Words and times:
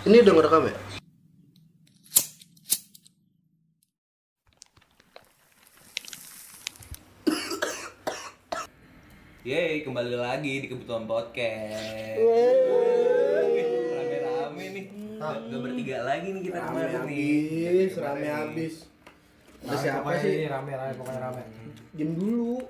Ini 0.00 0.24
udah 0.24 0.32
ngerekam 0.32 0.64
ya? 0.64 0.74
Yeay, 9.44 9.84
kembali 9.84 10.16
lagi 10.16 10.64
di 10.64 10.66
kebutuhan 10.72 11.04
podcast. 11.04 12.16
Rame-rame 13.92 14.64
nih. 14.72 14.84
Gak, 15.20 15.36
gak 15.52 15.60
bertiga 15.60 15.98
lagi 16.08 16.28
nih 16.32 16.42
kita 16.48 16.58
Rame 16.60 16.68
kemarin 16.72 17.00
nih. 17.04 17.92
rame 17.92 18.28
habis. 18.28 18.74
Ada 19.60 19.76
siapa 19.76 20.16
sih? 20.24 20.32
ini 20.40 20.48
rame 20.48 20.72
rame 20.72 20.96
pokoknya 20.96 21.20
rame 21.20 21.44
Diam 21.92 22.16
dulu. 22.16 22.64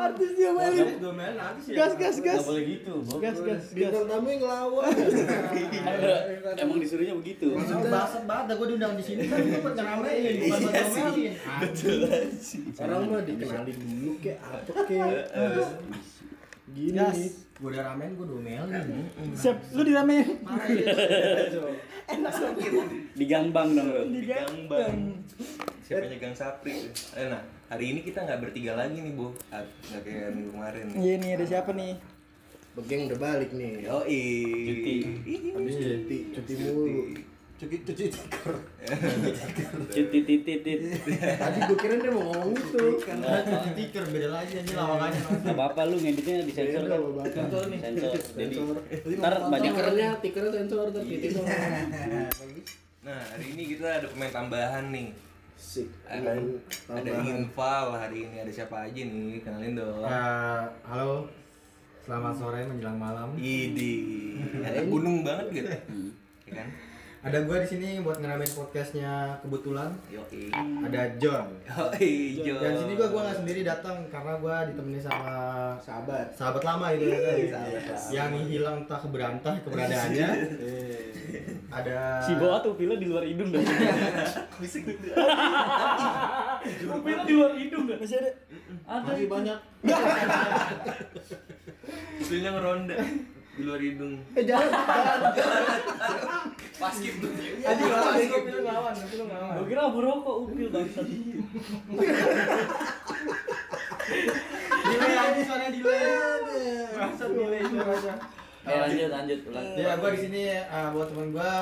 Artis 0.00 0.30
dia 0.32 0.50
main. 0.50 0.72
Gas 1.70 1.92
gas 1.94 2.16
gas. 2.18 2.40
boleh 2.42 2.64
gitu. 2.64 2.94
Gas 3.20 3.38
gas 3.38 3.62
gas. 3.68 3.76
Bintang 3.76 4.06
tamu 4.08 4.28
yang 4.28 4.40
ngelawan. 4.40 4.94
Emang 6.64 6.78
disuruhnya 6.80 7.14
begitu. 7.14 7.52
Maksudnya 7.52 7.92
bangsat 7.92 8.24
banget 8.24 8.44
dah 8.48 8.54
gue 8.56 8.66
diundang 8.66 8.94
di 8.96 9.04
sini 9.04 9.22
kan 9.28 9.38
gue 9.40 9.60
buat 9.60 9.74
ngeramein 9.76 10.32
bukan 10.40 10.58
buat 10.60 10.74
ngomelin 10.88 11.32
Orang 12.80 13.00
mah 13.06 13.22
dikenalin 13.22 13.76
dulu 13.76 14.12
kek 14.18 14.36
apa 14.40 14.80
kek. 14.88 15.10
Gini. 16.70 16.94
Gas. 16.94 17.18
gue 17.60 17.68
udah 17.68 17.82
ramein 17.84 18.16
gue 18.16 18.24
domelin 18.24 19.04
Siap, 19.36 19.56
lu 19.76 19.82
diramein. 19.84 20.24
Digangbang 23.14 23.68
dong 23.76 23.88
lu. 23.90 24.02
Di 24.16 24.20
gang 24.24 24.54
bang. 24.66 24.96
Siapanya 25.84 26.16
gang 26.16 26.34
Sapri. 26.34 26.88
Eh, 27.14 27.26
nah, 27.28 27.42
hari 27.70 27.94
ini 27.94 28.00
kita 28.02 28.26
nggak 28.26 28.40
bertiga 28.42 28.74
lagi 28.74 28.98
nih, 28.98 29.14
Bu. 29.14 29.30
Nggak 29.54 30.02
kayak 30.02 30.34
minggu 30.34 30.50
kemarin 30.50 30.84
nih. 30.90 30.96
Iya 30.98 31.14
nih 31.22 31.30
ada 31.38 31.46
siapa 31.46 31.70
nih? 31.70 31.94
Begeng 32.74 33.06
udah 33.06 33.18
balik 33.22 33.50
nih. 33.54 33.86
Yoi. 33.86 34.22
Cuti. 34.66 34.94
Habis 35.54 35.74
cuti, 35.78 36.18
cuti 36.34 36.52
mulu. 36.66 37.02
Cuti 37.60 37.76
cuti 37.86 38.04
tikar. 38.10 38.56
Cuti 39.86 40.18
titit 40.26 40.60
tit. 40.66 40.80
Tadi 41.38 41.58
gue 41.70 41.78
kira 41.78 41.94
dia 42.02 42.10
mau 42.10 42.26
ngomong 42.26 42.58
itu. 42.58 42.84
kan 43.06 43.22
stiker 43.70 44.04
beda 44.10 44.28
lagi 44.34 44.52
aja 44.58 44.72
lawangannya 44.74 45.20
Enggak 45.30 45.54
apa-apa 45.54 45.80
lu 45.86 45.96
ngeditnya 46.02 46.42
di 46.42 46.52
sensor 46.56 46.84
kan. 46.90 46.98
Sensor 47.30 47.62
nih. 47.70 47.78
Sensor. 47.86 48.76
Jadi 48.90 49.14
ntar 49.14 49.34
banyak 49.46 49.70
Tikernya, 49.78 50.08
tikernya 50.18 50.52
sensor 50.58 50.90
tapi 50.90 51.12
itu 51.22 51.38
doang. 51.38 51.54
Nah, 53.00 53.16
hari 53.30 53.46
ini 53.56 53.62
kita 53.78 54.02
ada 54.02 54.06
pemain 54.10 54.34
tambahan 54.34 54.90
nih. 54.90 55.29
Sik. 55.60 55.92
Ada, 56.08 56.40
ada 56.88 57.12
infal 57.28 57.92
hari 57.92 58.24
ini 58.24 58.40
ada 58.40 58.48
siapa 58.48 58.88
aja 58.88 58.96
nih? 58.96 59.44
Kenalin 59.44 59.76
dong. 59.76 60.08
Eh, 60.08 60.64
halo 60.88 61.28
selamat 62.00 62.32
sore 62.32 62.64
menjelang 62.64 62.96
malam 62.96 63.36
Idi. 63.36 64.40
Ada 64.64 64.88
gunung 64.88 65.20
banget 65.20 65.46
gitu. 65.52 65.68
Ya 66.48 66.64
kan? 66.64 66.68
Ada 67.20 67.36
gue 67.44 67.52
di 67.52 67.68
sini 67.68 67.88
buat 68.00 68.16
ngeramein 68.16 68.48
podcastnya 68.56 69.36
kebetulan 69.44 69.92
Yoi. 70.08 70.48
ada 70.88 71.00
John 71.20 71.52
Yoi, 71.68 72.40
Jo. 72.40 72.56
dan 72.56 72.72
sini 72.80 72.96
gue 72.96 73.06
gue 73.12 73.20
nggak 73.20 73.38
sendiri 73.44 73.60
datang 73.60 74.08
karena 74.08 74.40
gue 74.40 74.54
ditemani 74.72 75.00
sama 75.04 75.32
Sahabat. 75.84 76.32
sahabat 76.32 76.62
lama 76.64 76.86
itu 76.96 77.12
ya 77.12 77.20
kan 77.20 77.36
yang 78.08 78.32
hilang 78.48 78.76
entah 78.88 78.96
keberantah 78.96 79.52
keberadaannya 79.68 80.28
ada 81.76 82.24
si 82.24 82.32
bawa 82.40 82.64
tuh 82.64 82.74
pila 82.74 82.98
di 82.98 83.06
luar 83.06 83.22
hidung 83.22 83.54
dah. 83.54 83.62
Pila 87.00 87.22
di 87.24 87.32
luar 87.32 87.52
hidung 87.54 87.86
dah. 87.86 87.96
Masih 87.96 88.18
ada. 88.18 88.30
Ada 88.90 89.06
Masih 89.06 89.26
banyak. 89.30 89.58
Itunya 92.20 92.50
ngeronda 92.58 92.96
di 93.50 93.62
luar 93.62 93.80
hidung. 93.80 94.14
Eh 94.38 94.44
jangan, 94.46 94.70
jangan. 95.34 95.62
Pas 96.80 96.94
gitu. 96.96 97.26
Aji 97.60 97.84
lawan, 97.84 98.14
gue 98.16 98.40
pilih 98.40 98.62
lawan, 98.64 98.92
gue 98.94 99.08
pilih 99.10 99.26
lawan. 99.28 99.54
Gua 99.58 99.66
kira 99.68 99.82
abu 99.84 99.98
rokok 100.00 100.36
upil 100.46 100.68
bangsat. 100.70 101.06
delay 104.80 105.14
aja 105.14 105.40
soalnya 105.46 105.68
delay 105.70 106.02
bangsat 106.90 107.30
delay 107.30 107.62
suaranya 107.62 108.14
Eh 108.60 108.76
lanjut 108.76 109.08
lanjut 109.08 109.40
ulang. 109.48 109.66
ya 109.72 109.92
gue 109.96 110.10
di 110.12 110.20
sini 110.20 110.42
eh, 110.52 110.86
buat 110.92 111.08
temen 111.08 111.28
gue 111.32 111.52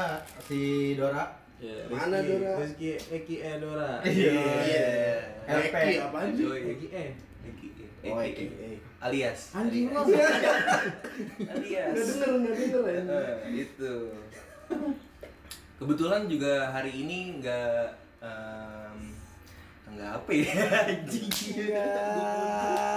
si 0.45 0.61
Dora 0.99 1.25
Iya. 1.59 1.91
Mana 1.91 2.23
Dora? 2.23 2.63
Rizky 2.63 2.95
Eki 3.11 3.37
Edora. 3.43 3.99
Iya. 4.07 4.31
LP. 5.43 5.75
LP. 5.75 5.77
apaan 5.99 6.31
sih? 6.31 6.47
Joy. 6.47 6.59
Eki 6.71 6.87
E. 6.95 7.05
Eki. 7.51 7.67
Oh, 8.01 8.21
Eki. 8.21 8.45
Eki. 8.47 8.75
Alias. 8.99 9.41
Anjing 9.53 9.91
Alias. 9.91 10.07
lu. 10.07 10.15
Alias. 11.53 11.95
Nggak 11.95 12.29
denger, 12.31 12.39
nggak 12.39 12.95
denger 12.95 13.23
ya. 13.23 13.35
Eh, 13.45 13.55
itu. 13.61 13.95
Kebetulan 15.75 16.23
juga 16.27 16.53
hari 16.69 16.93
ini 16.97 17.39
nggak 17.39 17.87
em, 18.19 18.99
nggak 19.89 20.11
apa 20.13 20.31
ya 20.33 20.51
anjing. 20.91 21.31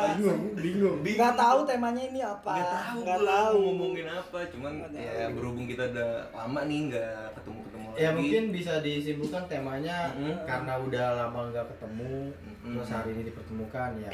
Bingung, 0.01 0.41
bingung. 0.53 0.97
Nggak 1.01 1.35
tahu 1.35 1.59
temanya 1.63 2.01
ini 2.03 2.19
apa. 2.19 2.51
Nggak 2.51 2.69
tahu 2.71 2.97
Nggak 3.01 3.21
tahu. 3.23 3.57
ngomongin 3.63 4.07
apa, 4.07 4.37
cuman 4.49 4.73
ya 4.91 5.29
berhubung 5.29 5.65
kita 5.65 5.83
udah 5.87 6.09
lama 6.31 6.61
nih 6.65 6.79
nggak 6.89 7.15
ketemu-ketemu 7.37 7.85
lagi. 7.87 7.99
ya 7.99 8.09
mungkin 8.11 8.43
bisa 8.51 8.73
disimpulkan 8.79 9.43
temanya 9.45 9.97
Mm-mm. 10.13 10.35
karena 10.43 10.73
udah 10.79 11.05
lama 11.17 11.39
nggak 11.49 11.65
ketemu 11.69 12.13
Mm-mm. 12.33 12.73
terus 12.73 12.89
hari 12.89 13.09
ini 13.11 13.23
dipertemukan 13.27 13.91
ya 13.99 14.13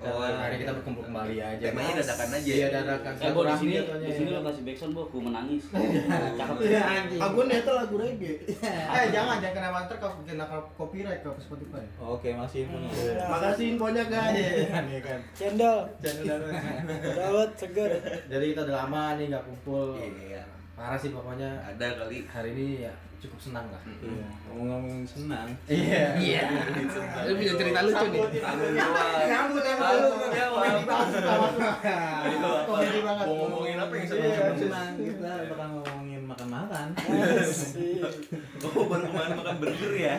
Oh, 0.00 0.16
hari 0.16 0.56
kita 0.56 0.72
berkumpul 0.72 1.04
kembali 1.04 1.36
aja 1.36 1.60
Temanya 1.66 1.92
dadakan 1.94 2.28
aja. 2.32 2.48
iya 2.48 2.66
dadakan 2.70 3.12
Eh 3.14 3.30
Bo 3.30 3.44
di 3.44 3.52
sini 3.54 3.74
di 3.76 3.84
sini 4.10 4.28
katanya. 4.28 4.32
lo 4.32 4.48
kasih 4.48 4.62
backsound 4.64 4.92
Bo, 4.92 5.02
ku 5.04 5.18
menangis. 5.20 5.62
Cakep. 6.40 6.56
Iya, 6.62 6.80
anjing. 6.80 7.20
Gue 7.20 7.44
neta 7.44 7.72
lagu 7.74 7.94
reggae. 7.96 8.34
eh 8.96 9.04
jangan 9.10 9.36
jangan 9.38 9.54
kena 9.54 9.68
manter 9.70 9.96
kalau 9.96 10.16
kena 10.22 10.44
copyright 10.72 11.20
ke 11.20 11.30
Spotify 11.36 11.84
Oke, 11.98 12.32
masih 12.32 12.64
punya. 12.64 12.88
Makasih 13.28 13.66
infonya 13.70 14.04
guys. 14.06 14.36
Iya 14.64 15.00
kan 15.02 15.20
Cendol. 15.32 15.78
Dadakan. 16.00 16.80
Dawet 17.12 17.50
seger. 17.56 17.90
jadi 18.24 18.44
kita 18.46 18.60
udah 18.62 18.76
lama 18.78 19.04
nih 19.16 19.26
nggak 19.28 19.44
kumpul 19.44 19.96
Iya. 19.96 20.44
Parah 20.80 20.96
sih 20.96 21.12
pokoknya 21.12 21.60
Ada 21.62 21.86
kali. 21.94 22.24
hari 22.24 22.50
ini 22.50 22.66
ya 22.82 22.92
cukup 23.20 23.36
senang 23.38 23.68
lah 23.68 23.82
Iya. 23.84 24.24
Ngomong-ngomong 24.48 25.04
senang. 25.04 25.48
iya 25.68 26.16
iya 26.16 26.42
Lu 27.20 27.36
punya 27.36 27.52
cerita 27.54 27.80
lucu 27.84 28.06
nih. 28.08 28.22
Tanggung 28.32 28.72
jawab. 28.72 29.28
Nyambut 29.28 29.60
jawab. 29.60 29.84
komedi 32.64 33.00
banget 33.02 33.24
ngomongin 33.28 33.76
apa 33.78 33.92
yang 33.92 34.06
Iya, 34.06 34.16
seru? 34.32 34.56
Senang 34.58 34.92
kita 34.96 35.32
bakal 35.52 35.68
ngomongin 35.76 36.22
makan-makan. 36.24 36.88
Oh, 38.60 38.84
baru 38.84 39.04
kemarin 39.06 39.32
makan 39.34 39.56
burger 39.58 39.92
ya? 39.94 40.14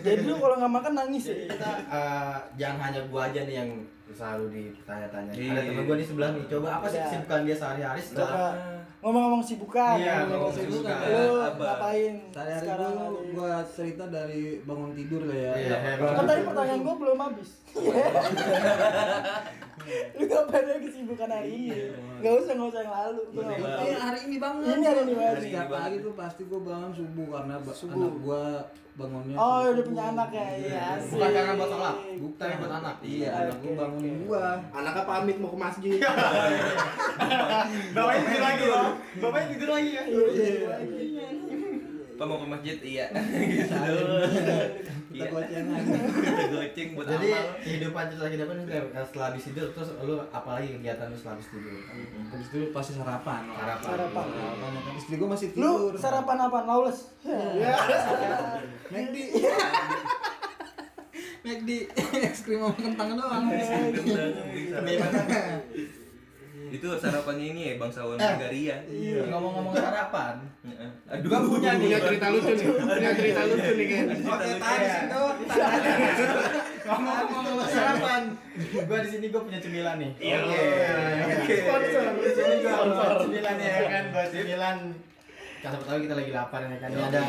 Jadi 0.00 0.20
lu 0.22 0.34
kalau 0.36 0.56
nggak 0.56 0.72
makan 0.72 0.92
nangis 0.96 1.24
ya? 1.24 1.34
kita 1.46 1.70
eh, 1.86 2.36
jangan 2.56 2.80
hanya 2.84 3.00
gua 3.06 3.26
aja 3.26 3.40
nih 3.42 3.56
yang 3.56 3.70
selalu 4.10 4.44
ditanya-tanya 4.50 5.30
Iya. 5.30 5.50
ada 5.52 5.60
temen 5.64 5.84
gua 5.84 5.94
di 5.94 6.02
sebelah 6.02 6.30
nih 6.32 6.44
coba 6.44 6.68
apa 6.72 6.86
sih 6.88 6.98
kesibukan 6.98 7.40
dia 7.40 7.54
sehari-hari 7.54 8.00
Coba 8.00 8.10
setelah 8.10 8.50
ngomong-ngomong 9.00 9.40
sibukan. 9.40 9.94
Iya, 9.96 10.14
ngomong 10.20 10.34
ngomong 10.42 10.52
sibukan. 10.52 10.96
Lu 11.06 11.24
Apa? 11.40 11.62
ngapain 11.64 12.14
Sehari-hari 12.28 12.60
sekarang? 12.60 12.90
gua, 12.90 13.06
hari? 13.06 13.30
gua 13.30 13.52
cerita 13.64 14.04
dari 14.08 14.42
bangun 14.60 14.90
tidur 14.92 15.22
lah 15.24 15.38
ya. 15.38 15.52
Iya, 15.56 15.76
Kan 15.96 16.24
tadi 16.26 16.40
pertanyaan 16.42 16.80
gua 16.82 16.94
belum 16.98 17.18
habis. 17.18 17.50
Lu 20.12 20.22
ngapain 20.22 20.64
aja 20.66 20.78
kesibukan 20.78 21.28
hari 21.30 21.48
ini? 21.50 21.68
Gak 22.20 22.32
usah, 22.36 22.52
gak 22.52 22.68
usah 22.68 22.80
yang 22.84 22.92
lalu. 22.92 23.22
Iya, 23.80 23.96
hari 23.98 24.20
ini 24.28 24.36
banget. 24.36 24.62
Ini 24.68 24.84
hari 24.84 25.00
ini 25.02 25.14
banget. 25.16 25.40
Setiap 25.40 25.66
pagi 25.72 25.96
tuh 26.00 26.12
pasti 26.12 26.42
gua 26.44 26.60
bangun 26.60 26.92
subuh 26.92 27.26
karena 27.32 27.56
Subuh. 27.76 27.94
anak 27.96 28.12
gua 28.24 28.44
bangunnya. 28.98 29.36
Oh, 29.36 29.44
subuh. 29.44 29.72
udah 29.72 29.84
punya 29.86 30.04
anak 30.12 30.28
ya? 30.34 30.46
Iya, 30.60 30.80
asik. 30.98 31.10
bukan 31.16 31.30
karena 31.32 31.52
buat 31.56 31.70
sholat 31.70 31.96
bukan 32.20 32.48
buat 32.60 32.72
anak 32.80 32.94
Iya, 33.00 33.28
anak 33.32 33.56
gua 33.62 33.72
bangunin 33.76 34.14
gua. 34.26 34.46
Anaknya 34.72 35.02
pamit 35.04 35.36
mau 35.40 35.50
ke 35.52 35.58
masjid. 35.58 36.00
bapaknya 37.94 38.22
tidur 38.24 38.42
lagi 38.42 38.64
loh 38.66 38.88
bapaknya 39.20 39.46
tidur 39.54 39.70
lagi 39.76 39.90
ya 39.92 40.04
Pak 42.20 42.24
mau 42.28 42.36
ke 42.36 42.46
masjid? 42.52 42.76
Iya. 42.84 43.06
Kita 45.20 45.26
Iya. 45.26 45.34
gocengan. 45.36 45.80
Kita 46.24 46.44
goceng 46.56 46.88
buat 46.92 47.06
jadi 47.06 47.28
amal. 47.30 47.44
kehidupan 47.60 48.04
setelah 48.08 48.28
kehidupan 48.30 48.56
setelah 48.96 49.26
habis 49.28 49.44
tidur 49.44 49.66
terus 49.70 49.90
lu 50.00 50.16
apalagi 50.30 50.68
kegiatan 50.74 51.06
lu 51.06 51.14
setelah 51.14 51.34
habis 51.36 51.48
tidur 51.48 51.76
Habis 52.26 52.46
itu 52.48 52.58
pasti 52.70 52.92
sarapan. 52.94 53.42
Sarapan. 53.50 53.84
Sarapan. 53.84 54.26
Sarapan. 54.26 54.70
Istri 54.96 55.14
gua 55.16 55.28
masih 55.30 55.48
Lu 55.52 55.72
tidur. 55.86 55.92
sarapan 55.94 56.36
apa? 56.40 56.58
Lawless? 56.64 57.00
Ya. 57.22 57.76
McD. 58.88 59.16
McD 61.40 61.70
es 62.20 62.40
krim 62.40 62.60
sama 62.60 62.72
kentang 62.74 63.16
doang. 63.16 63.44
Itu 66.70 66.86
sarapannya 66.94 67.46
ini 67.50 67.60
ya 67.66 67.74
bangsawan 67.76 68.14
Eh. 68.14 68.22
Bulgaria. 68.24 68.76
Iya. 68.86 69.26
ngomong-ngomong 69.26 69.74
sarapan 69.74 70.34
Heeh. 70.60 70.90
Aduh. 71.10 71.26
Gua 71.26 71.38
punya 71.42 71.70
nih. 71.74 71.88
Cerita 71.96 72.26
lucu 72.30 72.52
nih. 72.52 72.66
Punya 72.70 73.10
cerita 73.12 73.40
lucu 73.44 73.70
nih 73.74 73.86
kan. 73.88 74.06
Oke, 74.12 74.48
tadi 74.56 74.84
Iya. 74.84 74.94
situ. 74.94 75.22
Ngomong-ngomong 76.86 77.66
sarapan. 77.66 78.22
Gua 78.86 78.98
di 79.00 79.08
sini 79.08 79.26
gua 79.28 79.42
punya 79.42 79.58
cemilan 79.58 79.96
nih. 79.98 80.10
Iya. 80.18 80.36
Oke. 80.40 80.60
Oke. 81.40 81.54
Sponsor. 81.60 82.04
Di 82.16 82.30
sini 82.30 82.54
gua 82.62 83.14
cemilan 83.18 83.56
ya 83.56 83.72
kan, 83.86 84.04
buat 84.10 84.28
cemilan. 84.28 84.76
Siapa 85.60 85.84
tahu 85.84 85.98
kita 86.00 86.14
lagi 86.16 86.32
lapar 86.32 86.60
ya 86.64 86.78
kan. 86.78 86.88
Ini 86.88 87.02
ada 87.04 87.22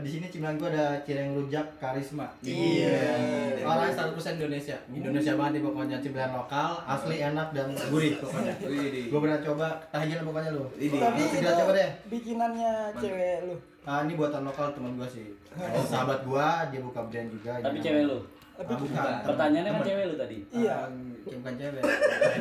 di 0.00 0.10
sini 0.10 0.26
cemilan 0.32 0.56
gua 0.56 0.68
ada 0.72 0.86
cireng 1.04 1.36
rujak 1.36 1.66
karisma. 1.76 2.26
Iya. 2.40 3.60
Orang 3.64 3.92
100% 3.92 4.40
Indonesia. 4.40 4.76
Indonesia 4.90 5.32
banget 5.36 5.52
nih 5.60 5.62
pokoknya 5.64 5.96
cemilan 6.00 6.32
lokal, 6.34 6.70
asli 6.84 7.16
enak 7.20 7.48
dan 7.52 7.68
gurih 7.88 8.16
pokoknya. 8.20 8.54
Widih. 8.64 9.04
Gua 9.12 9.20
pernah 9.24 9.40
coba, 9.44 9.66
tahayan 9.92 10.24
pokoknya 10.24 10.50
lu. 10.56 10.64
Tapi 10.74 11.20
itu 11.24 11.36
coba 11.44 11.72
deh. 11.76 11.90
bikinannya 12.08 12.72
cewek 12.98 13.36
lu. 13.46 13.54
Ah, 13.88 14.04
ini 14.04 14.12
buatan 14.16 14.44
lokal 14.44 14.76
teman 14.76 14.96
gua 15.00 15.08
sih. 15.08 15.32
Ada 15.56 15.80
sahabat 15.88 16.20
gua, 16.28 16.68
dia 16.68 16.80
buka 16.84 17.00
brand 17.08 17.28
juga. 17.32 17.60
Tapi 17.64 17.78
cewek 17.80 18.04
lu. 18.04 18.18
Tapi 18.60 18.72
Ah, 18.72 18.76
bukan. 18.76 19.12
Pertanyaannya 19.24 19.70
kan 19.72 19.82
cewek 19.88 20.04
lu 20.04 20.14
tadi. 20.20 20.38
Iya. 20.52 20.74
Ah, 20.84 20.88
bukan 21.24 21.52
cewek. 21.56 21.82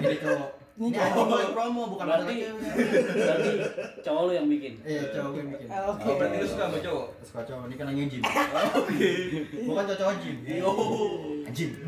Ini 0.03 0.15
cowok. 0.19 0.49
Ini 0.79 0.95
gua 0.95 1.43
yang 1.43 1.51
promo 1.51 1.91
bukan 1.91 2.07
Berarti 2.07 2.35
berarti 2.39 3.51
cowok 3.99 4.21
lu 4.23 4.31
yang 4.31 4.47
bikin. 4.47 4.73
Iya, 4.87 5.11
cowok 5.11 5.29
gue 5.35 5.39
yang 5.43 5.51
bikin. 5.51 5.67
Ah, 5.67 5.91
Oke. 5.91 6.07
Oh, 6.07 6.15
berarti 6.15 6.35
lu 6.39 6.47
suka 6.47 6.63
sama 6.71 6.79
cowok? 6.79 7.07
Suka 7.19 7.41
cowok, 7.43 7.63
ini 7.67 7.75
kan 7.75 7.85
lagi 7.91 8.03
gym. 8.07 8.21
Bukan 9.67 9.83
cowok 9.91 10.15
gym. 10.23 10.37
Gym. 11.51 11.71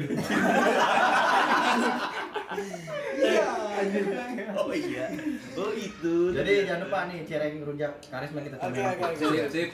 Oh 4.51 4.69
iya. 4.75 5.07
Oh 5.57 5.71
itu. 5.75 6.15
Jadi 6.31 6.51
jangan 6.63 6.81
lupa 6.87 6.99
nih 7.11 7.19
cireng 7.27 7.55
rujak 7.63 7.91
karisma 8.07 8.39
kita 8.39 8.55
cobain. 8.55 8.85
oke 8.87 9.03
oke. 9.03 9.15
Sip, 9.19 9.49
sip. 9.51 9.69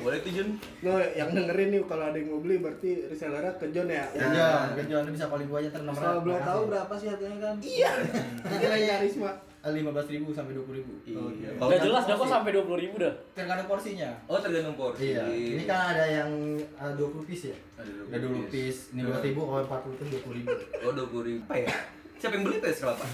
Boleh 0.00 0.18
tuh 0.24 0.32
Jun. 0.32 0.48
No, 0.80 0.92
yang 1.12 1.30
dengerin 1.32 1.68
nih 1.74 1.80
kalau 1.84 2.04
ada 2.08 2.16
yang 2.16 2.28
mau 2.32 2.40
beli 2.40 2.56
berarti 2.60 2.90
resellernya 3.12 3.52
ke 3.60 3.66
John 3.74 3.88
ya. 3.88 4.04
Genjon, 4.12 4.66
genjon 4.80 5.02
lu 5.04 5.10
bisa 5.12 5.26
calling 5.28 5.48
gua 5.48 5.58
aja 5.60 5.68
nomor. 5.80 6.00
Kalau 6.00 6.20
boleh 6.24 6.40
tahu 6.40 6.62
berapa 6.72 6.94
sih 6.96 7.08
harganya 7.12 7.38
kan? 7.40 7.54
Iya. 7.60 7.90
Kira 8.62 8.76
karisma. 8.78 9.32
lima 9.64 9.96
belas 9.96 10.04
ribu 10.12 10.28
sampai 10.28 10.52
dua 10.52 10.64
puluh 10.68 10.84
ribu. 10.84 10.92
Iya. 11.08 11.56
Udah 11.56 11.80
jelas 11.80 12.04
dah 12.04 12.20
kok 12.20 12.28
sampai 12.28 12.52
20 12.52 12.84
ribu 12.84 13.00
dah. 13.00 13.14
Tergantung 13.32 13.64
porsinya. 13.64 14.12
Oh 14.28 14.36
tergantung 14.36 14.76
porsi. 14.76 15.16
Iya. 15.16 15.24
Ini 15.24 15.64
kan 15.64 15.96
ada 15.96 16.04
yang 16.04 16.28
uh, 16.76 16.92
20 16.92 17.24
piece 17.24 17.48
ya. 17.48 17.56
Ada 17.80 17.88
Ada 18.12 18.28
20 18.28 18.52
piece. 18.52 18.92
Ini 18.92 19.08
12 19.08 19.24
ribu, 19.24 19.40
kalau 19.48 19.64
40 19.64 19.96
piece 19.96 20.12
20 20.20 20.36
ribu. 20.36 20.48
Oh 20.84 20.92
dua 20.92 21.06
puluh 21.08 21.24
ribu. 21.24 21.40
Apa 21.48 21.56
ya? 21.64 21.72
Siapa 22.20 22.36
yang 22.36 22.44
beli 22.44 22.60
tes 22.60 22.76
kelapa? 22.76 23.08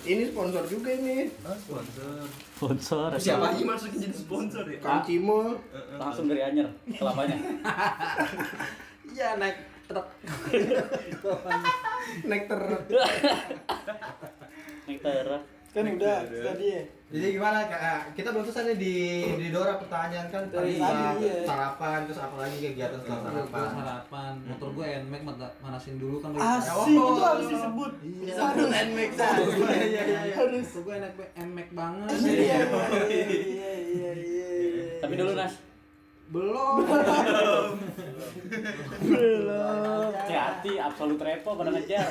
Ini 0.00 0.22
sponsor 0.32 0.64
juga 0.64 0.90
ini. 0.96 1.28
Ah, 1.44 1.56
sponsor. 1.56 2.24
Sponsor. 2.56 3.08
Siapa 3.20 3.52
lagi 3.52 3.62
masukin 3.68 3.98
jadi 4.00 4.16
sponsor 4.16 4.64
ya? 4.64 4.78
Kang 4.80 5.04
Cimol. 5.04 5.60
Langsung 6.00 6.26
dari 6.26 6.40
Anyer 6.40 6.68
kelapanya. 6.96 7.36
Iya 9.10 9.34
naik 9.42 9.58
truk. 9.90 10.06
Naik 12.30 12.44
ter. 12.46 12.62
Naik 14.86 14.98
terak. 15.02 15.42
Kan 15.70 15.86
udah 15.86 16.18
tadi 16.26 16.66
ya. 16.68 16.82
Jadi 17.10 17.26
gimana 17.32 17.66
Kak? 17.66 18.14
Kita 18.14 18.30
belum 18.30 18.42
selesai 18.42 18.70
nih 18.70 18.76
di 18.76 18.94
di 19.34 19.46
Dora 19.50 19.74
pertanyaan 19.76 20.26
kan 20.26 20.46
Dari 20.46 20.78
tadi 20.78 21.02
iya. 21.20 21.42
sarapan 21.42 22.06
terus 22.06 22.18
apa 22.18 22.38
lagi 22.38 22.56
kegiatan 22.60 22.94
setelah 22.96 23.18
Gue 23.20 23.30
sarapan. 23.44 23.66
sarapan. 23.72 24.32
Motor 24.46 24.68
gue 24.72 24.86
NMAX 25.00 25.22
mana- 25.24 25.54
manasin 25.60 25.94
dulu 25.96 26.16
kan. 26.18 26.30
Asik 26.32 26.70
Oh, 26.72 26.86
itu 26.86 27.02
oh, 27.02 27.22
harus 27.24 27.46
disebut. 27.48 27.92
Iya. 28.00 28.34
Harus. 28.36 28.68
Nmax. 28.68 29.10
Iya 29.14 29.82
iya 29.84 30.02
iya. 30.04 30.18
Harus. 30.32 30.66
Motor 30.68 30.82
gue 30.82 30.94
enak 30.96 31.12
NMAX 31.36 31.68
banget. 31.72 32.08
Iya 32.14 32.58
iya 32.62 33.70
iya 33.78 34.10
iya 34.14 34.48
iya. 34.54 34.86
Tapi 35.00 35.14
dulu 35.16 35.30
Nas, 35.32 35.54
Belum. 36.30 36.86
belum. 39.02 40.10
hati-hati 40.14 40.72
absolut 40.78 41.18
repo 41.18 41.58
pada 41.58 41.74
ngejar. 41.74 42.06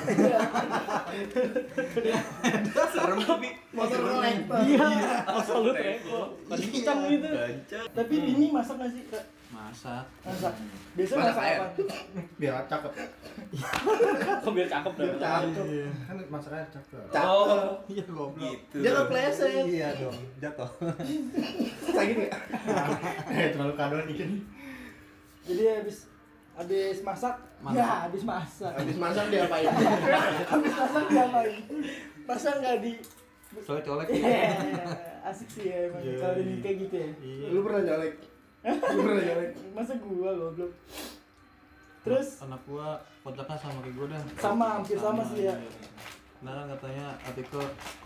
Serem 2.91 3.19
tapi. 3.23 3.49
Motor 3.71 3.99
kolektor. 4.03 4.59
Iya. 4.67 4.87
Absolut 5.23 5.75
repo. 5.79 6.35
Kencang 6.51 6.99
gitu. 7.07 7.27
Tapi 7.95 8.15
ini 8.19 8.51
masak 8.51 8.75
nggak 8.75 8.91
sih? 8.91 9.03
Kak? 9.07 9.38
Masak. 9.49 10.05
Masak. 10.21 10.53
Biasa 10.93 11.13
Masak 11.15 11.25
masak 11.25 11.43
air. 11.43 11.57
apa? 11.57 11.67
Biar 12.39 12.61
cakep. 12.65 12.91
Kok 14.45 14.51
biar 14.53 14.67
cakep 14.69 14.93
dah. 14.93 15.07
Cakep. 15.17 15.65
Kan 16.05 16.15
masaknya 16.29 16.65
cakep. 16.69 17.01
Oh. 17.17 17.73
Iya 17.85 18.03
goblok. 18.05 18.37
Gitu. 18.37 18.75
Dia 18.79 18.91
kepleset. 18.95 19.65
Iya 19.65 19.87
dong. 19.97 20.17
Jatuh. 20.37 20.69
Sakit 21.81 22.15
nggak? 22.15 22.33
Eh 23.27 23.49
terlalu 23.49 23.73
kadon 23.73 24.05
dikit. 24.05 24.29
Jadi 25.43 25.63
habis 25.65 25.97
habis 26.53 26.97
masak, 27.01 27.35
Masak. 27.63 27.73
ya 27.73 27.87
habis 28.05 28.21
masak. 28.21 28.73
Habis 28.75 28.97
masak 28.99 29.25
dia 29.31 29.47
apain? 29.47 29.65
habis 30.53 30.73
masak 30.75 31.03
diapain? 31.07 31.53
Masa 32.23 32.49
nggak 32.53 32.75
di 32.85 32.91
Soalnya 33.65 33.81
colek. 33.81 34.07
Iya, 34.13 34.53
asik 35.25 35.49
sih 35.49 35.73
ya 35.73 35.89
emang 35.89 36.05
Iya, 36.05 36.21
kalau 36.21 36.37
iya. 36.37 36.53
kayak 36.61 36.75
gitu 36.85 36.95
ya. 37.01 37.09
Iya. 37.17 37.45
Lu 37.49 37.59
pernah 37.65 37.81
nyolek? 37.81 38.13
Pernah? 38.61 39.49
Masa 39.71 39.93
gua 39.97 40.29
goblok. 40.31 40.71
Terus 41.99 42.27
anak 42.43 42.61
gua 42.63 42.99
kontaknya 43.21 43.55
sama 43.55 43.79
kayak 43.79 43.95
gua 43.95 44.07
dah. 44.11 44.21
Sama, 44.35 44.65
hampir 44.79 44.97
sama 44.99 45.21
sih 45.23 45.47
ya. 45.47 45.55
iya. 45.55 45.79
Nah 46.39 46.55
kan 46.55 46.65
katanya 46.71 47.05
artikel 47.19 47.59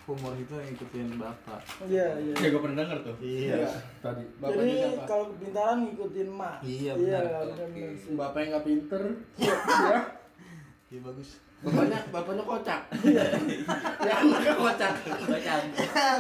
humor 0.04 0.34
itu 0.34 0.54
yang 0.58 0.70
ikutin 0.74 1.08
bapak. 1.16 1.62
iya 1.86 2.18
iya. 2.18 2.34
Ya 2.34 2.48
gue 2.50 2.62
pernah 2.62 2.78
denger 2.82 2.98
tuh. 3.06 3.16
Iya. 3.22 3.62
Tadi. 4.02 4.26
Bapaknya 4.42 4.66
Jadi 4.66 4.74
siapa? 4.90 5.06
kalau 5.06 5.26
kepintaran 5.30 5.78
ngikutin 5.86 6.30
mak. 6.34 6.56
Iya, 6.66 6.92
Iya 6.98 7.18
benar. 7.22 7.24
benar 7.54 7.68
benar 7.70 7.92
sih. 7.94 8.14
Bapaknya 8.18 8.46
nggak 8.50 8.66
pinter. 8.66 9.04
Iya 10.90 11.00
bagus. 11.02 11.30
Bapaknya 11.62 12.00
bapaknya 12.10 12.44
kocak. 12.44 12.82
Ya 14.02 14.14
anaknya 14.18 14.54
kocak. 14.58 14.94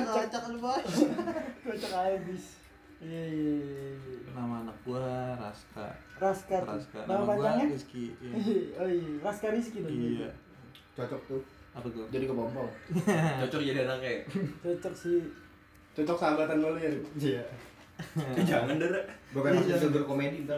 Kocak 0.06 0.44
lu 0.50 0.58
bos. 0.62 0.86
Kocak 1.66 1.92
habis. 1.92 2.44
Iya 3.02 3.24
iya 3.28 3.54
iya. 3.58 4.23
Iya. 4.34 4.42
Nama 4.42 4.56
anak 4.66 4.78
gua 4.82 5.38
Raska. 5.38 5.88
Raska. 6.18 6.58
Raska. 6.66 7.00
Nama 7.06 7.14
Nama 7.14 7.24
gua 7.24 7.36
panjangnya? 7.38 7.66
Rizky. 7.70 8.06
Iya. 8.26 8.82
Oh 8.82 8.90
iya, 8.90 9.12
Raska 9.22 9.48
Rizky 9.54 9.78
dong. 9.86 9.94
Iya. 9.94 10.30
Cocok 10.98 11.22
tuh. 11.30 11.42
Apa 11.78 11.88
tuh? 11.90 12.06
Jadi 12.10 12.26
kepompong. 12.26 12.70
Cocok 13.46 13.62
jadi 13.62 13.80
anaknya. 13.86 14.26
Cocok 14.66 14.94
sih. 14.98 15.22
Cocok 15.94 16.18
sahabatan 16.18 16.58
lu 16.58 16.74
ya. 16.82 16.90
Iya. 17.22 17.44
Jangan 18.50 18.82
dera. 18.82 19.02
Gue 19.30 19.42
pengen 19.46 19.62
masuk 19.62 19.94
jalur 19.94 20.04
komedi 20.10 20.50
ntar. 20.50 20.58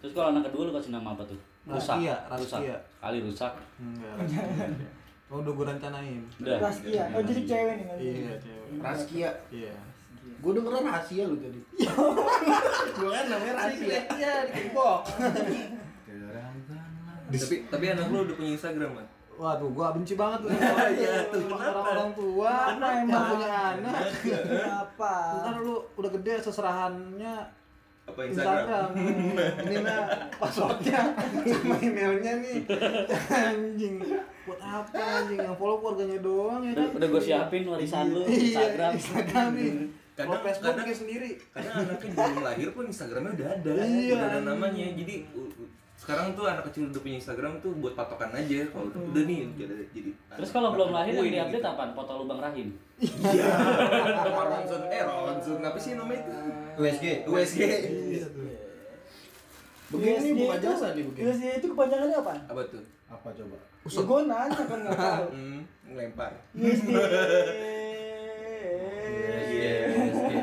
Terus 0.00 0.12
kalau 0.16 0.32
anak 0.32 0.48
kedua 0.48 0.68
lu 0.68 0.72
kasih 0.72 0.96
nama 0.96 1.12
apa 1.12 1.24
tuh? 1.28 1.36
Rusak. 1.68 2.00
Raskia, 2.00 2.16
Rusak. 2.32 2.60
Raskia. 2.64 2.76
Kali 3.04 3.18
rusak. 3.20 3.52
Enggak. 3.76 4.16
Oh 5.30 5.38
udah 5.44 5.52
gua 5.54 5.66
rencanain. 5.70 6.24
Udah. 6.40 6.56
Raskia. 6.58 7.04
Oh 7.12 7.22
jadi 7.22 7.42
cewek 7.44 7.74
nih. 7.76 7.86
Iya 8.00 8.32
cewek. 8.40 8.80
Raskia. 8.80 9.30
Iya. 9.52 9.74
Gue 10.40 10.52
denger 10.52 10.72
rahasia 10.80 11.22
lu 11.24 11.36
tadi. 11.36 11.60
Gue 12.96 13.10
kan 13.10 13.24
namanya 13.26 13.54
rahasia. 13.58 13.98
Iya, 14.10 14.32
dikempok. 14.46 14.98
Tapi 17.30 17.56
tapi 17.68 17.84
anak 17.86 18.06
lu 18.08 18.24
udah 18.24 18.34
punya 18.34 18.52
Instagram 18.52 18.90
kan? 18.94 19.06
Waduh, 19.32 19.72
gua 19.72 19.88
benci 19.90 20.14
banget 20.14 20.44
tuh. 20.44 20.50
Iya, 20.92 21.32
tuh, 21.32 21.40
kenapa? 21.42 21.64
orang-orang 21.72 22.10
tua. 22.12 22.54
Kenapa 22.68 22.92
Yang 22.92 23.00
emang? 23.06 23.24
punya 23.30 23.50
anak. 23.70 24.02
Kenapa? 24.20 25.12
Ntar 25.38 25.54
lu 25.58 25.74
udah 25.96 26.10
gede 26.12 26.34
seserahannya 26.42 27.34
Apa 28.02 28.20
Instagram? 28.26 28.88
Instagram. 28.90 29.64
Ini 29.64 29.76
mah 29.80 30.00
passwordnya 30.36 31.00
sama 31.46 31.74
emailnya 31.78 32.32
nih. 32.36 32.58
Anjing. 33.30 33.94
Buat 34.44 34.60
apa 34.60 34.98
anjing? 35.16 35.38
Yang 35.38 35.56
follow 35.56 35.76
keluarganya 35.78 36.18
doang 36.20 36.60
ya 36.60 36.72
Udah, 36.74 36.84
kan? 36.84 36.96
udah 36.98 37.08
gue 37.08 37.22
siapin 37.22 37.62
warisan 37.64 38.06
lu 38.10 38.20
Iya, 38.26 38.36
Instagram. 38.36 38.90
Instagram 38.92 39.48
nih. 39.54 39.72
Kalau 40.22 40.32
Kadang- 40.32 40.44
Facebook 40.46 40.74
kadang- 40.74 40.94
sendiri. 40.96 41.30
Karena 41.50 41.70
anaknya 41.78 42.10
belum 42.10 42.42
lahir 42.42 42.68
pun 42.70 42.84
Instagramnya 42.84 43.32
udah 43.32 43.48
ada, 43.50 43.70
Iya. 43.78 44.12
udah 44.12 44.26
ada 44.26 44.40
namanya. 44.42 44.86
Jadi 44.92 45.14
sekarang 45.94 46.32
tuh 46.32 46.44
anak 46.46 46.64
kecil 46.66 46.82
udah 46.86 46.96
punya 46.98 47.16
Instagram 47.16 47.52
tuh 47.58 47.72
buat 47.76 47.92
patokan 47.92 48.32
aja. 48.32 48.58
Kalau 48.66 48.84
udah, 48.86 49.00
udah 49.06 49.22
nih 49.22 49.38
jadi 49.54 49.74
jadi. 49.90 50.10
Terus 50.34 50.50
kalau 50.50 50.68
belum 50.70 50.90
lahir 50.90 51.12
yang 51.12 51.28
diupdate 51.46 51.56
gitu. 51.56 51.68
apaan? 51.68 51.90
Foto 51.92 52.12
lubang 52.16 52.40
rahim. 52.40 52.68
Iya. 52.98 53.46
Sama 54.18 54.42
Ronson, 54.50 54.82
eh 54.86 55.02
Ronson 55.02 55.60
apa 55.60 55.76
sih 55.76 55.92
namanya 55.94 56.20
itu? 56.20 56.32
USG. 56.78 57.04
USG. 57.26 57.60
Iya. 57.60 58.26
Begini 59.90 60.14
USG 60.14 60.28
buka 60.38 60.54
itu- 60.54 60.64
jasa 60.64 60.86
nih 60.92 61.04
begini. 61.04 61.24
USG 61.26 61.44
itu 61.56 61.66
kepanjangannya 61.68 62.16
apa? 62.16 62.34
Apa 62.46 62.62
tuh? 62.64 62.82
Apa 63.06 63.28
coba? 63.32 63.56
Ya, 63.82 64.00
gue 64.02 64.20
nanya 64.22 64.62
kan 64.62 64.78
nggak 64.78 64.96
tahu. 65.02 65.26
Hmm, 65.30 65.60
ngelempar. 65.86 66.32
USG. 66.54 66.88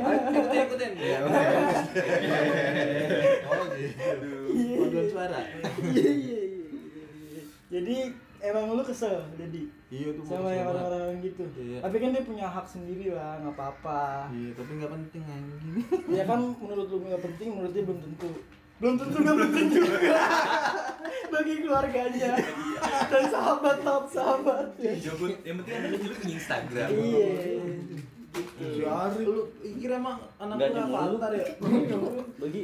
Iya. 0.08 0.20
Ikutin, 0.32 0.62
ikutin. 0.64 0.92
Iya. 0.96 1.18
Oh 3.48 3.64
gitu. 3.72 4.78
Paduan 4.78 5.08
suara. 5.08 5.40
Iya 5.84 6.12
iya 6.12 6.40
iya. 6.42 6.66
Jadi 7.68 7.96
emang 8.40 8.72
lu 8.72 8.82
kesel 8.82 9.18
jadi 9.36 9.62
Iya 9.88 10.08
tuh. 10.14 10.24
sama 10.26 10.52
yang 10.52 10.68
orang-orang 10.68 11.20
gitu. 11.22 11.44
Iya. 11.54 11.80
Tapi 11.80 11.96
kan 11.98 12.10
dia 12.12 12.24
punya 12.24 12.46
hak 12.46 12.66
sendiri 12.66 13.12
lah, 13.12 13.40
nggak 13.40 13.56
apa-apa. 13.56 14.28
Iya, 14.30 14.52
tapi 14.54 14.72
nggak 14.76 14.92
penting 14.94 15.24
anjing. 15.24 15.76
Ya 16.18 16.24
kan 16.24 16.40
menurut 16.54 16.88
lu 16.88 16.98
nggak 17.02 17.24
penting, 17.24 17.48
menurut 17.54 17.72
dia 17.72 17.84
belum 17.84 18.00
tentu. 18.02 18.30
belum 18.78 18.94
tentu 18.94 19.18
dapetin 19.26 19.68
juga 19.74 20.22
bagi 21.28 21.66
keluarganya 21.66 22.38
dan 23.10 23.24
sahabat 23.26 23.82
top 23.82 24.06
sahabat 24.06 24.70
ya. 24.78 24.94
Yang 24.94 25.18
penting 25.66 25.74
ada 25.74 25.98
punya 25.98 26.14
Instagram. 26.30 26.90
iya 26.94 27.30
Si 28.36 28.81
Ari 28.81 29.24
lu 29.24 29.48
kira 29.77 29.98
emang 29.98 30.17
anak 30.38 30.55
lu 30.57 30.67
nyambung. 30.69 31.00
Avantar 31.17 31.31
ya? 31.34 31.46
Bagi 32.41 32.62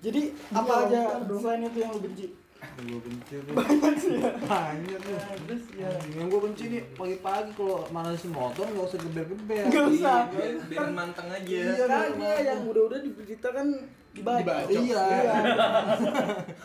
jadi 0.00 0.20
apa 0.50 0.72
aja 0.84 1.00
selain 1.24 1.62
itu 1.64 1.78
yang 1.78 1.92
lu 1.92 2.02
benci 2.02 2.26
Gua 2.60 3.00
benci 3.00 3.34
tuh. 3.40 3.54
banyak 3.56 3.94
sih 3.96 4.20
ya 4.20 4.32
Banyak 4.36 4.98
tuh. 5.00 5.16
terus 5.44 5.64
ya 5.72 5.88
Yang 6.12 6.26
gue 6.28 6.40
benci 6.44 6.64
nih 6.68 6.82
pagi-pagi 6.92 7.50
kalau 7.54 7.88
manasin 7.88 8.32
motor 8.32 8.68
nggak 8.68 8.84
usah 8.84 9.00
geber-geber. 9.00 9.64
Nggak 9.68 9.84
usah. 9.96 10.18
Iya, 10.28 10.60
biar 10.68 10.88
manteng 10.92 11.28
aja. 11.30 11.44
Iya, 11.48 11.84
makanya 11.86 12.32
yang 12.42 12.60
udah-udah 12.64 13.00
diberitakan 13.00 13.66
dibaca 13.72 13.99
Dibacok. 14.10 14.66
Iya. 14.68 15.06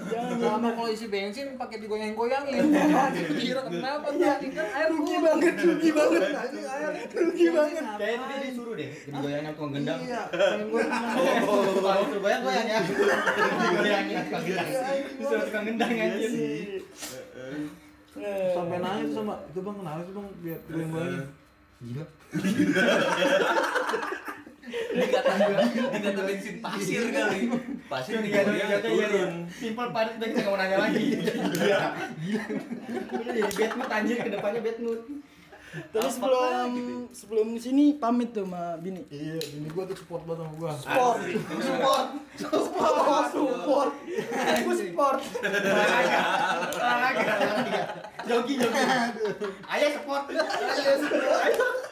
jangan 0.10 0.34
Sama 0.42 0.70
kalau 0.74 0.90
isi 0.90 1.06
bensin 1.08 1.54
pakai 1.56 1.78
digoyang-goyangin. 1.78 2.74
Kira 3.38 3.62
kenapa 3.70 4.10
Iya, 4.12 4.34
tadi 4.34 4.50
kan 4.50 4.66
air 4.66 4.90
rugi 4.90 5.16
banget 5.22 5.54
rugi 5.62 5.90
banget 5.94 6.22
Anjing 6.26 6.66
air. 6.66 6.90
rugi 7.14 7.46
banget 7.54 7.86
Kayaknya 7.96 8.26
tadi 8.26 8.36
disuruh 8.50 8.74
deh, 8.74 8.90
digoyangin 8.90 9.54
tukang 9.54 9.72
gendang. 9.72 10.00
Iya. 10.02 10.26
Pengen 10.34 10.66
gue 10.68 10.84
Kalau 10.86 12.02
suruh 12.02 12.20
goyang 12.20 12.42
goyang 12.42 12.66
ya. 12.66 12.82
Digoyangin 12.82 14.18
tukang 14.26 14.42
gendang. 14.42 14.66
Gendang 15.66 15.94
anjir. 15.94 16.82
Eh, 18.16 18.56
sampai 18.56 18.80
nanya 18.80 19.04
tuh 19.06 19.14
sama 19.14 19.36
itu 19.46 19.60
bang 19.60 19.76
kenapa 19.76 20.00
sih 20.02 20.14
bang 20.14 20.28
biar 20.42 20.60
goyang-goyangin. 20.66 21.26
Gila. 21.78 22.06
Dikata 24.66 25.32
dikata 25.94 26.22
bensin 26.26 26.58
pasir 26.58 27.04
kali. 27.14 27.42
Pasir 27.86 28.18
diganti 28.18 28.58
ya. 28.58 28.82
turun. 28.82 29.46
Simple 29.46 29.90
padat 29.94 30.18
udah 30.18 30.28
kita 30.28 30.40
nggak 30.42 30.52
mau 30.52 30.58
nanya 30.58 30.78
lagi. 30.82 31.06
Gila. 31.22 31.82
Gila. 32.18 32.44
Udah 33.14 33.34
jadi 33.38 33.54
bad 33.54 33.72
mood 33.78 33.92
anjir 33.94 34.18
ke 34.26 34.30
depannya 34.34 34.62
bad 34.66 34.78
mood. 34.82 35.02
Tadi 35.76 36.08
sebelum 36.08 36.72
sebelum 37.12 37.48
sini 37.60 38.00
pamit 38.00 38.32
tuh 38.32 38.48
sama 38.48 38.80
Bini. 38.80 39.04
Iya, 39.12 39.36
ini 39.60 39.68
gua 39.76 39.84
tuh 39.84 40.00
support 40.00 40.24
banget 40.24 40.48
sama 40.48 40.54
gua. 40.56 40.72
Sport, 40.72 41.18
support, 41.60 42.08
support, 42.40 43.26
support, 43.36 43.92
aku 44.32 44.72
sport. 44.72 45.20
Olahraga. 45.44 46.22
Olahraga. 46.80 47.34
Ayo 49.68 49.88
sport. 50.00 50.24
Ayo 50.32 50.94
sport. 51.04 51.12
Ayo 51.44 51.54
sport. 51.60 51.85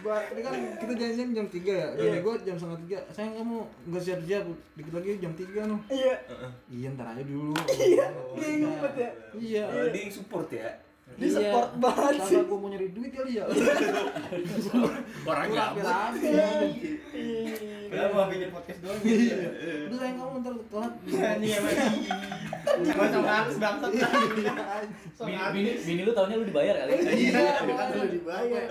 Gua 0.00 0.16
ini 0.32 0.40
kan 0.40 0.54
kita 0.80 0.92
janjian 0.96 1.30
jam 1.32 1.46
3 1.46 1.60
ya. 1.66 1.88
Jadi 1.94 2.18
gua 2.24 2.34
jam 2.40 2.56
setengah 2.56 2.80
3. 3.06 3.14
Sayang 3.14 3.34
kamu 3.40 3.58
enggak 3.88 4.02
siap-siap. 4.04 4.42
Dikit 4.76 4.92
lagi 4.96 5.08
jam 5.20 5.32
3 5.36 5.70
noh. 5.70 5.80
Iya, 5.88 6.14
Iya, 6.70 6.88
ntar 6.96 7.06
aja 7.12 7.22
dulu. 7.22 7.52
iya, 7.76 8.06
dia 8.36 8.48
ngumpet 8.60 8.94
ya. 8.96 9.10
Iya. 9.36 9.64
Oh, 9.68 9.86
dia 9.92 10.00
yang 10.00 10.12
support 10.12 10.48
ya. 10.52 10.70
Dia 11.20 11.28
support 11.36 11.70
banget 11.76 12.14
sih. 12.24 12.36
Karena 12.40 12.48
gua 12.48 12.58
mau 12.64 12.68
nyari 12.72 12.88
duit 12.96 13.12
kali 13.12 13.32
ya. 13.36 13.44
Orang 15.28 15.48
gabut. 15.52 15.84
rapi-rapi. 15.84 16.72
Udah 17.92 18.08
mau 18.16 18.24
bikin 18.32 18.48
podcast 18.48 18.78
doang. 18.80 19.00
Udah 19.04 19.98
sayang 20.00 20.16
kamu 20.16 20.36
ntar 20.40 20.54
telat. 20.72 20.92
Ini 21.04 21.46
ya. 21.52 21.60
Gua 22.96 23.06
sama 23.12 23.30
artis 23.44 23.56
bangsat. 23.60 23.92
bini, 25.84 26.00
lu 26.08 26.12
tahunnya 26.16 26.36
lu 26.40 26.46
dibayar 26.48 26.74
kali. 26.80 26.92
Iya, 27.04 27.44
kan 27.68 27.86
dulu 27.92 28.08
dibayar. 28.16 28.64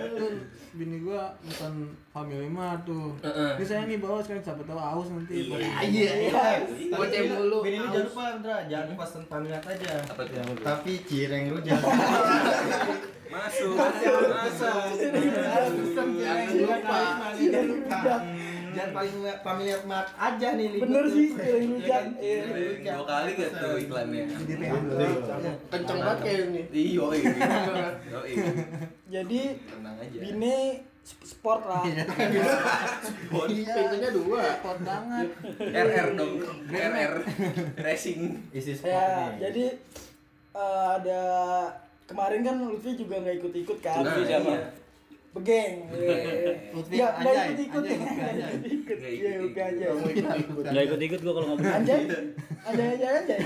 Bini 0.69 1.01
gua 1.01 1.33
bukan 1.41 1.73
family 2.13 2.45
mart 2.45 2.85
tuh. 2.85 3.17
Heeh. 3.25 3.57
Ini 3.57 3.65
saya 3.65 3.81
nih 3.89 3.97
bawa 3.97 4.21
sekarang 4.21 4.45
siapa 4.45 4.61
tahu 4.61 4.77
aus 4.77 5.09
nanti. 5.09 5.49
Iya, 5.49 6.11
iya. 6.29 6.61
Bocah 6.93 7.21
mulu. 7.25 7.59
Bini 7.65 7.77
lu 7.81 7.87
jangan 7.89 8.05
lupa, 8.05 8.23
Andra, 8.37 8.57
jangan 8.69 8.93
pesan 8.93 9.23
pamilat 9.25 9.65
aja. 9.65 9.91
Apa 10.05 10.21
tuh? 10.29 10.57
Tapi 10.61 10.91
cireng 11.09 11.45
rujak. 11.57 11.81
Masuk. 13.29 13.73
Masuk. 13.77 14.81
Jangan 16.21 16.53
lupa. 16.53 16.99
Tidak 17.33 17.63
lupa. 17.65 18.01
Jangan 18.69 18.91
paling 18.91 19.15
pamilat 19.39 19.83
mat 19.83 20.07
aja 20.11 20.47
nih 20.51 20.67
libur 20.69 20.85
Bener 20.85 21.05
sih, 21.07 21.27
cireng 21.31 21.49
Iya 21.59 21.69
rujak. 21.71 21.89
kan? 21.91 22.05
Iya. 22.19 22.91
Dua 22.91 23.05
kali 23.05 23.29
gak 23.33 23.51
tuh 23.53 23.73
iklannya? 23.77 24.23
Kenceng 25.69 25.99
banget 25.99 26.19
kayak 26.19 26.39
ini. 26.45 26.61
Iya, 26.69 27.05
iya. 27.11 27.89
Jadi 29.15 29.41
Tenang 29.59 29.95
aja. 29.95 30.17
Bini 30.17 30.57
sp- 31.01 31.25
sport 31.27 31.61
lah. 31.63 31.83
Bon. 33.31 33.47
Pintunya 33.47 34.09
dua. 34.11 34.43
Pot 34.59 34.79
banget. 34.79 35.27
RR 35.59 36.07
dong. 36.13 36.33
RR 36.67 37.13
Racing. 37.75 38.21
Isi 38.51 38.73
sport 38.73 38.89
Ya, 38.89 39.05
nih. 39.27 39.33
jadi 39.41 39.65
eh, 40.51 40.87
ada 40.95 41.21
kemarin 42.05 42.41
kan 42.41 42.55
Lutfi 42.59 42.93
juga 42.95 43.17
nggak 43.17 43.35
ikut-ikut 43.39 43.77
kan? 43.79 44.01
Lutfi 44.01 44.23
siapa? 44.25 44.53
Iya. 45.29 45.37
Begeng. 45.37 45.73
Lutfi 46.73 46.95
Nggak 46.97 47.11
nggak 47.21 47.33
Anjay, 47.33 47.47
ikut-ikut. 47.53 47.83
Anjay, 47.85 49.33
Lutfi 49.37 49.61
Anjay. 49.61 49.89
Nggak 49.93 50.37
ikut. 50.41 50.63
Nggak 50.65 50.73
Iya, 50.73 50.81
aja. 50.81 50.87
Ikut-ikut 50.89 51.19
gua 51.21 51.33
kalau 51.37 51.47
ngobrol. 51.53 51.69
Anjay, 51.69 52.01
anjay, 52.65 52.87
anjay, 52.97 53.11
anjay. 53.13 53.39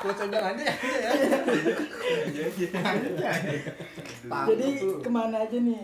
Kalau 0.00 0.14
saya 0.16 0.28
bilang 0.32 0.46
aja 0.56 0.64
ya. 0.64 0.72
Jadi 4.30 4.66
ke 5.04 5.10
mana 5.12 5.36
aja 5.44 5.56
nih? 5.60 5.82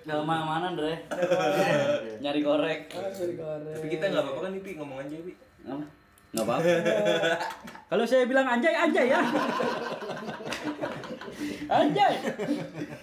Ke 0.00 0.24
mana-mana, 0.24 0.72
Dre. 0.72 0.94
Nyari 2.24 2.40
korek. 2.40 2.80
Tapi 2.88 3.86
kita 3.92 4.04
nggak 4.08 4.22
apa-apa 4.24 4.40
kan 4.48 4.50
nih, 4.56 4.62
Pi? 4.64 4.70
Ngomong 4.80 4.98
aja, 5.04 5.16
Pi. 5.20 5.32
Apa? 5.66 5.84
Nggak 6.34 6.44
apa-apa. 6.44 6.72
Kalau 7.90 8.04
saya 8.04 8.26
bilang 8.26 8.42
anjay, 8.44 8.74
anjay 8.74 9.06
ya. 9.08 9.22
Anjay. 11.66 12.14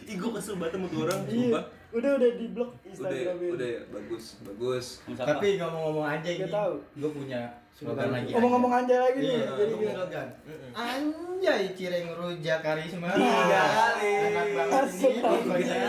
Ih, 0.06 0.16
gue 0.16 0.32
kesel 0.32 0.56
banget 0.56 0.76
sama 0.76 0.86
tuh 0.88 1.00
orang, 1.02 1.20
Iya. 1.24 1.34
sumpah. 1.50 1.64
Udah 1.92 2.12
udah 2.16 2.30
di 2.32 2.46
blok 2.50 2.70
Udah, 2.72 2.88
Instagramnya. 2.88 3.50
udah 3.52 3.68
ya, 3.68 3.82
bagus, 3.90 4.26
bagus. 4.42 4.86
Tapi 5.10 5.48
ngomong-ngomong 5.58 6.06
aja 6.10 6.30
Nggak 6.30 6.40
ini, 6.42 6.54
tahu. 6.54 6.74
gue 6.96 7.12
punya 7.12 7.42
slogan 7.74 8.08
lagi. 8.10 8.30
ngomong-ngomong 8.32 8.72
anjay 8.74 9.00
lagi 9.02 9.20
nih. 9.20 9.28
Iya, 9.34 9.48
Jadi 9.50 9.72
gimana? 9.74 9.96
slogan. 9.98 10.28
Anjay, 10.74 11.62
cireng 11.74 12.08
rujak 12.14 12.60
karisma. 12.62 13.08
Tiga 13.12 13.64
kali. 13.66 14.12
Enak 14.30 14.48
banget 14.54 14.86
ini. 14.88 15.20
Pokoknya, 15.20 15.82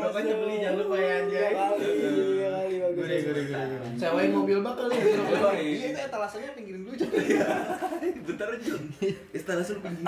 pokoknya 0.00 0.34
beli 0.40 0.54
jangan 0.62 0.78
lupa 0.80 0.96
ya 0.96 1.12
anjay. 1.20 1.52
Tiga 1.52 1.64
kali, 1.68 1.86
tiga 1.92 2.48
kali 2.52 2.74
bagus. 2.80 2.96
Gurih, 3.02 3.20
gurih, 3.26 3.44
gurih, 3.44 3.64
gurih. 3.68 3.98
Sewain 4.00 4.30
mobil 4.32 4.58
bak 4.62 4.74
kali. 4.78 4.94
ya. 4.96 5.04
Iya, 5.58 5.86
itu 5.92 6.00
etalasannya 6.06 6.50
pinggirin 6.56 6.80
dulu. 6.86 6.94
Cok. 6.96 7.10
Bentar 8.28 8.48
aja. 8.54 8.72
Istilah 9.36 9.64
suruh 9.64 9.82
pinggir 9.82 10.06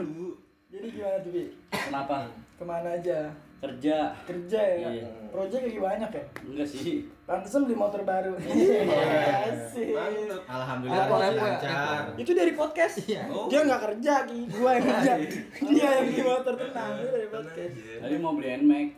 dulu. 0.00 0.28
Jadi 0.74 0.86
gimana 0.90 1.18
tuh, 1.22 1.30
Bi? 1.30 1.42
Kenapa? 1.70 2.16
Ke 2.64 2.72
mana 2.72 2.96
aja? 2.96 3.28
Kerja. 3.60 4.16
Kerja 4.24 4.56
ya? 4.56 4.88
Iya. 4.88 5.08
Project 5.28 5.68
lagi 5.68 5.80
banyak 5.84 6.10
ya? 6.16 6.24
Enggak 6.48 6.64
sih. 6.72 7.04
Pantesan 7.28 7.68
beli 7.68 7.76
motor 7.76 8.00
baru. 8.08 8.40
Iya, 8.40 8.88
Asik. 9.52 9.92
Mantap. 9.92 10.40
Alhamdulillah 10.48 11.04
Apa, 11.04 11.12
apa? 11.12 11.28
lancar. 11.44 12.02
Itu 12.16 12.32
dari 12.32 12.56
podcast. 12.56 13.04
Oh. 13.28 13.52
Dia 13.52 13.68
nggak 13.68 13.82
kerja, 13.84 14.24
Ki. 14.24 14.48
Gua 14.48 14.80
yang 14.80 14.84
kerja. 14.88 15.12
Dia 15.60 15.88
yang 15.92 16.06
beli 16.08 16.22
motor 16.24 16.54
tenang. 16.56 16.92
Itu 16.96 17.08
dari 17.12 17.28
podcast. 17.28 17.72
Tadi 18.00 18.14
mau 18.16 18.32
beli 18.32 18.48
NMAX. 18.64 18.88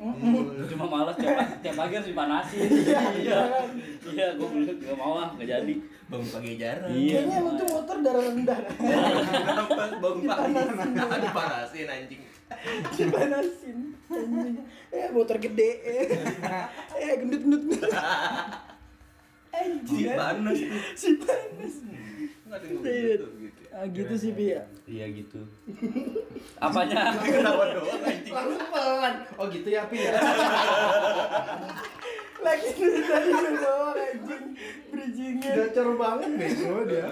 Cuma 0.70 0.84
malas 0.86 1.16
tiap, 1.18 1.36
tiap 1.66 1.74
pagi 1.74 1.92
harus 1.98 2.08
dipanasin. 2.14 2.70
Iya, 2.86 3.02
iya 3.18 3.40
kan? 3.50 3.68
Iya, 4.14 4.26
gua 4.38 4.46
beli 4.54 4.78
gak 4.78 4.94
mau 4.94 5.18
ah, 5.18 5.34
gak 5.34 5.48
jadi. 5.50 5.74
Bangun 6.06 6.28
pagi 6.30 6.54
jarang. 6.54 6.90
Iya. 6.94 7.18
Kayaknya 7.18 7.34
emang 7.42 7.54
tuh 7.58 7.66
motor 7.74 7.96
darah 7.98 8.22
rendah. 8.30 8.58
Bangun 10.06 10.22
pagi? 10.22 10.54
Dipanasin 11.26 11.90
anjing. 11.90 12.35
Dipanasin. 12.92 13.78
Eh, 14.88 15.08
motor 15.10 15.36
gede. 15.36 15.70
Eh, 16.94 17.12
gendut-gendut. 17.18 17.82
Anjing. 19.50 19.88
Si 19.88 20.12
panas. 20.12 20.58
Si 20.94 21.10
panas. 21.18 21.74
Nggak 22.46 22.58
ada 22.62 22.66
Iya. 22.68 23.18
gitu 23.18 23.26
gitu. 23.42 23.60
Ah, 23.74 23.84
gitu 23.90 24.14
sih, 24.14 24.30
Bi 24.30 24.54
ya. 24.54 24.62
Iya 24.86 25.06
gitu. 25.12 25.40
Apanya? 26.64 27.10
Kenapa 27.18 27.64
doang? 27.74 28.00
Langsung 28.06 28.68
pelan. 28.70 29.14
Oh 29.34 29.46
gitu 29.50 29.66
ya, 29.66 29.82
Pi 29.90 29.98
ya. 29.98 30.14
Lagi 32.46 32.68
dari 32.72 33.00
tadi 33.02 33.30
doang 33.58 33.98
anjing. 33.98 34.44
Bridgingnya. 34.88 35.50
Gacor 35.58 35.88
banget 35.98 36.30
bego 36.38 36.86
dia. 36.86 37.08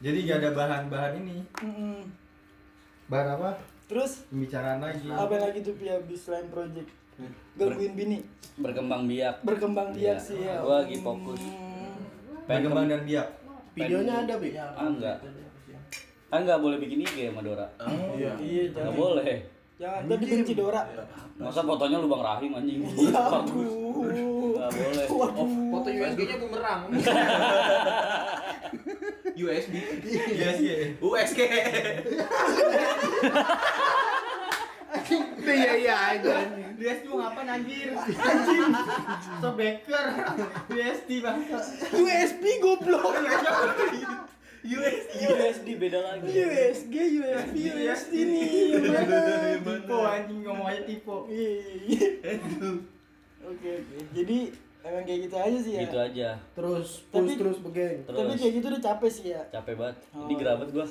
Jadi 0.00 0.18
gak 0.24 0.38
ada 0.40 0.50
bahan-bahan 0.52 1.12
ini. 1.18 1.36
Bahan 3.06 3.28
apa? 3.36 3.50
Terus 3.90 4.22
Pembicaraan 4.24 4.78
lagi. 4.78 5.02
apa 5.04 5.34
lagi 5.36 5.58
tuh 5.60 5.74
Pi 5.74 5.90
habis 5.90 6.22
selain 6.22 6.46
project? 6.46 6.86
Gangguin 7.52 7.92
bini. 7.92 8.18
Berkembang 8.54 9.04
biak. 9.04 9.42
Berkembang 9.42 9.90
biak 9.90 10.14
Iya. 10.14 10.22
sih 10.22 10.38
ya. 10.40 10.62
Gua 10.62 10.80
lagi 10.80 10.96
fokus. 10.96 11.42
Hmm. 11.42 12.46
Berkembang 12.46 12.86
dan 12.86 13.02
biak. 13.02 13.26
Videonya 13.72 14.14
ada, 14.22 14.34
Pi. 14.38 14.54
Ah, 14.54 14.70
enggak. 14.80 15.18
Kan 16.30 16.38
enggak 16.40 16.62
boleh 16.62 16.78
bikin 16.78 17.02
IG 17.02 17.28
sama 17.28 17.42
Dora. 17.42 17.66
Oh, 17.76 18.14
Iya. 18.14 18.38
Iya, 18.38 18.62
Enggak 18.64 18.86
jangan. 18.86 18.94
boleh. 18.94 19.34
Jangan 19.74 20.02
tadi 20.06 20.24
benci 20.28 20.52
Dora. 20.54 20.82
Masa 21.36 21.60
fotonya 21.60 21.98
lubang 21.98 22.22
rahim 22.22 22.50
anjing. 22.52 22.78
Ya 23.02 23.22
aduh. 23.26 24.06
Enggak 24.06 24.70
boleh. 24.70 25.06
Waduh. 25.10 25.48
Foto 25.72 25.88
USG-nya 25.90 26.36
bumerang. 26.38 26.80
USB 29.46 29.74
USB 30.36 30.64
USG 31.00 31.38
Iya 35.50 35.72
iya 35.74 35.96
aja. 36.14 36.36
Dia 36.78 37.02
tuh 37.02 37.18
ngapain 37.18 37.48
anjir? 37.50 37.90
Anjing. 37.98 38.70
So 39.42 39.48
baker. 39.58 40.04
USD 40.70 41.10
bang. 41.24 41.38
USB 41.90 42.44
goblok. 42.62 43.14
USD 44.60 45.12
USD 45.24 45.68
beda 45.80 45.98
lagi. 46.04 46.28
USG, 46.30 46.94
USB, 47.18 47.54
USD 47.74 48.14
nih. 48.28 48.46
Tipe 49.64 49.96
anjing 50.04 50.40
ngomong 50.44 50.66
aja 50.68 50.82
tipe. 50.84 51.16
Iya. 51.32 52.08
Oke 53.50 53.70
oke. 53.80 53.98
Jadi 54.14 54.38
emang 54.82 55.02
kayak 55.02 55.20
gitu 55.24 55.36
aja 55.36 55.58
sih 55.58 55.72
ya. 55.72 55.80
Gitu 55.82 55.98
aja. 55.98 56.28
Terus 56.52 56.88
Tapi- 57.04 57.22
push 57.22 57.36
terus 57.36 57.58
begeng. 57.60 57.98
Tapi 58.02 58.16
Terus 58.16 58.36
kayak 58.36 58.54
gitu 58.54 58.66
udah 58.68 58.82
capek 58.82 59.10
sih 59.10 59.26
ya. 59.30 59.42
capek 59.50 59.74
banget. 59.74 59.96
Oh, 60.10 60.24
Ini 60.24 60.34
gerabet 60.34 60.68
gua. 60.70 60.84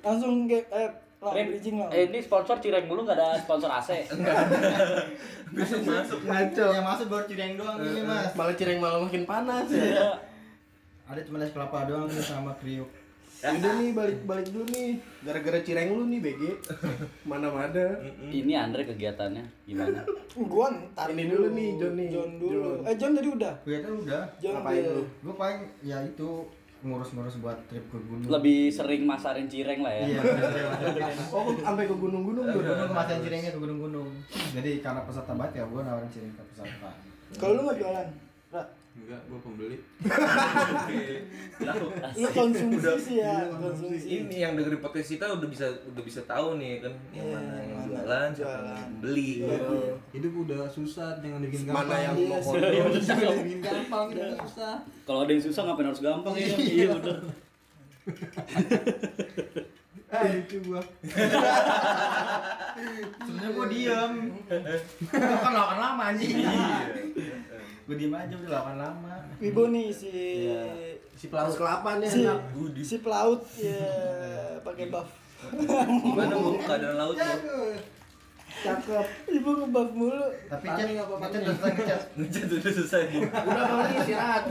Langsung 0.00 0.32
kayak 0.44 0.66
eh 0.70 0.90
lah 1.16 1.32
bridging 1.32 1.76
lah. 1.76 1.88
eh, 1.88 2.06
ini 2.06 2.18
sponsor 2.20 2.56
cireng 2.58 2.84
dulu 2.84 3.00
nggak 3.02 3.16
ada 3.16 3.40
sponsor 3.40 3.66
AC. 3.68 4.04
besok 5.48 5.80
masuk 5.88 6.20
Ngaco. 6.22 6.66
Yang 6.68 6.86
masuk 6.86 7.06
baru 7.08 7.24
cireng 7.26 7.52
doang 7.56 7.78
ini 7.80 8.02
mas. 8.02 8.30
Malah 8.32 8.54
cireng 8.54 8.78
malah 8.78 9.00
makin 9.00 9.24
panas 9.24 9.66
ya. 9.68 9.80
Iya. 9.82 10.10
Ada 11.06 11.20
cuma 11.22 11.38
es 11.38 11.50
kelapa 11.50 11.86
doang 11.86 12.10
sama 12.12 12.52
kriuk. 12.56 12.90
Udah 13.36 13.72
nih 13.76 13.90
balik 13.92 14.18
balik 14.24 14.48
dulu 14.48 14.64
nih. 14.70 14.90
Gara-gara 15.20 15.58
cireng 15.60 15.92
lu 15.92 16.08
nih 16.08 16.20
BG. 16.20 16.42
Mana 17.22 17.48
mana. 17.48 17.84
Ini 18.26 18.52
Andre 18.56 18.82
kegiatannya 18.84 19.44
gimana? 19.64 20.00
Gua 20.52 20.66
ntar 20.72 21.12
Ini 21.12 21.28
dulu 21.28 21.46
nih, 21.52 21.68
John 21.76 21.94
nih. 21.94 22.08
John 22.10 22.30
dulu. 22.36 22.60
John. 22.80 22.88
Eh 22.88 22.94
John 22.96 23.12
tadi 23.12 23.28
udah. 23.30 23.52
Kelihatan 23.62 23.92
udah. 24.00 24.22
John 24.36 24.52
Ngapain 24.56 24.82
lu? 24.82 25.04
Gue 25.20 25.34
paling 25.34 25.60
ya 25.80 25.98
itu 26.00 26.28
ngurus-ngurus 26.78 27.40
buat 27.40 27.58
trip 27.66 27.84
ke 27.88 27.98
gunung. 27.98 28.28
Lebih 28.30 28.68
sering 28.68 29.02
masarin 29.04 29.48
cireng 29.48 29.80
lah 29.80 29.92
ya. 29.92 30.06
Iya. 30.06 30.20
Oh, 31.34 31.50
sampai 31.56 31.84
ke 31.84 31.92
gunung-gunung 31.92 32.44
Ke 32.46 32.52
tuh. 32.52 32.60
gunung 32.62 32.88
kemasan 32.88 33.18
cirengnya 33.20 33.50
ke 33.50 33.58
gunung-gunung. 33.58 34.08
Jadi 34.54 34.70
karena 34.80 35.00
peserta 35.02 35.32
banget 35.32 35.60
ya 35.60 35.64
gue 35.66 35.80
nawarin 35.82 36.08
cireng 36.08 36.32
ke 36.32 36.42
peserta. 36.46 36.88
Kalau 37.36 37.52
lu 37.52 37.62
nggak 37.66 37.78
jualan, 37.80 38.08
Ra, 38.48 38.62
enggak 38.96 39.20
gua 39.28 39.38
pembeli 39.38 39.78
lu 42.16 42.28
konsumsi 42.32 42.90
sih 42.98 43.16
ya, 43.18 43.46
konsumsi. 43.50 44.06
ini 44.18 44.36
yang 44.40 44.56
dengerin 44.56 44.80
podcast 44.80 45.08
kita 45.12 45.30
udah 45.30 45.46
bisa 45.46 45.66
udah 45.86 46.02
bisa 46.02 46.20
tahu 46.24 46.56
nih 46.56 46.80
kan 46.80 46.92
yang 47.12 47.22
Iya, 47.22 47.36
mana 47.36 47.54
yang 47.56 47.70
mana 47.70 47.86
jualan 47.86 48.28
siapa 48.32 48.50
jualan. 48.50 48.72
yang 48.72 48.92
beli 48.98 49.30
Hidup 50.10 50.32
udah 50.38 50.64
susah, 50.66 51.20
jangan 51.20 51.38
dibikin 51.38 51.68
Mana 51.68 51.84
gampang. 51.86 52.00
yang 52.02 52.14
Iya 52.16 52.28
mau. 52.40 52.52
Jangan 52.98 53.34
dibikin 53.36 53.60
gampang, 53.60 54.04
itu 54.10 54.24
susah. 54.40 54.74
Kalau 55.04 55.20
ada 55.22 55.30
yang 55.30 55.44
susah 55.44 55.62
ngapain 55.62 55.86
harus 55.86 56.00
gampang 56.00 56.34
ya? 56.34 56.46
Iya 56.56 56.86
bener. 56.94 57.16
Ah, 60.06 60.22
itu 60.24 60.56
gua. 60.62 60.80
Sebenarnya. 63.18 63.50
Gua 65.10 65.36
kan 65.36 65.52
lawan 65.52 65.76
lama 65.76 66.02
anjing. 66.10 66.38
Gue 67.86 67.94
diem 67.94 68.10
aja 68.10 68.34
udah 68.34 68.50
lawan 68.50 68.76
lama. 68.82 69.14
Wibo 69.38 69.70
nih 69.70 69.94
si 69.94 70.10
Si 71.14 71.30
pelaut 71.30 71.54
kelapa 71.54 72.02
nih 72.02 72.10
si, 72.10 72.26
enak. 72.26 72.40
si 72.82 72.96
pelaut 72.98 73.40
ya 73.56 73.78
pakai 74.60 74.90
buff. 74.90 75.08
gimana 76.02 76.34
bu 76.34 76.58
keadaan 76.58 76.96
laut 76.98 77.14
bu 77.14 77.56
Cakep. 78.56 79.06
Ibu 79.28 79.50
ngebuff 79.52 79.90
mulu. 79.92 80.26
Tapi 80.48 80.66
chat 80.66 80.88
nih. 80.88 80.96
udah 80.96 81.28
selesai 81.28 81.70
ngechat. 81.76 82.00
ngecat 82.16 82.48
udah 82.50 82.72
selesai 82.72 83.02
bu 83.12 83.18
Udah 83.22 83.64
paling 83.68 83.98
istirahat. 84.00 84.42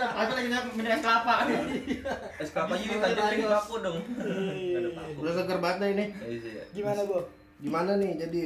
Aku 0.00 0.30
lagi 0.38 0.48
minum 0.48 0.64
es 0.88 1.00
kelapa. 1.02 1.34
es 2.40 2.50
kelapanya 2.54 2.84
ditajam 2.86 3.24
pakai 3.26 3.48
paku 3.50 3.74
dong 3.82 3.98
Udah 5.20 5.32
seger 5.34 5.58
banget 5.60 5.88
ini. 5.92 6.04
Eh, 6.24 6.30
iya. 6.38 6.62
Gimana, 6.72 7.00
Bo? 7.04 7.18
Gimana 7.60 7.92
nih 7.98 8.10
jadi 8.16 8.42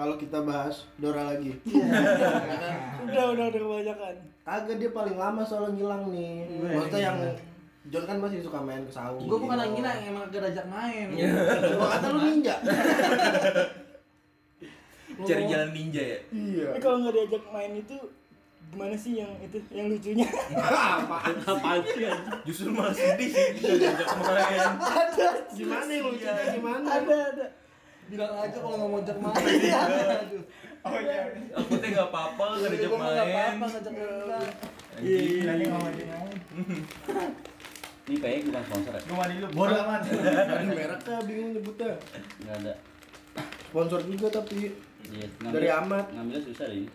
kalau 0.00 0.16
kita 0.16 0.38
bahas 0.40 0.88
Dora 0.96 1.28
lagi? 1.36 1.52
Udah, 3.10 3.24
udah, 3.36 3.44
udah 3.52 3.60
kebanyakan. 3.60 4.14
Kagak 4.46 4.76
dia 4.80 4.90
paling 4.96 5.16
lama 5.20 5.42
soalnya 5.44 5.76
ngilang 5.76 6.08
nih. 6.08 6.48
Maksudnya 6.72 7.00
yang 7.10 7.18
John 7.90 8.04
kan 8.06 8.16
masih 8.22 8.38
suka 8.40 8.62
main 8.62 8.86
ke 8.86 8.92
sawah. 8.92 9.18
Gua 9.18 9.38
bukan 9.40 9.56
lagi 9.58 9.72
ngilang, 9.76 9.98
emang 10.08 10.24
gak 10.30 10.40
diajak 10.46 10.66
main. 10.70 11.06
Gua 11.74 11.88
kata 11.90 12.06
lu 12.14 12.20
ninja. 12.22 12.54
cari 15.26 15.44
jalan 15.44 15.70
ninja 15.76 16.02
ya 16.02 16.18
Iya. 16.32 16.66
Tapi 16.72 16.80
kalau 16.80 16.96
nggak 17.04 17.14
diajak 17.16 17.44
main 17.52 17.72
itu 17.76 17.96
gimana 18.70 18.94
sih 18.94 19.18
yang 19.18 19.32
itu 19.42 19.58
yang 19.74 19.90
lucunya? 19.90 20.26
Apaan 21.50 21.80
sih 21.82 22.06
anjing? 22.06 22.40
justru 22.46 22.68
malah 22.70 22.94
sedih 22.94 23.28
sih 23.28 23.46
diajak 23.58 24.08
main 24.16 24.70
ada, 24.78 25.28
Gimana 25.50 25.90
yang 25.90 26.06
lucunya 26.06 26.44
gimana? 26.54 26.86
ada, 26.86 27.16
ada. 27.34 27.46
Bilang 28.10 28.34
aja 28.34 28.58
kalau 28.58 28.74
nggak 28.74 28.90
mau 28.90 28.98
ajak 28.98 29.18
main. 29.22 29.38
Aduh. 30.26 30.42
Oh 30.80 30.96
iya. 30.96 31.28
aku 31.52 31.76
teh 31.76 31.88
nggak 31.92 32.08
apa-apa 32.08 32.44
nggak 32.56 32.70
diajak 32.72 32.88
Gua 32.88 32.98
mah 32.98 33.08
nggak 33.12 33.28
main 33.30 33.54
apa-apa 33.54 33.66
ngajak 33.70 33.92
main. 33.94 34.50
Anjing. 34.98 35.44
Tadi 35.46 35.62
ngomong 35.70 35.92
main. 35.94 37.30
Ini 38.10 38.16
kayaknya 38.18 38.42
bukan 38.50 38.62
sponsor 38.66 38.92
ya? 38.98 39.02
Mandi 39.14 39.34
dulu. 39.38 39.48
Bodoh 39.54 39.78
amat. 39.86 40.00
Dari 40.10 40.66
merek 40.66 41.00
kah 41.06 41.20
bingung 41.22 41.50
nyebutnya. 41.54 41.94
Nggak 42.42 42.56
ada. 42.66 42.74
Sponsor 43.70 44.00
juga 44.02 44.26
tapi 44.34 44.74
Iya, 45.10 45.26
dari 45.40 45.68
amat. 45.70 46.06
Ngambilnya 46.12 46.42
susah 46.44 46.66
deh 46.70 46.84
ini. 46.84 46.90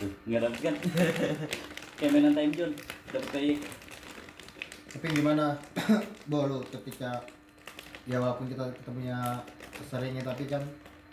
Tuh, 0.00 0.10
nggak 0.26 0.40
dapet 0.42 0.60
kan? 0.70 0.74
Kayak 1.98 2.10
mainan 2.10 2.34
time 2.34 2.52
zone, 2.58 2.74
dapet 3.14 3.28
kayak 3.30 3.58
Tapi 4.90 5.06
gimana? 5.14 5.54
Bo 6.30 6.50
lu 6.50 6.58
ketika 6.66 7.22
ya 8.04 8.18
walaupun 8.18 8.50
kita 8.50 8.66
ketemunya 8.82 9.16
seringnya 9.82 10.22
tapi 10.22 10.44
kan 10.44 10.62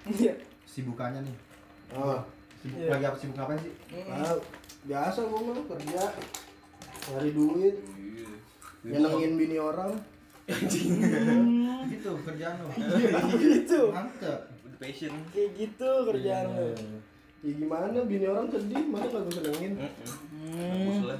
Iya. 0.03 0.33
sibukannya 0.63 1.21
nih. 1.21 1.37
Oh, 1.91 2.19
Sibuk 2.57 2.77
Iya. 2.77 2.89
lagi 2.91 3.05
apa 3.05 3.17
sibuk 3.17 3.35
ngapain 3.35 3.59
sih? 3.59 3.73
ah, 4.07 4.37
biasa 4.83 5.19
gua 5.23 5.39
mah 5.43 5.57
kerja 5.67 6.03
cari 7.01 7.29
duit 7.31 7.75
nyenengin 8.83 9.33
bini 9.35 9.57
orang 9.57 9.93
Gitu 11.87 12.09
kerjaan 12.19 12.55
lu. 12.57 12.69
gitu. 13.37 13.81
Mantep. 13.89 14.39
udah 14.61 14.77
passion 14.77 15.13
Kayak 15.29 15.49
gitu 15.55 15.89
kerjaan 16.05 16.45
Iya. 16.47 16.69
lu. 16.77 16.97
ya 17.41 17.51
gimana 17.55 17.99
bini 18.03 18.25
orang 18.25 18.45
sedih 18.47 18.85
masa 18.85 19.09
gak 19.11 19.21
gue 19.23 19.33
senengin 19.35 19.73
lah 21.01 21.17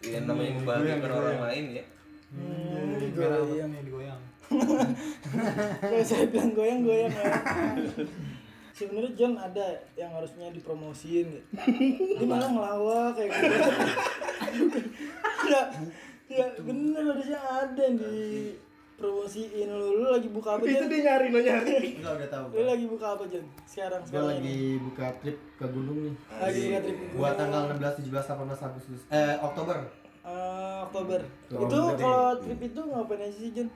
ya 0.00 0.18
namanya 0.22 0.52
membahagiakan 0.56 1.10
orang 1.12 1.40
lain 1.44 1.64
ya 1.74 1.84
Hmm, 2.30 2.94
Merah 3.10 3.42
goyang. 3.42 3.74
Kalau 5.80 6.02
saya 6.02 6.26
bilang 6.26 6.52
goyang-goyang 6.52 7.12
ya. 7.12 7.32
Sebenarnya 8.74 9.12
John 9.12 9.34
ada 9.36 9.66
yang 9.94 10.10
harusnya 10.16 10.48
dipromosiin 10.50 11.26
gitu. 11.28 11.46
Dia 12.16 12.26
malah 12.26 12.48
ngelawak 12.48 13.12
kayak 13.12 13.30
gitu. 13.30 13.56
ya, 15.52 15.62
ya 16.32 16.44
bener 16.64 17.02
harusnya 17.12 17.38
ada 17.38 17.76
yang 17.76 17.96
dipromosiin 18.00 19.68
lu. 19.68 19.86
Lu 20.00 20.06
lagi 20.08 20.28
buka 20.32 20.56
apa 20.56 20.64
itu 20.64 20.80
John? 20.80 20.88
dia 20.88 21.00
nyari 21.04 21.26
lo 21.28 21.40
nyari 21.44 21.76
Enggak 22.00 22.12
udah 22.16 22.28
tahu. 22.32 22.46
Lu 22.56 22.64
lagi 22.64 22.86
buka 22.88 23.06
apa 23.14 23.24
John? 23.28 23.46
Sekarang 23.68 24.00
Gue 24.00 24.08
sekarang 24.08 24.28
lagi 24.32 24.48
ini. 24.56 24.80
buka 24.80 25.06
trip 25.20 25.38
ke 25.60 25.66
gunung 25.68 25.98
nih. 26.08 26.14
Lagi 26.40 26.60
buka 26.64 26.78
trip 26.80 26.96
ke 26.96 27.06
Buat 27.20 27.34
tanggal 27.36 27.62
16, 27.76 28.00
17, 28.00 28.32
18 28.32 28.66
Agustus. 28.66 29.00
Eh 29.12 29.34
Oktober. 29.44 29.78
Eh, 30.20 30.78
Oktober. 30.88 31.20
Itu 31.52 31.78
kalau 32.00 32.32
trip 32.40 32.60
itu 32.64 32.80
ngapain 32.80 33.20
aja 33.28 33.36
sih 33.36 33.52
John? 33.52 33.68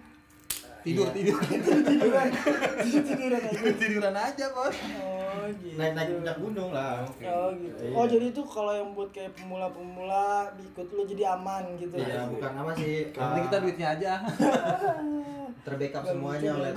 Tidur, 0.84 1.08
Iya. 1.08 1.16
tidur. 1.16 1.40
Tiduran. 1.88 2.28
Tiduran 2.84 3.40
aja. 3.40 3.60
Tiduran 3.72 4.14
aja, 4.14 4.44
Bos. 4.52 4.76
Oh 5.00 5.48
gitu. 5.56 5.76
Naik 5.80 5.92
naik 5.96 6.08
puncak 6.20 6.36
gunung 6.36 6.70
lah. 6.76 7.00
Oh 7.24 7.48
gitu. 7.56 7.80
Iya. 7.80 7.96
Oh 7.96 8.04
jadi 8.04 8.26
itu 8.28 8.42
kalau 8.44 8.72
yang 8.76 8.92
buat 8.92 9.08
kayak 9.08 9.32
pemula-pemula 9.32 10.52
ikut 10.60 10.86
lu 10.92 11.02
jadi 11.08 11.40
aman 11.40 11.64
gitu. 11.80 11.96
Iya, 11.96 12.28
bukan 12.28 12.52
apa 12.52 12.70
sih. 12.76 13.08
Yang 13.16 13.24
penting 13.32 13.44
kita 13.48 13.56
eh, 13.56 13.62
duitnya 13.64 13.88
aja. 13.96 14.12
terbackup 15.64 16.04
semuanya 16.04 16.50
oleh 16.52 16.70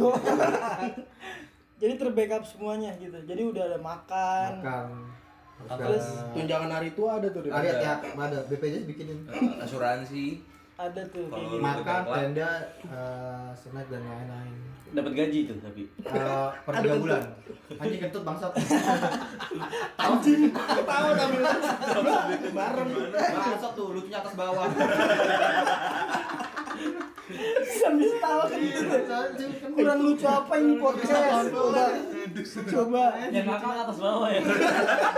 jadi 1.83 1.93
terbackup 1.99 2.43
semuanya 2.47 2.95
gitu. 2.95 3.19
Jadi 3.27 3.41
udah 3.43 3.63
ada 3.67 3.79
makan. 3.83 4.51
makan. 4.63 4.85
Terus 5.67 6.05
tunjangan 6.31 6.71
hari 6.71 6.95
tua 6.95 7.19
ada 7.19 7.27
tuh 7.27 7.43
di 7.43 7.49
Ada 7.51 7.81
ya, 7.81 7.93
ada 7.99 8.39
BPJS 8.47 8.87
bikinin. 8.87 9.19
Eh, 9.27 9.59
asuransi 9.59 10.39
ada 10.77 11.01
tuh 11.09 11.25
kayak 11.25 11.41
Kalau 11.41 11.57
gitu. 11.57 11.65
Makan, 11.65 12.01
tenda, 12.05 12.51
eh, 12.85 13.49
snack 13.57 13.87
dan 13.89 14.01
lain-lain. 14.05 14.53
Dapat 14.87 15.11
gaji 15.17 15.39
tuh 15.49 15.57
tapi. 15.59 15.83
Eh, 16.05 16.49
per 16.63 16.73
tiga 16.79 16.95
bulan. 17.01 17.21
Anjing 17.81 17.99
kentut 18.07 18.23
bangsat. 18.23 18.51
anjing 20.05 20.41
tahu 20.53 21.09
tapi 21.17 21.37
bareng 22.53 22.89
Bangsat 23.11 23.71
tuh, 23.73 23.87
lucunya 23.97 24.17
atas 24.21 24.33
bawah. 24.37 24.69
sambil 27.67 28.07
ketawa 28.07 28.43
kan 28.47 28.59
gitu 28.63 28.87
kurang 29.75 29.99
lucu 29.99 30.23
apa 30.23 30.53
ini 30.55 30.73
podcast 30.79 31.47
coba 31.51 31.83
coba 32.47 33.03
Yang 33.27 33.45
ngakak 33.45 33.73
atas 33.83 33.97
bawah 33.99 34.29
ya. 34.31 34.41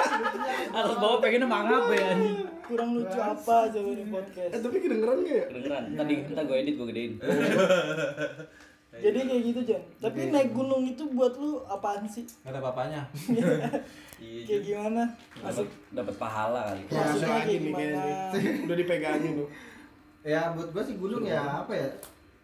atas 0.80 0.96
bawah 0.98 1.18
pengennya 1.22 1.46
mangap 1.46 1.86
ya 1.94 2.18
anjing. 2.18 2.50
kurang 2.66 2.90
lucu 2.98 3.14
apa 3.16 3.70
coba 3.70 3.88
ini 3.88 4.06
podcast 4.10 4.50
Eh 4.50 4.60
tapi 4.60 4.76
kedengeran 4.80 5.18
gak 5.22 5.36
ya? 5.36 5.46
Kedengeran. 5.54 5.84
Tadi 5.96 6.14
kita 6.26 6.42
gue 6.44 6.56
edit 6.58 6.74
gue 6.76 6.88
gedein. 6.90 7.12
jadi 9.00 9.20
kayak 9.22 9.42
gitu 9.48 9.60
Jan 9.64 9.82
tapi 10.02 10.20
naik 10.28 10.50
gunung 10.52 10.84
itu 10.84 11.04
buat 11.08 11.32
lu 11.38 11.62
apaan 11.64 12.04
sih 12.04 12.26
Gak 12.42 12.52
ada 12.52 12.62
papanya. 12.62 13.02
Iya, 14.20 14.44
kayak 14.44 14.62
gimana 14.68 15.04
Dapat 15.40 15.68
dapat 15.96 16.16
pahala 16.20 16.60
kali. 16.68 16.84
Ya, 16.84 17.00
Maksudnya 17.00 17.30
lagi 17.32 17.46
kayak 17.48 17.62
gimana? 17.64 18.04
Udah 18.68 18.76
dipegangin 18.76 19.32
tuh. 19.40 19.48
Ya 20.30 20.54
buat 20.54 20.70
gua 20.70 20.84
sih 20.84 20.96
gunung 20.96 21.26
ya 21.26 21.42
apa 21.60 21.74
ya? 21.74 21.90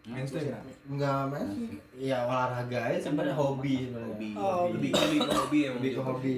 Mainstream. 0.04 0.54
Enggak 0.88 1.30
main 1.30 1.46
sih. 1.48 1.78
Ya 2.00 2.22
olahraga 2.24 2.80
aja 2.84 2.98
sebenarnya 3.00 3.34
hobi 3.34 3.74
sebenarnya. 3.84 4.10
hobi 4.12 4.30
Oh, 4.36 4.70
lebih 4.70 4.90
lebih 4.92 5.20
ke 5.20 5.34
hobi 5.36 5.60
emang 5.64 5.78
Lebih 5.78 5.92
ke 5.92 5.96
dia. 5.96 6.04
hobi. 6.04 6.38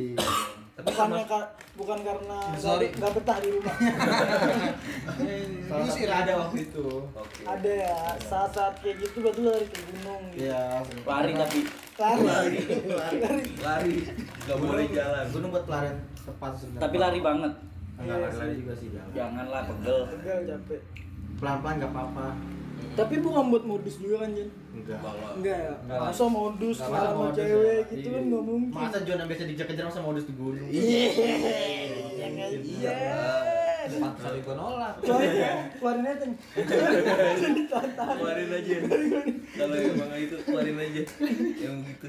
tapi 0.77 0.93
bukannya 0.93 1.17
sama 1.17 1.25
ka- 1.25 1.49
bukan 1.73 1.99
karena 1.99 2.37
Sorry. 2.55 2.87
nggak 2.93 3.11
betah 3.11 3.37
di 3.41 3.49
rumah 3.49 3.73
Ini 5.17 5.89
sih 5.89 6.05
ada 6.05 6.33
waktu 6.37 6.57
itu. 6.63 6.85
oke 7.09 7.41
ada 7.43 7.71
ya 7.73 7.97
saat-saat 8.21 8.77
kayak 8.77 8.95
gitu 9.01 9.17
berarti 9.19 9.39
lu 9.39 9.49
lari 9.49 9.65
ke 9.65 9.79
gunung 9.83 10.21
gitu. 10.29 10.45
Iya. 10.45 10.61
Lari 11.01 11.31
tapi 11.33 11.59
lari 11.97 12.21
Lari. 12.21 12.57
lari 13.17 13.43
lari 13.57 13.95
nggak 14.45 14.57
boleh 14.59 14.85
jalan 14.87 15.25
Gunung 15.27 15.49
buat 15.49 15.65
pelarian 15.65 15.97
tepat 16.19 16.51
sebenarnya. 16.55 16.83
tapi 16.83 16.95
lari 16.99 17.19
banget. 17.21 17.53
Enggak 17.97 18.17
lari-lari 18.21 18.53
juga 18.55 18.73
sih 18.75 18.87
jalan. 18.91 19.09
Janganlah 19.11 19.61
pegel. 19.65 19.99
tegal 20.13 20.39
capek 20.47 20.81
Pelan-pelan 21.37 21.75
enggak 21.75 21.91
apa-apa. 21.91 22.27
tapi 22.93 23.21
bukan 23.21 23.43
buat 23.47 23.61
modus 23.63 23.95
juga 23.97 24.21
kan 24.21 24.33
Jen 24.33 24.49
Enggak. 24.73 24.97
Enggak 25.31 25.57
ya 25.59 25.73
masa 25.99 26.25
modus 26.25 26.77
Enggak 26.77 26.89
lah, 26.89 27.01
sama 27.03 27.17
modus 27.23 27.37
cewek 27.37 27.61
ya. 27.61 27.85
gitu 27.87 27.97
Iya. 27.99 28.09
kan 28.11 28.23
nggak 28.23 28.43
mungkin 28.43 28.73
Masa 28.75 28.97
John 28.99 29.17
yang 29.17 29.27
biasa 29.27 29.43
dikejar-kejar 29.45 29.85
masa 29.85 30.01
modus 30.01 30.23
di 30.23 30.33
gunung? 30.33 30.67
iya 30.67 31.05
iya 32.25 32.45
iya 32.57 32.93
Pantesan 33.87 34.33
gue 34.35 34.53
nolak. 34.53 34.93
keluarin 34.99 35.57
keluarin 35.73 36.05
aja 36.05 36.25
keluarin 38.11 38.49
aja 38.51 38.75
kalau 39.55 39.75
emang 39.77 40.09
itu 40.17 40.35
keluarin 40.39 40.77
aja 40.77 41.01
yang 41.55 41.75
gitu 41.83 42.07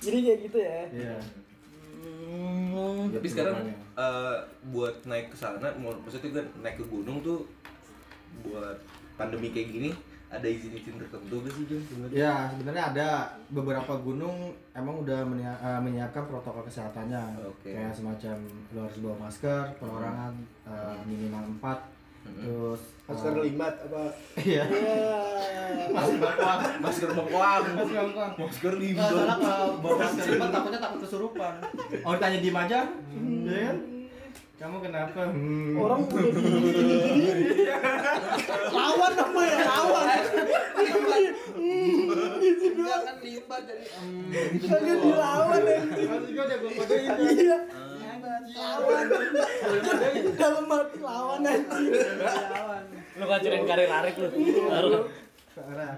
jadi 0.00 0.16
kayak 0.20 0.38
gitu 0.42 0.58
ya 0.58 0.80
Iya. 0.88 1.16
Hmm. 2.32 3.12
tapi 3.12 3.26
sekarang 3.28 3.54
eh, 3.92 4.36
buat 4.68 4.94
naik 5.04 5.28
ke 5.28 5.36
sana 5.36 5.68
mau- 5.76 5.98
maksudnya 5.98 6.32
kan 6.32 6.46
naik 6.58 6.76
ke 6.76 6.84
gunung 6.84 7.20
tuh 7.20 7.44
buat 8.40 8.76
pandemi 9.14 9.48
kayak 9.48 9.68
gini 9.70 9.90
ada 10.26 10.48
izin-izin 10.48 10.96
tertentu 10.96 11.44
gak 11.44 11.52
sih 11.52 11.64
Jun 11.68 11.82
sebenarnya? 11.84 12.16
Ya, 12.16 12.34
sebenarnya 12.48 12.84
ada 12.88 13.08
beberapa 13.48 13.92
gunung 13.96 14.36
emang 14.72 15.04
udah 15.04 15.20
menia- 15.22 15.60
eh, 15.60 15.76
menyiapkan 15.78 16.24
protokol 16.24 16.64
kesehatannya. 16.64 17.36
Oke. 17.44 17.68
Kayak 17.68 17.92
semacam 17.92 18.40
lu 18.72 18.80
harus 18.80 18.98
bawa 18.98 19.16
masker, 19.20 19.76
perorangan 19.76 20.32
eh, 20.64 20.96
minimal 21.04 21.44
4. 21.60 22.00
Terus 22.22 22.80
Masker 23.02 23.34
eh, 23.34 23.42
limat 23.44 23.74
apa? 23.82 24.02
Iya. 24.38 24.64
Iya. 24.64 25.64
Masker 25.90 26.18
bengkoang. 26.18 26.60
masker 26.80 27.08
bengkoang 27.10 27.62
Masker 27.74 28.00
bengkoang. 28.00 28.32
masker 28.38 28.74
salah 28.96 29.36
kalau 29.36 29.68
bawa 29.82 29.94
masker 30.00 30.24
lipat 30.32 30.48
takutnya 30.48 30.80
takut 30.80 30.98
kesurupan. 31.04 31.54
Oh, 32.00 32.12
ditanya 32.16 32.38
diem 32.40 32.56
aja. 32.56 32.80
Iya 33.12 33.60
kan? 33.68 33.76
Kamu 34.62 34.78
kenapa? 34.78 35.26
Hmm. 35.26 35.74
orang 35.74 36.06
udah 36.06 36.22
di 36.22 37.66
lawan 38.70 39.12
apa 39.18 39.40
ya 39.42 39.58
lawan 39.66 40.06
Dia 42.62 42.96
kan 43.02 43.16
lipat 43.18 43.60
jadi 43.66 43.84
kagak 44.62 44.96
dilawan 45.02 45.62
anjing 45.66 46.06
Masih 46.06 46.30
gua 46.30 46.44
udah 46.46 46.58
kodein. 46.78 47.10
iya 47.34 47.58
lawan 48.54 49.06
dalam 50.38 50.66
hati 50.70 50.98
lawan 51.02 51.42
anjing 51.42 51.90
Lu 53.12 53.24
ngajarin 53.26 53.62
karir 53.66 53.90
Arif 53.90 54.14
lu. 54.16 54.28
Baru. 54.70 54.88
Parah. 55.52 55.92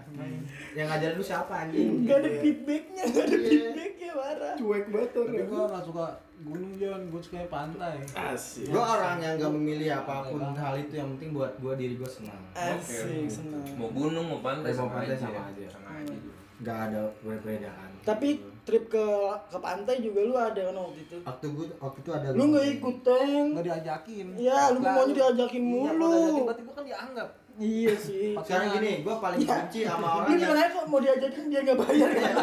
Yang 0.72 0.86
ngajarin 0.88 1.14
lu 1.14 1.24
siapa 1.24 1.54
anjing? 1.60 2.02
gak 2.02 2.18
ada 2.18 2.30
feedbacknya 2.36 3.02
gak 3.06 3.24
ada 3.24 3.36
feedbacknya 3.38 4.10
parah 4.12 4.54
Cuek 4.54 4.84
banget 4.88 5.10
Tapi 5.10 5.20
orang. 5.30 5.46
gue 5.46 5.62
gak 5.70 5.84
suka 5.84 6.06
gunung 6.44 6.72
Jon, 6.74 7.00
gue 7.06 7.20
suka 7.22 7.38
pantai. 7.46 7.96
Asik. 8.12 8.66
Gue 8.68 8.82
orang 8.82 9.16
yang 9.18 9.34
gak 9.36 9.52
memilih 9.52 9.88
apa 9.96 10.14
pun 10.26 10.42
hal 10.52 10.74
itu 10.76 10.94
yang 10.94 11.08
penting 11.14 11.30
buat 11.32 11.52
gue 11.56 11.72
diri 11.74 11.94
gue 11.94 12.10
senang. 12.10 12.42
asik 12.52 13.26
senang 13.28 13.62
mau 13.74 13.88
gunung 13.88 14.26
mau 14.26 14.40
pantai 14.40 14.70
Mau 14.70 14.78
sama 14.80 14.90
pantai 14.96 15.06
aja 15.08 15.22
sama 15.22 15.40
aja. 15.48 15.66
sama 15.68 15.88
aja 15.96 16.12
juga. 16.12 16.34
Gak 16.60 16.78
ada 16.88 17.00
perbedaan. 17.20 17.90
tapi 18.02 18.28
trip 18.64 18.84
ke 18.86 19.06
ke 19.46 19.58
pantai 19.58 19.96
juga 19.98 20.20
lu 20.20 20.34
ada 20.34 20.60
kan 20.62 20.76
waktu 20.78 21.00
itu 21.02 21.16
waktu 21.20 21.46
gue 21.48 21.66
waktu 21.78 21.98
itu 22.00 22.10
ada 22.10 22.26
lu 22.30 22.44
nggak 22.48 22.66
ikut 22.74 22.96
teng 23.00 23.46
Gak 23.52 23.64
diajakin. 23.64 24.26
Iya, 24.34 24.60
lu 24.72 24.78
maunya 24.80 25.14
diajakin 25.14 25.62
Iya, 25.62 25.70
mulu. 25.70 25.92
kalau 26.00 26.10
diajakin 26.10 26.42
berarti 26.42 26.62
gue 26.62 26.74
kan 26.74 26.84
dianggap. 26.84 27.28
Iya 27.58 27.94
sih. 27.94 28.34
Sekarang 28.42 28.78
gini 28.78 29.06
gue 29.06 29.14
paling 29.14 29.40
benci 29.46 29.80
sama 29.86 30.08
orang 30.22 30.28
dia 30.34 30.42
yang 30.42 30.58
aja 30.58 30.66
kok 30.74 30.86
mau 30.90 30.98
diajakin 30.98 31.44
dia 31.50 31.60
nggak 31.62 31.78
bayar 31.78 32.10
kan 32.14 32.34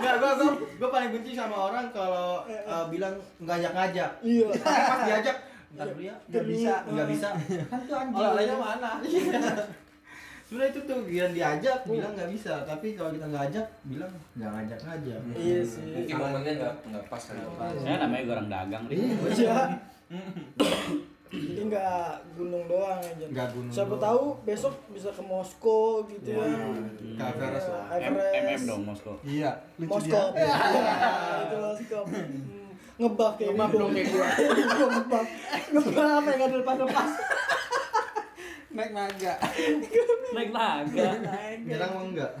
nggak 0.00 0.14
gue 0.16 0.30
gue 0.32 0.50
gue 0.80 0.88
paling 0.88 1.10
benci 1.12 1.32
sama 1.36 1.56
orang 1.68 1.86
kalau 1.92 2.44
eh, 2.48 2.84
bilang 2.88 3.14
nggak 3.40 3.56
ngajak 3.60 3.72
ngajak 3.76 4.10
iya. 4.24 4.48
Tapi 4.52 4.80
pas 4.88 5.00
diajak 5.04 5.36
ntar 5.72 5.86
dulu 5.88 6.02
ya. 6.04 6.14
Nggak 6.28 6.44
bisa 6.48 6.72
nggak 6.84 7.08
bisa. 7.08 7.28
Kan 7.68 7.80
tuh 7.88 7.96
anjing. 7.96 8.60
Mana? 8.60 8.90
sebenarnya 10.52 10.72
itu 10.76 10.80
tuh 10.84 10.98
biar 11.08 11.28
diajak 11.32 11.78
bilang 11.88 12.12
nggak 12.12 12.30
bisa. 12.32 12.52
Tapi 12.64 12.86
kalau 12.96 13.10
kita 13.12 13.26
nggak 13.28 13.44
ajak 13.52 13.66
bilang 13.88 14.12
nggak 14.36 14.50
ngajak 14.52 14.78
ngajak 14.88 15.20
iya 15.36 15.60
sih. 15.64 15.84
Mungkin 15.84 16.16
momennya 16.16 16.52
nggak 16.60 16.74
nggak 16.92 17.04
pas 17.08 17.22
kali 17.24 17.40
Saya 17.80 17.96
namanya 18.04 18.22
orang 18.36 18.48
dagang 18.48 18.82
deh. 18.88 18.96
iya 19.36 19.58
jadi 21.32 21.62
nggak 21.64 22.06
gunung 22.34 22.64
doang 22.66 23.00
aja 23.00 23.24
nggak 23.24 23.48
gunung 23.50 23.72
siapa 23.72 23.88
doang. 23.90 24.04
tahu 24.04 24.24
besok 24.44 24.74
bisa 24.88 25.08
ke 25.08 25.22
Moskow 25.22 26.04
gitu 26.06 26.28
ya 26.30 26.44
ya 26.44 26.68
ke 27.14 27.24
Everest 27.26 27.66
lah 27.66 27.84
M- 27.88 28.04
Everest 28.04 28.36
MM 28.36 28.60
dong 28.66 28.82
Moskow. 28.84 29.14
Iya, 29.22 29.50
lucu 29.76 29.88
Moskow 29.90 30.24
dia. 30.30 30.44
ya 30.44 30.54
itu 31.40 31.56
Moskow 31.58 32.02
Hmm, 32.12 32.68
ngebak 33.00 33.30
kayak 33.34 33.50
Ngebak 33.50 33.66
gitu. 33.66 33.78
dong 33.78 33.90
kayak 33.90 34.06
gua. 34.06 34.26
Gua 34.28 34.86
ngebak 34.94 35.24
ngebak 35.72 36.04
apa 36.12 36.28
yang 36.28 36.38
nggak 36.38 36.50
lepas 36.54 36.76
lepas 36.78 37.10
Naik 38.70 38.90
naga. 38.90 39.34
Naik 40.32 40.50
naga. 40.50 41.08
nyerang 41.58 41.90
mau 41.92 42.04
enggak 42.06 42.32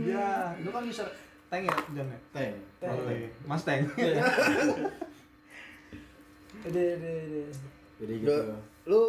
Iya, 0.00 0.30
lu 0.58 0.70
kan 0.70 0.82
bisa 0.84 1.04
tank 1.46 1.62
ya, 1.62 1.74
Jon 1.92 2.06
ya? 2.06 2.18
tank 2.30 2.54
Tank. 2.78 2.96
Oh, 2.96 3.10
iya. 3.10 3.28
Mas 3.42 3.62
tank. 3.62 3.82
Dede, 6.62 6.84
dede. 6.94 7.42
Jadi 8.00 8.12
gitu 8.16 8.34
lu 8.88 9.02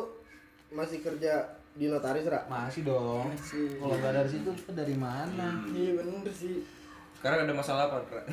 masih 0.72 1.00
kerja 1.00 1.34
di 1.72 1.88
notaris, 1.88 2.28
Ra? 2.28 2.44
Masih 2.52 2.84
dong. 2.84 3.32
Masih. 3.32 3.80
Kalau 3.80 3.96
nggak 3.96 4.12
dari 4.12 4.28
situ, 4.28 4.52
kita 4.52 4.72
dari 4.76 4.92
mana? 4.92 5.64
Iya 5.66 5.92
bener 5.96 6.28
sih. 6.28 6.68
sekarang 7.16 7.48
ada 7.48 7.54
masalah 7.54 7.88
apa 7.88 8.04
Ra? 8.04 8.24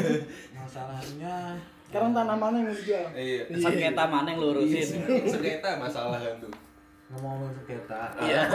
Masalahnya 0.60 1.56
Sekarang 1.88 2.12
tanamannya 2.12 2.60
yang 2.60 2.68
mau 2.68 2.76
dijual. 2.76 3.06
iya 3.12 3.42
Sengketa 3.48 4.04
mana 4.04 4.28
yang 4.28 4.40
lu 4.40 4.48
urusin? 4.52 4.88
sengketa 5.24 5.76
masalah 5.76 6.16
kan 6.16 6.36
tuh 6.36 6.52
ngomong-ngomong 7.08 7.52
sengketa. 7.54 8.02
Iya. 8.20 8.42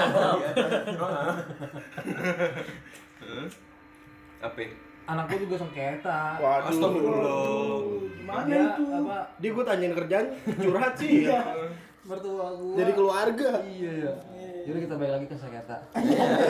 apa 4.37 4.57
Anak 5.07 5.23
gua 5.31 5.39
juga 5.39 5.55
sengketa. 5.63 6.19
Waduh. 6.43 6.67
Astagfirullah. 6.67 7.79
Gimana 8.19 8.53
itu? 8.59 8.83
apa? 8.91 9.17
Dia 9.39 9.49
gue 9.55 9.63
tanyain 9.63 9.93
kerjaan, 9.95 10.25
curhat 10.59 10.93
sih. 10.99 11.23
Iya. 11.23 11.39
Mertua 12.03 12.47
gua. 12.59 12.75
Jadi 12.75 12.91
keluarga. 12.91 13.51
Iya, 13.63 13.91
iya. 14.03 14.13
Jadi 14.67 14.77
kita 14.83 14.93
balik 14.99 15.13
lagi 15.15 15.25
ke 15.31 15.35
sengketa. 15.39 15.77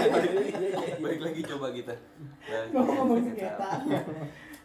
balik 1.06 1.22
lagi 1.22 1.42
coba 1.46 1.68
kita 1.70 1.94
Nah, 2.50 2.64
Ngomong-ngomong 2.74 3.20
sengketa. 3.30 3.70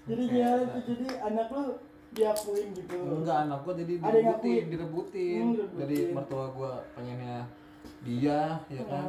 Jadi 0.08 0.24
ya, 0.32 0.50
jadi 0.88 1.06
anak 1.28 1.46
lu 1.52 1.64
diakuin 2.16 2.68
gitu. 2.72 2.96
Enggak, 2.96 3.38
anak 3.44 3.58
gua 3.60 3.74
jadi 3.76 3.94
direbutin, 4.00 4.62
direbutin. 4.72 5.40
Hmm, 5.44 5.52
direbutin. 5.52 5.80
Jadi 5.84 5.96
mertua 6.16 6.46
gua 6.56 6.72
pengennya 6.96 7.44
dia, 8.00 8.56
ya 8.72 8.82
kan. 8.88 9.04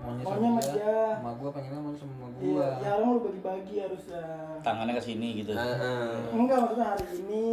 Maunya 0.00 0.22
Maunya 0.22 0.40
sama 0.40 0.60
sama 0.60 0.60
dia. 0.62 0.72
dia. 0.74 0.98
Sama 1.12 1.30
gua 1.34 1.50
pengennya 1.50 1.78
mau 1.78 1.92
sama 1.92 2.12
Iya, 2.12 2.48
gua. 2.48 2.68
ya 2.78 2.90
orang 2.94 3.08
lu 3.10 3.20
bagi-bagi 3.22 3.74
harusnya. 3.78 4.24
Tangannya 4.60 4.94
ke 4.94 5.02
sini 5.02 5.28
gitu. 5.38 5.52
Ah, 5.52 5.64
ah. 5.76 6.12
Enggak 6.30 6.56
maksudnya 6.58 6.86
hari 6.88 7.06
ini, 7.18 7.44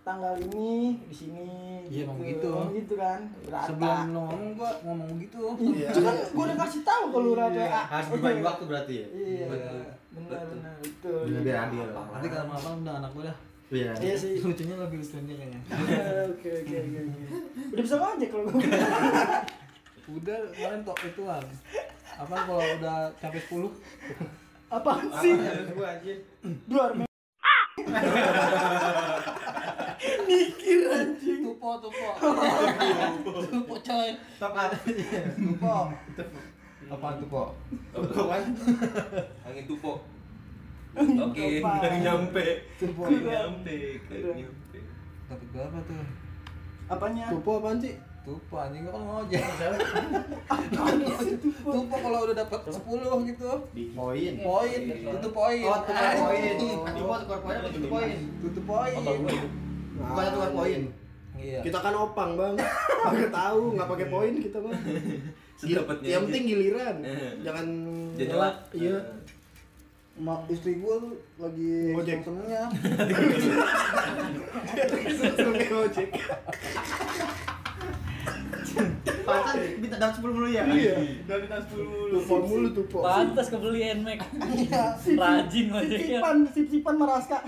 tanggal 0.00 0.34
ini 0.38 0.70
di 1.02 1.16
sini. 1.16 1.48
Iya, 1.84 2.02
emang 2.04 2.18
gitu. 2.22 2.52
Emang 2.54 2.72
gitu 2.72 2.94
kan. 2.94 3.20
Berata. 3.42 3.66
Sebelum 3.66 3.98
lu 4.06 4.20
ngomong 4.20 4.42
gua 4.54 4.70
ngomong 4.80 5.10
gitu. 5.18 5.42
Iya. 5.58 5.88
Itu 5.92 6.00
kan 6.00 6.16
gua 6.30 6.44
udah 6.46 6.58
kasih 6.60 6.82
tahu 6.82 7.04
kalau 7.08 7.24
lu 7.24 7.34
rata. 7.34 7.64
harus 7.84 8.08
dibagi 8.10 8.42
waktu 8.42 8.62
berarti 8.64 8.94
ya 8.94 9.06
Iya. 9.10 9.44
Betul. 9.48 9.80
Benar 10.08 10.42
benar 10.46 10.74
betul. 10.80 11.20
Biar 11.26 11.42
biar 11.42 11.58
adil 11.64 11.86
Nanti 11.92 12.26
kalau 12.28 12.46
malam 12.48 12.72
udah 12.80 12.94
anak 12.96 13.10
gua 13.12 13.24
dah. 13.26 13.36
iya 13.68 13.90
Iya 13.98 14.14
sih. 14.14 14.32
Lucunya 14.46 14.76
lebih 14.76 14.98
lucunya 14.98 15.34
kayaknya. 15.34 15.60
Oke 16.30 16.48
oke 16.56 16.74
oke. 16.78 16.98
oke. 17.02 17.22
Udah 17.68 17.82
bisa 17.82 17.96
ngojek 17.96 18.28
kalau 18.28 18.44
gua. 18.46 18.62
Udah 20.08 20.40
kemarin 20.50 20.80
tok 20.82 20.98
ituan. 21.04 21.44
Apa 22.16 22.36
kalau 22.42 22.64
udah 22.78 23.12
sampai 23.14 23.40
10? 23.40 23.68
Apaan 24.68 25.06
sih? 25.18 25.34
Gua 25.70 25.88
anjir. 25.90 26.18
Luar 26.66 26.90
me- 26.92 27.06
Mikir 30.24 30.80
anjing. 30.90 31.40
Tupo, 31.42 31.68
tupo. 31.78 32.08
tupo 33.44 33.74
coy. 33.78 34.08
Tepat. 34.36 34.70
Tupo. 35.34 35.74
Apa 36.88 37.08
tupo? 37.18 37.42
Bukan. 37.92 38.42
angin 39.42 39.64
tupo 39.66 39.92
oke 40.98 41.44
nyampe 42.00 42.46
Tupo. 42.74 43.06
nggak 43.06 43.22
nyampe 43.22 43.76
nggak 44.02 44.34
nyampe 44.34 44.78
Dapat 45.28 45.46
berapa 45.52 45.78
tuh? 45.84 46.00
Apanya? 46.88 47.26
Tupo 47.28 47.60
apaan 47.60 47.78
sih? 47.78 47.94
Tupo 48.28 48.60
anjing 48.60 48.84
kan 48.84 48.92
ngojek. 49.00 49.40
Tupo 51.64 51.94
kalau 51.96 52.18
udah 52.28 52.36
dapat 52.36 52.60
10 52.60 52.76
gitu. 53.24 53.48
Poin. 53.96 54.32
Poin, 54.38 54.80
itu 54.92 55.28
poin. 55.32 55.64
Oh, 55.64 55.80
tukar 55.80 56.12
poin. 56.12 56.52
Tukar 56.92 57.40
poin 57.40 57.56
tutup 57.64 57.88
poin? 57.88 58.16
Tutup 58.44 58.64
poin. 58.68 58.92
Nah, 58.92 60.12
Bukannya 60.12 60.30
tukar 60.30 60.50
poin. 60.52 60.80
Iya. 61.38 61.60
Kita 61.62 61.78
kan 61.78 61.94
opang 61.94 62.34
bang, 62.34 62.54
nggak 62.58 63.30
tahu 63.30 63.62
nggak 63.72 63.88
pakai 63.88 64.06
poin 64.10 64.32
kita 64.36 64.58
bang. 64.58 64.74
Sedapatnya 65.58 66.08
Yang 66.10 66.22
penting 66.28 66.44
giliran, 66.44 66.96
Eh. 67.00 67.32
jangan 67.40 67.66
nyelak. 68.12 68.28
nyelak. 68.28 68.56
Iya. 68.74 68.98
Mak 70.18 70.50
istri 70.50 70.82
tuh 70.82 71.14
lagi 71.38 71.94
Ngojek. 71.94 72.26
senengnya. 72.26 72.66
Sampai 75.14 75.70
ojek. 75.86 76.08
Pantas 79.28 79.54
minta 79.76 79.96
dapat 80.00 80.14
10 80.18 80.34
mulu 80.34 80.48
ya? 80.48 80.62
Iya. 80.64 80.96
Dapat 81.28 81.40
minta 81.44 81.58
10 81.68 81.84
mulu. 81.84 82.14
Tupo 82.16 82.34
mulu 82.48 82.68
tupo. 82.72 82.98
Pantas 83.04 83.46
kebeli 83.52 83.80
Nmax. 84.00 84.20
Rajin 85.20 85.66
ojeknya. 85.68 86.18
Sip-sipan, 86.20 86.36
sip-sipan 86.56 86.94
maraska. 86.96 87.38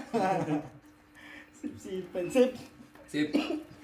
Sip-sipan, 1.60 2.24
sip. 2.32 2.50
sip 3.04 3.28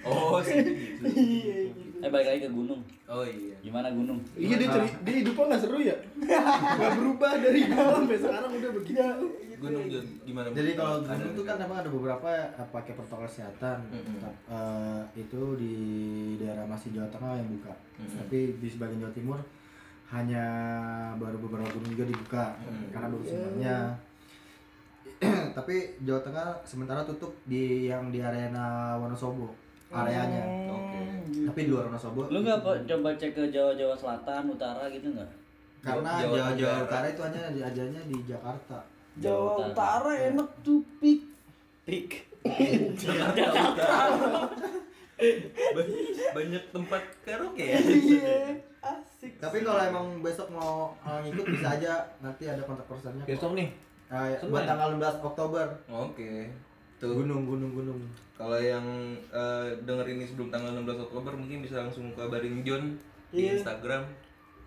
oh 0.07 0.39
sip 0.39 0.65
gitu 0.65 1.03
Iya, 1.13 1.57
gitu. 1.75 1.86
Eh 1.97 2.09
balik 2.09 2.27
lagi 2.27 2.41
ke 2.43 2.51
gunung. 2.51 2.81
oh 3.07 3.23
iya 3.23 3.57
Gimana 3.59 3.89
gunung? 3.91 4.19
Iya 4.33 4.57
dia, 4.57 4.69
ceri- 4.69 4.97
dia 5.01 5.15
hidupnya 5.21 5.45
nggak 5.47 5.61
seru 5.61 5.79
ya? 5.79 5.97
Nggak 6.15 6.93
berubah 6.95 7.33
dari 7.37 7.61
dulu 7.65 7.91
sampai 7.97 8.19
sekarang 8.19 8.51
udah 8.53 8.71
begitu. 8.73 9.27
gunung 9.57 9.89
Jon 9.89 10.05
gimana 10.21 10.47
Jadi 10.53 10.71
kalau 10.75 11.01
gunung 11.01 11.33
tuh 11.33 11.41
nggak? 11.41 11.57
kan 11.57 11.65
emang 11.65 11.79
ada 11.81 11.89
beberapa 11.89 12.29
eh, 12.29 12.69
pakai 12.69 12.93
protokol 12.93 13.25
kesehatan. 13.25 13.79
Eh, 14.47 15.03
itu 15.17 15.41
di 15.57 15.75
daerah 16.37 16.65
masih 16.65 16.93
Jawa 16.93 17.09
Tengah 17.09 17.33
yang 17.35 17.49
buka. 17.51 17.73
Tapi 17.97 18.39
di 18.57 18.69
sebagian 18.69 19.01
Jawa 19.01 19.13
Timur 19.13 19.39
hanya 20.07 20.45
baru 21.17 21.41
beberapa 21.41 21.67
gunung 21.73 21.91
juga 21.91 22.05
dibuka 22.05 22.45
Mm. 22.61 22.87
karena 22.91 23.07
baru 23.09 23.25
sebenarnya. 23.25 23.77
Tapi 25.57 25.75
Jawa 26.01 26.21
Tengah 26.21 26.49
sementara 26.63 27.01
tutup 27.03 27.33
di 27.43 27.87
yang 27.87 28.11
di 28.11 28.21
arena 28.21 28.95
Wonosobo 28.97 29.49
areanya. 29.89 30.43
Oke. 30.69 31.01
Tapi 31.45 31.59
di 31.61 31.71
luar 31.71 31.87
Wonosobo. 31.87 32.27
Lu 32.27 32.39
nggak 32.41 32.61
po- 32.61 32.81
coba 32.81 33.09
cek 33.13 33.33
ke 33.33 33.43
Jawa-Jawa 33.49 33.95
Selatan, 33.95 34.43
Utara 34.49 34.85
gitu 34.89 35.09
nggak? 35.11 35.31
karena 35.79 36.11
Jawa 36.19 36.35
Jawa, 36.35 36.51
Jawa 36.51 36.51
Tenggara. 36.51 36.83
Utara 36.85 37.07
itu 37.07 37.21
hanya 37.23 37.41
di 37.49 37.61
ajanya 37.63 38.01
di 38.05 38.17
Jakarta. 38.25 38.79
Jawa 39.17 39.51
Utara 39.65 40.11
enak 40.25 40.49
tuh 40.61 40.81
pik. 40.99 41.21
Pik. 41.85 42.11
Ba- 45.17 45.89
banyak 46.35 46.65
tempat 46.69 47.03
karaoke 47.23 47.65
ya 47.65 47.81
Iya, 47.81 48.53
asik. 48.83 49.33
Tapi 49.39 49.65
kalau 49.65 49.81
emang 49.81 50.21
besok 50.21 50.51
mau 50.51 50.93
uh, 50.99 51.19
ngikut 51.21 51.47
bisa 51.49 51.73
aja 51.73 51.93
nanti 52.21 52.45
ada 52.45 52.61
kontak 52.61 52.85
personnya. 52.85 53.25
Besok 53.25 53.57
nih. 53.57 53.73
Eh, 54.07 54.37
Senin. 54.37 54.51
buat 54.51 54.63
tanggal 54.65 54.89
16 54.95 55.19
Oktober. 55.25 55.67
oke 55.89 56.31
tuh 56.97 57.13
Gunung 57.15 57.45
gunung 57.45 57.73
gunung. 57.73 58.01
kalau 58.33 58.57
yang 58.57 58.85
eh, 59.29 59.67
denger 59.83 60.07
ini 60.09 60.25
sebelum 60.25 60.49
tanggal 60.49 60.73
16 60.75 60.97
Oktober 61.03 61.33
mungkin 61.33 61.61
bisa 61.61 61.77
langsung 61.79 62.09
kabarin 62.13 62.61
John 62.61 62.97
di 63.29 63.45
Iya. 63.45 63.57
Instagram 63.57 64.05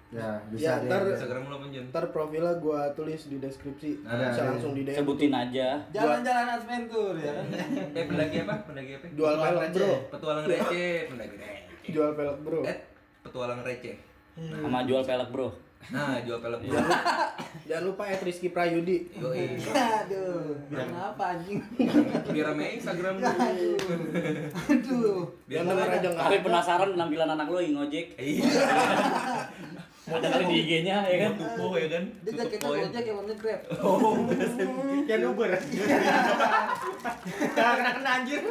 Ya, 0.10 0.26
Ya, 0.26 0.30
bisa 0.50 0.72
deh. 0.80 0.90
ntar- 0.90 1.06
Instagram 1.08 1.42
lu 1.44 1.54
apa 1.54 1.66
John 1.70 1.86
Ntar 1.88 2.06
profilnya 2.10 2.54
gua 2.58 2.90
tulis 2.92 3.22
di 3.24 3.38
deskripsi. 3.38 4.02
Nah, 4.02 4.18
bisa 4.26 4.42
ada. 4.42 4.50
langsung 4.52 4.74
di 4.74 4.82
DM. 4.82 4.98
Sebutin 4.98 5.30
aja. 5.32 5.68
Jalan-jalan 5.88 6.48
adventure 6.52 7.14
ya 7.16 7.34
eh 7.94 8.06
pendaki 8.10 8.36
apa 8.40 8.54
pendaki 8.64 8.92
apa 8.96 9.06
Jual 9.14 9.34
pelek 9.38 9.70
bro. 9.72 9.92
petualang 10.10 10.46
receh 10.46 10.94
pendaki 11.06 11.36
receh 11.36 11.62
Jual 11.88 12.12
pelek 12.14 12.38
bro. 12.42 12.60
eh 12.64 12.78
petualang 13.22 13.62
receh 13.62 13.96
Sama 14.34 14.82
jual 14.82 15.04
pelek, 15.04 15.30
Bro. 15.30 15.48
Nah 15.90 16.22
jual 16.22 16.38
pelek 16.38 16.62
bro 16.62 16.80
Jangan 17.66 17.84
lupa 17.86 18.04
ya 18.04 18.18
Rizky 18.20 18.50
Prayudi. 18.50 19.10
Yoi. 19.14 19.62
Aduh, 19.64 20.58
biar 20.68 20.90
apa 20.90 21.24
anjing? 21.34 21.62
biar 22.26 22.46
rame 22.48 22.66
Instagram 22.76 23.14
lu 23.16 23.26
Aduh. 24.68 25.22
biar 25.46 25.62
Yang 25.62 25.66
rame 25.72 25.94
aja 25.96 26.10
Tapi 26.12 26.36
ada. 26.42 26.74
penampilan 26.90 27.30
anak 27.32 27.48
lo 27.48 27.58
yang 27.58 27.78
ngojek. 27.78 28.18
iya 28.18 28.46
Ada 30.10 30.28
kali 30.28 30.46
di 30.46 30.56
IG-nya 30.60 31.06
ya 31.06 31.18
kan? 31.24 31.32
tubuh 31.38 31.74
ya 31.76 31.88
kan 31.88 32.04
Dia 32.20 32.32
tutup 32.32 32.42
jaketnya 32.44 32.66
poin 32.66 32.82
gojek 32.84 33.04
yang 33.06 33.18
warna 33.22 33.34
grab. 33.36 33.62
oh 33.80 34.14
Kayak 35.06 35.22
Uber. 35.24 35.50
Jangan 37.52 37.74
kena 37.76 37.92
kena 37.94 38.10
anjir. 38.16 38.42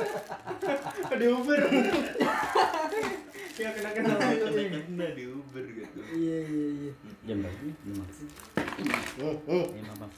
Di 1.12 1.26
Uber. 1.28 1.60
Jangan 3.52 3.72
kena 3.74 3.90
kena. 3.90 4.14
kena 4.80 5.06
di 5.10 5.24
Uber 5.26 5.64
gitu 5.66 5.98
Iya 6.14 6.38
iya 6.40 6.68
iya. 6.86 6.92
Jam 7.28 7.36
berapa? 7.38 7.60
Lima. 7.84 8.04
Lima, 9.68 9.92
Bang. 9.94 10.12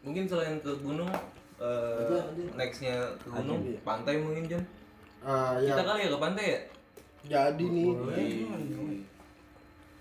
mungkin 0.00 0.24
selain 0.24 0.60
ke 0.60 0.70
gunung 0.78 1.10
eh, 1.58 2.22
nextnya 2.54 2.94
ke 3.18 3.28
gunung 3.28 3.58
Aja, 3.58 3.66
iya. 3.66 3.80
pantai 3.82 4.14
mungkin 4.16 4.44
John 4.46 4.64
Eh, 5.26 5.52
ya. 5.58 5.74
kita 5.74 5.82
kali 5.82 6.00
ya 6.00 6.08
ke 6.08 6.20
pantai 6.20 6.44
ya 6.46 6.60
Jadi 7.26 7.64
nih. 7.66 7.88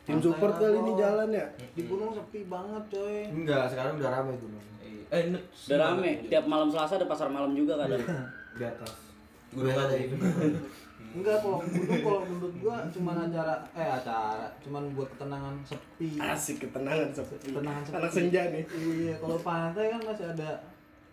Tim 0.06 0.22
support 0.22 0.54
kali 0.56 0.78
ini 0.78 0.92
jalan 0.94 1.34
ya. 1.34 1.46
Di 1.74 1.82
gunung 1.82 2.14
sepi 2.14 2.46
banget 2.46 2.84
coy. 2.92 3.26
Enggak, 3.26 3.66
sekarang 3.66 3.98
udah 3.98 4.12
ramai 4.12 4.38
gunung. 4.38 4.62
eh 5.08 5.22
ini 5.26 5.40
Udah 5.42 5.78
rame. 5.80 6.12
Tiap 6.28 6.46
malam 6.46 6.70
Selasa 6.70 7.02
ada 7.02 7.10
pasar 7.10 7.34
malam 7.34 7.58
juga 7.58 7.74
kadang. 7.80 8.06
Di 8.54 8.64
atas. 8.64 8.94
gunung 9.50 9.72
apa 9.72 9.84
dari 9.88 10.06
Enggak 11.16 11.38
kalau 11.40 11.64
gunung 11.64 12.02
kalau 12.04 12.22
menurut 12.28 12.56
gua 12.60 12.76
cuman 12.92 13.16
acara 13.24 13.56
eh 13.72 13.88
acara 13.88 14.52
cuman 14.60 14.84
buat 14.92 15.08
ketenangan 15.16 15.56
sepi. 15.64 16.20
Asik 16.20 16.68
ketenangan 16.68 17.10
seperti 17.16 17.56
Ketenangan 17.56 17.84
sepi. 17.88 17.96
anak 17.96 18.12
senja 18.12 18.42
nih. 18.52 18.64
Iya, 18.68 19.14
kalau 19.18 19.38
pantai 19.40 19.86
kan 19.96 20.02
masih 20.04 20.28
ada 20.28 20.50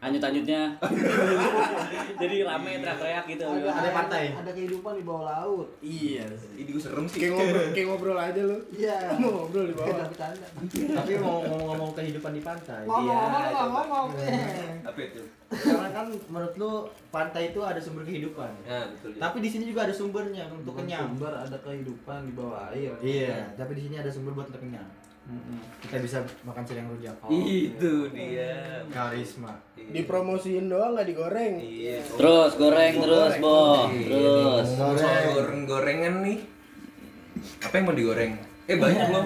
Anyut-anyutnya. 0.02 0.74
Jadi 2.22 2.36
rame 2.42 2.70
teriak-teriak 2.74 3.24
gitu. 3.28 3.44
ada, 3.46 3.70
Ada 3.70 3.90
pantai. 3.94 4.24
Ada 4.34 4.50
kehidupan 4.50 4.98
di 4.98 5.04
bawah 5.06 5.24
laut. 5.24 5.68
Iya. 5.78 6.26
ini 6.58 6.68
gue 6.68 6.82
serem 6.82 7.06
sih 7.06 7.22
Kayak 7.22 7.38
ngobrol, 7.38 7.66
kayak 7.70 7.86
ngobrol 7.86 8.18
aja 8.18 8.40
lu. 8.42 8.58
Iya. 8.74 8.98
Mau 9.14 9.30
ngobrol 9.38 9.70
di 9.70 9.74
bawah. 9.78 10.06
Tapi 10.72 11.12
mau 11.16 11.38
ngomong-ngomong 11.40 11.90
kehidupan 11.94 12.32
di 12.34 12.42
pantai. 12.42 12.82
Ngomong-ngomong 12.82 13.46
Iya, 13.46 13.62
ngomong. 13.70 14.06
apa 14.90 14.98
itu 14.98 15.22
Karena 15.52 15.88
kan 15.92 16.06
menurut 16.26 16.54
lu 16.56 16.72
pantai 17.12 17.54
itu 17.54 17.60
ada 17.62 17.78
sumber 17.78 18.02
kehidupan. 18.02 18.50
ya 18.64 18.88
betul 18.88 19.14
John. 19.14 19.20
Tapi 19.22 19.36
di 19.38 19.48
sini 19.52 19.64
juga 19.68 19.86
ada 19.86 19.94
sumbernya 19.94 20.48
untuk 20.50 20.74
kenyang. 20.74 21.14
sumber 21.14 21.32
ada 21.36 21.56
kehidupan 21.60 22.26
di 22.26 22.32
bawah 22.34 22.72
air. 22.72 22.96
Iya, 22.98 23.54
tapi 23.54 23.78
di 23.78 23.86
sini 23.86 24.00
ada 24.00 24.10
sumber 24.10 24.32
buat 24.32 24.48
untuk 24.48 24.64
kenyang. 24.64 24.88
Kita 25.78 25.96
bisa 25.98 26.18
makan 26.42 26.62
cireng 26.62 26.86
rujak. 26.88 27.16
itu 27.28 28.08
dia 28.08 28.80
Karisma. 28.88 29.52
Iya. 29.74 29.90
Dipromosiin 29.94 30.66
doang 30.66 30.92
nggak 30.92 31.06
digoreng. 31.06 31.54
iya 31.58 31.98
Terus 32.00 32.52
goreng 32.54 32.94
terus, 32.96 33.34
Bo. 33.38 33.88
Iya, 33.88 34.62
Terus. 34.62 34.66
soal 34.70 35.24
goreng 35.32 35.62
gorengan 35.64 36.14
nih 36.22 36.38
apa 37.60 37.74
yang 37.74 37.84
mau 37.84 37.96
digoreng 37.96 38.32
eh 38.62 38.76
banyak 38.76 39.06
loh 39.08 39.24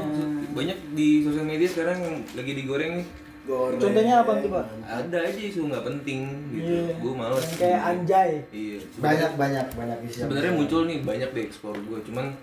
banyak 0.52 0.78
di 0.96 1.20
sosial 1.20 1.44
media 1.44 1.68
sekarang 1.68 2.00
yang 2.00 2.16
lagi 2.32 2.52
digoreng 2.54 2.92
nih 2.96 3.08
Goreng. 3.46 3.78
Contohnya 3.78 4.26
apa 4.26 4.42
tuh, 4.42 4.50
Pak? 4.50 4.66
ada 4.82 5.18
aja 5.22 5.38
isu 5.38 5.70
nggak 5.70 5.86
penting 5.86 6.26
gitu 6.50 6.66
Iya. 6.82 6.98
gue 6.98 7.12
males 7.14 7.46
kayak 7.54 7.78
anjay. 7.80 8.30
iya 8.50 8.78
Banyak 8.98 9.30
banyak 9.38 9.66
banyak 9.70 9.98
isi. 10.02 10.18
sebenarnya 10.18 10.50
muncul 10.50 10.82
nih 10.82 10.98
banyak 11.00 11.30
di 11.30 11.40
explore 11.44 11.78
gue 11.78 12.00
cuman 12.02 12.34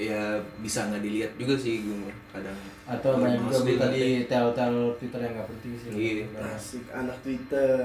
ya 0.00 0.40
bisa 0.64 0.88
nggak 0.88 1.04
dilihat 1.04 1.30
juga 1.36 1.60
sih 1.60 1.84
gue 1.84 2.08
kadang 2.32 2.56
atau 2.88 3.20
banyak 3.20 3.36
juga 3.36 3.52
Males 3.52 3.64
berita 3.68 3.86
dilihat. 3.92 4.00
di 4.00 4.24
tel-tel 4.24 4.74
Twitter 4.96 5.20
yang 5.20 5.32
nggak 5.36 5.48
penting 5.52 5.72
sih. 5.76 5.90
Iya. 5.92 6.24
Asik 6.56 6.84
anak 6.88 7.16
Twitter. 7.20 7.76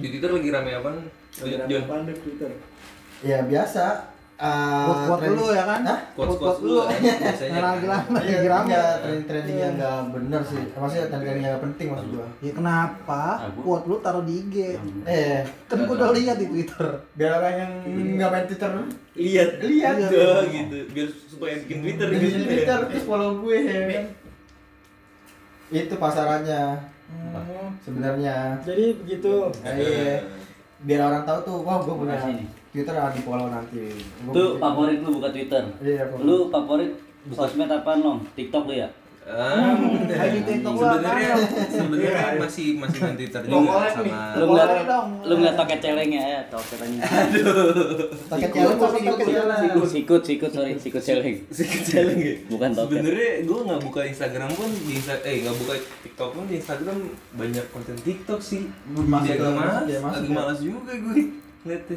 di 0.00 0.06
twitter 0.08 0.30
lagi 0.32 0.48
rame 0.48 0.70
apa 0.72 0.88
Lagi 1.44 1.54
rame 1.60 2.08
deh 2.08 2.16
Twitter? 2.24 2.50
Ya 3.20 3.44
biasa 3.44 4.15
eh, 4.38 4.84
Quote-quote 4.84 5.16
trend- 5.18 5.32
dulu 5.32 5.46
ya 5.50 5.64
kan? 5.64 5.80
Hah? 5.82 5.98
Quotes-quotes 6.12 6.58
Quote-quote 6.58 6.60
dulu 6.60 6.80
dulu. 6.82 6.92
biasanya. 7.18 7.50
Yang 7.50 7.64
lagi 7.66 7.86
lama 7.86 8.08
lagi 8.12 8.28
Iya, 8.28 8.40
rame. 8.46 8.64
enggak 8.66 8.90
trending 9.24 9.58
yang 9.58 9.72
enggak 9.74 9.98
bener 10.10 10.40
sih. 10.42 10.62
Maksudnya 10.70 11.06
trending 11.06 11.28
yang 11.30 11.40
enggak 11.42 11.62
penting 11.62 11.86
maksud 11.88 12.08
gua. 12.10 12.26
Ya 12.38 12.52
kenapa? 12.52 13.22
Aku. 13.46 13.58
Quote 13.62 13.84
lu 13.86 13.96
taruh 13.98 14.22
di 14.22 14.34
IG. 14.38 14.54
Eh, 15.04 15.40
Kan 15.66 15.78
gua 15.82 15.94
udah 15.94 16.10
lihat 16.12 16.36
di 16.36 16.46
Twitter. 16.46 16.86
biar 17.12 17.30
orang 17.34 17.54
yang 17.56 17.72
enggak 18.12 18.28
main 18.30 18.44
Twitter 18.46 18.70
Lihat, 19.16 19.48
Lihat. 19.58 19.94
Tuh, 20.06 20.44
gitu. 20.46 20.76
Biar 20.90 21.08
supaya 21.26 21.54
bikin 21.58 21.78
Twitter 21.80 22.06
di 22.06 22.16
gitu. 22.18 22.36
Twitter 22.42 22.78
terus 22.86 23.04
follow 23.04 23.40
gue 23.40 23.58
ya 23.58 23.80
kan. 23.86 24.04
Itu 25.68 25.94
pasarannya 25.96 26.62
Hmm, 27.06 27.70
sebenarnya. 27.80 28.58
jadi 28.60 28.98
begitu 28.98 29.46
iya. 29.62 30.18
Biar 30.86 31.00
orang 31.02 31.26
tahu 31.26 31.38
tuh, 31.42 31.56
wah 31.66 31.82
gue 31.82 31.94
punya 31.98 32.14
nih. 32.30 32.46
Twitter 32.70 32.94
ah, 32.94 33.10
di 33.10 33.20
follow 33.26 33.50
nanti. 33.50 33.90
Gua 34.22 34.32
Tuh 34.36 34.48
favorit 34.62 34.98
lu 35.02 35.18
buka 35.18 35.34
Twitter. 35.34 35.64
Iya, 35.82 36.12
favorit. 36.12 36.22
Lu 36.22 36.36
favorit 36.52 36.92
sosmed 37.34 37.72
apaan 37.72 37.98
lo? 38.06 38.12
TikTok 38.38 38.70
lu 38.70 38.74
ya? 38.78 38.88
Ah, 39.26 39.74
Lagi 40.06 40.38
TikTok 40.40 40.78
lah. 40.78 41.02
sebenarnya 41.02 41.30
sebenarnya 41.66 42.38
masih 42.38 42.78
masih 42.78 42.98
main 43.00 43.16
Twitter 43.16 43.42
juga 43.42 43.58
Pokoknya 43.58 43.90
nih. 43.98 44.12
sama 44.14 44.38
Lu 44.38 44.44
dong. 44.86 45.06
lu 45.20 45.32
ngeliat 45.36 45.56
toket 45.56 45.78
celengnya 45.82 46.22
ya, 46.22 46.40
toket 46.46 46.78
anjing. 46.78 47.02
Challenge 47.02 48.70
apa 48.70 48.86
pakai 48.86 49.26
challenge? 49.26 49.82
Sikut, 49.88 50.20
sikut, 50.22 50.50
sorry, 50.52 50.72
sikut 50.78 51.02
celeng. 51.02 51.42
sedikit 51.50 51.82
challenge 51.84 52.22
ya. 52.22 52.34
Bukan 52.46 52.70
toket. 52.70 52.94
Sebenarnya 52.96 53.30
gue 53.42 53.58
nggak 53.66 53.80
buka 53.82 54.00
Instagram 54.04 54.50
pun 54.52 54.68
di 54.70 54.92
Insta 54.94 55.14
eh 55.20 55.36
nggak 55.42 55.56
buka 55.58 55.74
TikTok 56.00 56.28
pun 56.30 56.42
di 56.46 56.54
Instagram 56.56 56.96
banyak 57.34 57.64
konten 57.68 57.96
TikTok 57.98 58.38
sih. 58.38 58.62
Ke- 58.64 59.34
agak 59.34 59.52
malas, 59.52 59.84
ya, 59.84 59.98
masuk 59.98 60.16
agak 60.16 60.22
ya. 60.24 60.36
malas 60.36 60.58
juga 60.60 60.92
gue. 60.94 61.22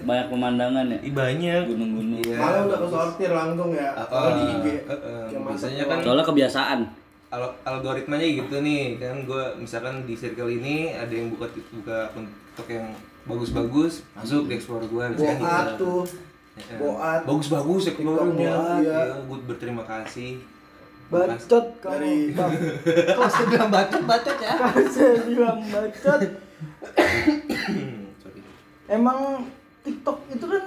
Banyak 0.01 0.27
pemandangan 0.27 0.85
ya. 0.87 0.97
Ih, 0.99 1.13
banyak. 1.13 1.61
Gunung-gunung. 1.69 2.21
Iya. 2.25 2.35
Malah 2.35 2.61
udah 2.65 2.79
kesortir 2.81 3.29
langsung 3.29 3.69
ya. 3.69 3.93
Ah, 3.93 4.05
Kalau 4.07 4.29
di 4.33 4.41
ah, 4.41 4.53
IG. 4.55 4.65
ah, 4.65 4.93
ah. 4.97 5.25
Yang 5.29 5.41
biasanya 5.45 5.83
kan 5.85 5.97
Soalnya 6.01 6.25
kebiasaan. 6.25 6.79
Al- 7.29 7.57
algoritmanya 7.63 8.27
gitu 8.27 8.55
nih. 8.59 8.97
Kan 8.97 9.23
gue 9.23 9.43
misalkan 9.57 10.03
di 10.03 10.13
circle 10.13 10.49
ini 10.49 10.93
ada 10.93 11.09
yang 11.09 11.29
buka 11.29 11.47
buka 11.71 12.09
akun 12.09 12.25
TikTok 12.25 12.67
yang 12.69 12.87
bagus-bagus 13.23 14.01
masuk 14.17 14.49
di 14.49 14.57
explore 14.57 14.83
gue 14.83 15.05
Boat 15.15 15.67
tuh. 15.77 16.03
Ya, 16.59 16.75
Boat. 16.75 17.21
bagus-bagus 17.23 17.81
explore 17.87 18.19
TikTok 18.19 18.35
nya 18.35 18.51
boat, 18.51 18.83
ya 18.83 18.99
iya. 18.99 18.99
gue 19.23 19.37
berterima 19.47 19.83
kasih. 19.85 20.43
Bacot 21.09 21.65
Dari- 21.81 22.29
kamu. 22.29 22.37
Bang. 22.37 22.51
Kalau 23.17 23.29
saya 23.29 23.45
bilang 23.47 23.69
bacot-bacot 23.71 24.37
ya. 24.37 24.51
kalau 24.61 24.85
saya 24.85 25.13
bilang 25.25 25.57
bacot. 25.65 26.21
Emang 28.89 29.19
TikTok 29.81 30.17
itu 30.29 30.45
kan 30.45 30.63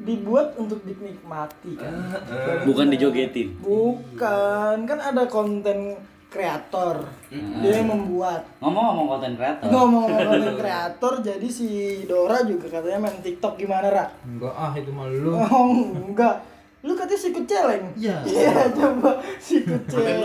dibuat 0.00 0.54
untuk 0.54 0.80
dinikmati 0.80 1.72
kan 1.74 1.92
Ah, 2.10 2.16
ah. 2.16 2.62
Bukan 2.62 2.88
dijogetin. 2.88 3.54
bukan 3.60 4.76
kan 4.82 4.98
ada 4.98 5.24
konten 5.26 5.96
kreator 6.26 7.02
dia 7.28 7.72
yang 7.74 7.90
membuat 7.90 8.46
Ngomong-ngomong 8.58 9.06
konten 9.08 9.34
kreator. 9.34 9.66
ngomong-ngomong 9.66 10.24
konten 10.30 10.54
kreator 10.62 11.12
jadi 11.20 11.48
si 11.48 11.68
Dora 12.04 12.40
juga 12.42 12.70
katanya 12.70 13.02
main 13.02 13.18
TikTok 13.18 13.54
gimana 13.56 13.88
Ra? 13.88 14.06
Enggak 14.22 14.54
ah 14.54 14.72
itu 14.72 14.90
mah 14.90 15.06
lu. 15.06 15.34
Oh 15.34 15.68
enggak 15.92 16.38
lu 16.80 16.92
katanya 16.94 17.20
sikut 17.20 17.44
celeng 17.44 17.84
Iya. 17.92 18.16
iya 18.24 18.72
coba 18.72 19.10
sikut 19.36 19.84
celeng 19.84 20.16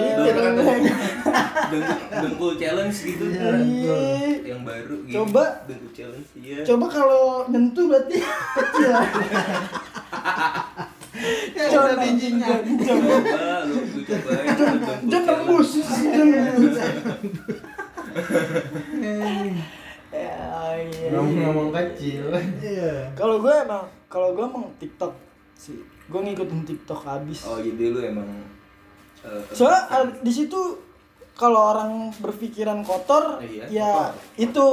Dengkul, 1.65 1.83
dengkul 2.15 2.51
challenge 2.55 2.95
gitu 3.03 3.25
Iya. 3.27 3.99
yang 4.41 4.61
baru 4.61 4.95
gitu. 5.03 5.19
Coba. 5.19 5.43
dengkul 5.65 5.91
challenge 5.91 6.29
iya 6.33 6.63
coba 6.63 6.85
kalau 6.87 7.23
nyentuh 7.47 7.85
berarti 7.85 8.23
kecil 8.23 8.91
Ya 11.55 11.71
udah 11.71 11.95
bijinya. 11.97 12.59
coba 12.59 13.15
lu, 13.63 13.77
challenge. 14.03 15.07
rebus 15.09 15.69
Jon 16.05 16.27
rebus 16.29 16.75
ya 16.75 16.87
iya 20.15 21.09
Ngomong-ngomong 21.11 21.69
kecil. 21.73 22.31
Iya. 22.55 23.11
kalau 23.13 23.39
gue 23.39 23.51
emang 23.53 23.83
kalau 24.07 24.31
gue 24.31 24.45
emang 24.45 24.71
TikTok 24.77 25.11
sih 25.53 25.79
gue 26.05 26.21
ngikutin 26.21 26.61
TikTok 26.63 27.01
habis 27.03 27.43
oh 27.43 27.57
jadi 27.57 27.83
lu 27.87 27.99
emang 27.99 28.29
eh, 29.21 29.41
soalnya 29.49 29.81
ada- 29.87 30.17
di 30.17 30.29
situ 30.29 30.59
kalau 31.33 31.73
orang 31.73 31.91
berpikiran 32.15 32.79
kotor 32.81 33.39
Iya, 33.39 33.67
ya 33.67 33.91
itu 34.35 34.65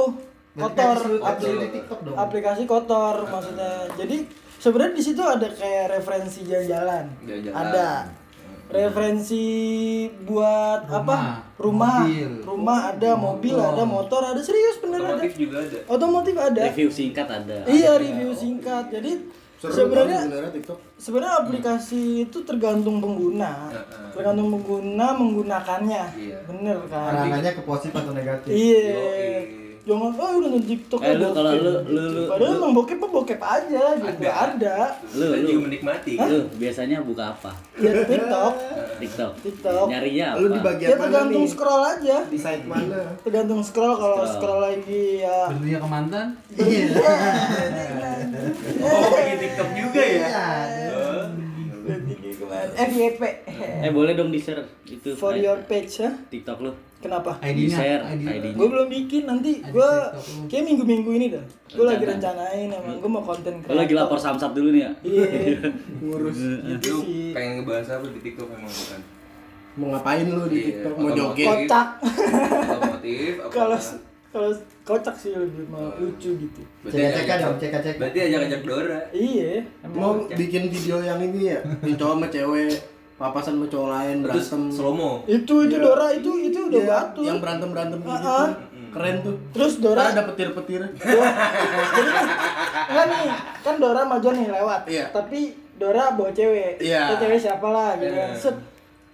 kotor. 0.53 0.95
Berarti 0.95 1.19
apli- 1.19 1.49
upload 1.49 1.59
di 1.59 1.69
TikTok 1.73 1.99
dong. 2.03 2.15
aplikasi 2.15 2.63
kotor 2.63 3.15
maksudnya. 3.25 3.73
jadi 3.93 4.17
sebenarnya 4.55 4.93
di 4.93 5.03
situ 5.03 5.19
ada 5.19 5.47
kayak 5.49 5.91
referensi 5.91 6.39
jalan-jalan. 6.41 7.05
Ada. 7.51 7.89
Referensi 8.73 9.43
buat 10.23 10.87
Rumah, 10.87 10.97
apa? 10.99 11.15
Rumah. 11.59 11.97
mobil. 12.01 12.31
rumah 12.41 12.79
ada 12.89 13.11
mobil. 13.13 13.53
Motor. 13.53 13.69
ada 13.69 13.83
motor 13.85 14.21
ada. 14.23 14.41
Serius 14.41 14.79
bener 14.79 14.97
ada. 14.99 15.13
Otomotif 15.13 15.33
juga 15.35 15.57
ada. 15.59 15.77
Otomotif 15.85 16.35
ada. 16.35 16.61
Review 16.65 16.89
singkat 16.89 17.27
ada. 17.27 17.57
iya 17.67 17.91
review 17.95 18.31
singkat. 18.31 18.89
Jadi 18.89 19.11
sebenarnya 19.65 20.17
kan 20.17 20.25
sebenarnya 20.25 20.51
TikTok. 20.51 20.77
sebenarnya 20.97 21.35
aplikasi 21.39 22.01
itu 22.23 22.37
tergantung 22.41 22.97
pengguna 22.97 23.69
Heeh. 23.69 24.09
tergantung 24.11 24.49
pengguna 24.51 25.07
menggunakannya 25.13 26.03
Iya. 26.11 26.37
bener 26.43 26.77
kan 26.87 27.11
Anak-anaknya 27.13 27.51
ke 27.53 27.63
positif 27.63 27.95
atau 27.95 28.11
negatif. 28.11 28.51
iya. 28.51 29.62
Jangan 29.83 30.09
oh 30.09 30.31
udah 30.33 30.47
nonton 30.47 30.63
TikTok 30.65 30.99
Eh, 30.99 31.11
lu 31.11 31.19
bokep." 31.21 31.33
kalau 31.33 31.51
lu- 31.53 31.83
lu- 31.85 32.07
lu- 32.09 32.23
padahal 32.25 32.47
lu- 32.47 32.57
emang 32.57 32.71
bokep 32.73 32.97
mah 32.97 33.11
bokep 33.11 33.35
aja 33.37 33.83
gitu 33.93 34.23
ada, 34.25 34.77
Lu, 35.11 35.25
Kita 35.25 35.35
lu. 35.35 35.43
juga 35.45 35.61
menikmati 35.61 36.13
Lu 36.15 36.39
biasanya 36.53 36.97
buka 36.99 37.23
apa? 37.29 37.51
ya 37.75 37.91
TikTok 38.01 38.53
TikTok. 38.97 39.31
TikTok 39.41 39.85
Nyarinya 39.85 40.25
apa? 40.29 40.39
Lu 40.39 40.47
di 40.47 40.59
bagian 40.61 40.87
ya 40.87 40.95
mana 40.95 41.03
tergantung 41.03 41.45
scroll 41.45 41.83
aja 41.83 42.17
Di 42.23 42.37
site 42.37 42.63
mana? 42.63 43.01
tergantung 43.19 43.61
scroll 43.61 43.93
kalau 43.93 44.23
Scroll. 44.23 44.61
lagi 44.63 45.03
ya 45.19 45.39
Berdunia 45.49 45.77
ke 45.77 45.87
mantan. 45.89 46.27
oh 48.81 49.07
bikin 49.09 49.37
TikTok 49.37 49.69
juga 49.73 50.01
ya 50.01 50.19
Iya. 50.23 50.45
Oh. 50.93 51.25
FYP 52.73 53.21
Eh 53.83 53.91
boleh 53.91 54.13
dong 54.13 54.31
di 54.31 54.39
share 54.39 54.63
itu 54.87 55.11
for 55.13 55.35
eh, 55.35 55.43
your 55.43 55.59
page 55.65 55.99
ya 55.99 56.15
TikTok 56.25 56.59
lu. 56.61 56.71
Kenapa 57.03 57.35
Di 57.37 57.51
ID-nya. 57.51 57.75
share 57.75 58.01
ID-nya. 58.07 58.31
ID-nya. 58.33 58.55
gue 58.55 58.67
belum 58.69 58.87
bikin 58.89 59.23
nanti 59.23 59.51
gue 59.59 59.89
kayak 60.45 60.63
minggu 60.63 60.83
minggu 60.83 61.11
ini 61.11 61.25
dah 61.29 61.45
gue 61.69 61.83
lagi 61.83 61.99
Rencana. 62.01 62.47
rencanain 62.47 62.69
emang 62.71 62.95
gue 62.97 63.11
mau 63.11 63.21
konten 63.21 63.53
Lu 63.59 63.75
lagi 63.75 63.93
lapor 63.93 64.15
samsat 64.15 64.51
dulu 64.51 64.69
nih 64.69 64.81
ya. 64.81 64.91
iya 65.03 65.27
Ngurus. 66.01 66.37
gitu 66.71 66.89
Lu 66.89 66.99
sih 67.03 67.29
pengen 67.31 67.51
ngebahas 67.59 67.87
apa 67.93 68.05
di 68.07 68.19
TikTok 68.21 68.47
emang 68.49 68.71
bukan? 68.71 69.01
Mau 69.73 69.87
ngapain 69.89 70.25
lu 70.25 70.43
di 70.45 70.55
Iya, 70.55 70.65
TikTok? 70.69 70.93
Mau 70.95 71.09
joget? 71.11 71.47
kocak 71.49 71.87
Otomotif 72.63 73.33
kalau 73.49 73.77
kalau 74.29 74.49
kocak 74.83 75.13
sih 75.13 75.29
lebih 75.31 75.65
mau 75.67 75.93
lucu 75.93 76.29
gitu 76.33 76.61
Cek-cek 76.83 77.37
dong, 77.37 77.55
cek-cek. 77.55 77.95
Berarti 77.95 78.19
ajak-ajak 78.23 78.61
Dora. 78.63 78.99
iya 79.11 79.61
Mau 79.87 80.25
bikin 80.27 80.67
video 80.67 80.97
yang 80.99 81.21
ini 81.21 81.49
ya? 81.49 81.59
Yang 81.81 81.97
cowok 81.97 82.15
sama 82.15 82.27
cewek 82.29 82.73
papasan 83.23 83.55
sama 83.55 83.65
cowok 83.65 83.89
lain 83.89 84.17
berantem. 84.21 84.61
slow-mo. 84.67 85.11
itu 85.25 85.53
itu 85.63 85.73
Iya. 85.73 85.79
Dora 85.81 86.07
itu 86.11 86.31
itu 86.41 86.59
udah 86.67 86.75
Iya, 86.77 86.89
batu 86.89 87.21
Yang 87.23 87.37
berantem 87.39 87.69
berantem 87.71 87.97
gitu. 87.99 88.11
Ah, 88.11 88.19
ah. 88.19 88.47
Keren 88.93 89.15
tuh. 89.21 89.35
terus 89.49 89.73
Dora 89.79 89.95
Dora 89.97 90.11
ada 90.11 90.23
petir-petir. 90.27 90.81
jadi 91.95 92.09
kan 92.85 93.07
nih 93.09 93.27
kan 93.63 93.75
Dora 93.79 94.01
John 94.19 94.35
nih 94.35 94.49
lewat 94.51 94.81
Iya. 94.85 95.05
tapi 95.09 95.39
Dora 95.73 96.13
bawa 96.13 96.29
cewek. 96.29 96.77
Itu 96.77 97.15
cewek 97.17 97.39
siapa 97.39 97.65
lah 97.65 97.95
gitu 97.95 98.11
kan 98.11 98.29
Iya. 98.29 98.37
Set. 98.37 98.57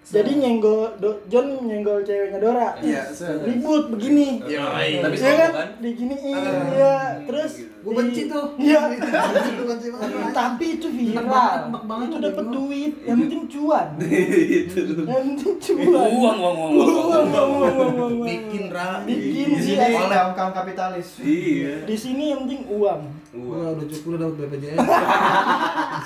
Jadi 0.10 0.32
nyenggol 0.36 0.98
Do- 0.98 1.22
John 1.26 1.48
nyenggol 1.62 2.02
ceweknya 2.02 2.38
Dora 2.38 2.74
Iya, 2.80 3.06
ribut 3.40 3.90
begini 3.90 4.42
Yoi. 4.42 4.90
Tapi 5.00 5.14
Iya 5.14 5.22
slow-mo 5.22 5.38
kan? 5.40 5.52
kan? 5.54 5.70
Diginiin 5.80 6.34
Ah. 6.34 6.66
ya, 6.72 6.96
terus 7.24 7.52
Gue 7.80 7.96
benci 7.96 8.28
tuh. 8.28 8.60
Iya. 8.60 8.92
Gue 9.56 9.66
benci 9.66 9.88
banget. 9.88 10.10
Tapi 10.36 10.66
itu 10.76 10.88
viral. 10.90 11.24
banget, 11.24 11.62
enak 11.64 11.84
banget 11.86 12.06
itu 12.06 12.16
udah 12.16 12.28
dapat 12.28 12.46
duit. 12.52 12.94
Yang 13.02 13.18
penting 13.18 13.42
cuan. 13.48 13.88
Itu. 14.60 14.80
Yang 15.00 15.22
penting 15.24 15.54
cuan. 15.58 15.88
Uang, 15.88 16.12
uang, 16.12 16.38
uang, 16.38 16.56
uang. 16.60 16.72
Uang, 16.76 16.92
uang, 17.08 17.28
uang, 17.32 17.72
uang, 17.72 17.94
uang. 17.96 18.28
Bikin 18.28 18.64
ra. 18.68 19.00
Bikin 19.08 19.48
sih. 19.56 19.80
sini 19.80 19.96
asli. 19.96 20.12
kaum 20.12 20.32
kaum 20.36 20.52
kapitalis. 20.52 21.08
Iya. 21.24 21.88
Di 21.88 21.96
sini 21.96 22.24
yang 22.30 22.44
penting 22.44 22.68
uang. 22.68 23.02
Gua 23.32 23.56
Wah. 23.56 23.72
udah 23.72 23.86
cukup 23.88 24.08
udah 24.10 24.20
dapat 24.20 24.36
BPJS. 24.44 24.78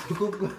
cukup 0.06 0.30
gua. 0.38 0.52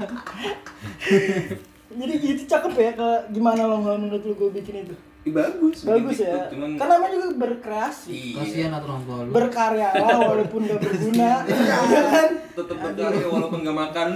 Jadi 1.85 2.13
gitu 2.17 2.43
cakep 2.49 2.73
ya 2.75 2.91
ke 2.97 3.09
gimana 3.29 3.61
lo 3.69 3.77
kalau 3.85 3.97
menurut 4.01 4.23
lu 4.25 4.33
gue 4.33 4.49
bikin 4.57 4.85
itu? 4.89 4.95
Ih, 5.25 5.33
bagus. 5.33 5.81
Bagus 5.89 6.21
ya. 6.21 6.53
Cuman 6.53 6.77
Kan 6.77 6.85
namanya 6.85 7.17
juga 7.17 7.29
berkreasi. 7.49 8.13
Iya. 8.13 8.37
Kasihan 8.37 8.71
atau 8.77 8.87
orang 8.93 9.01
tua 9.09 9.17
lu. 9.25 9.29
Berkarya 9.33 9.89
lah 9.97 10.17
walaupun 10.33 10.59
gak 10.69 10.81
berguna. 10.85 11.31
Iya 11.49 11.77
kan? 12.13 12.29
tetap 12.55 12.77
berkarya 12.77 13.25
walaupun 13.25 13.59
gak 13.65 13.77
makan. 13.89 14.07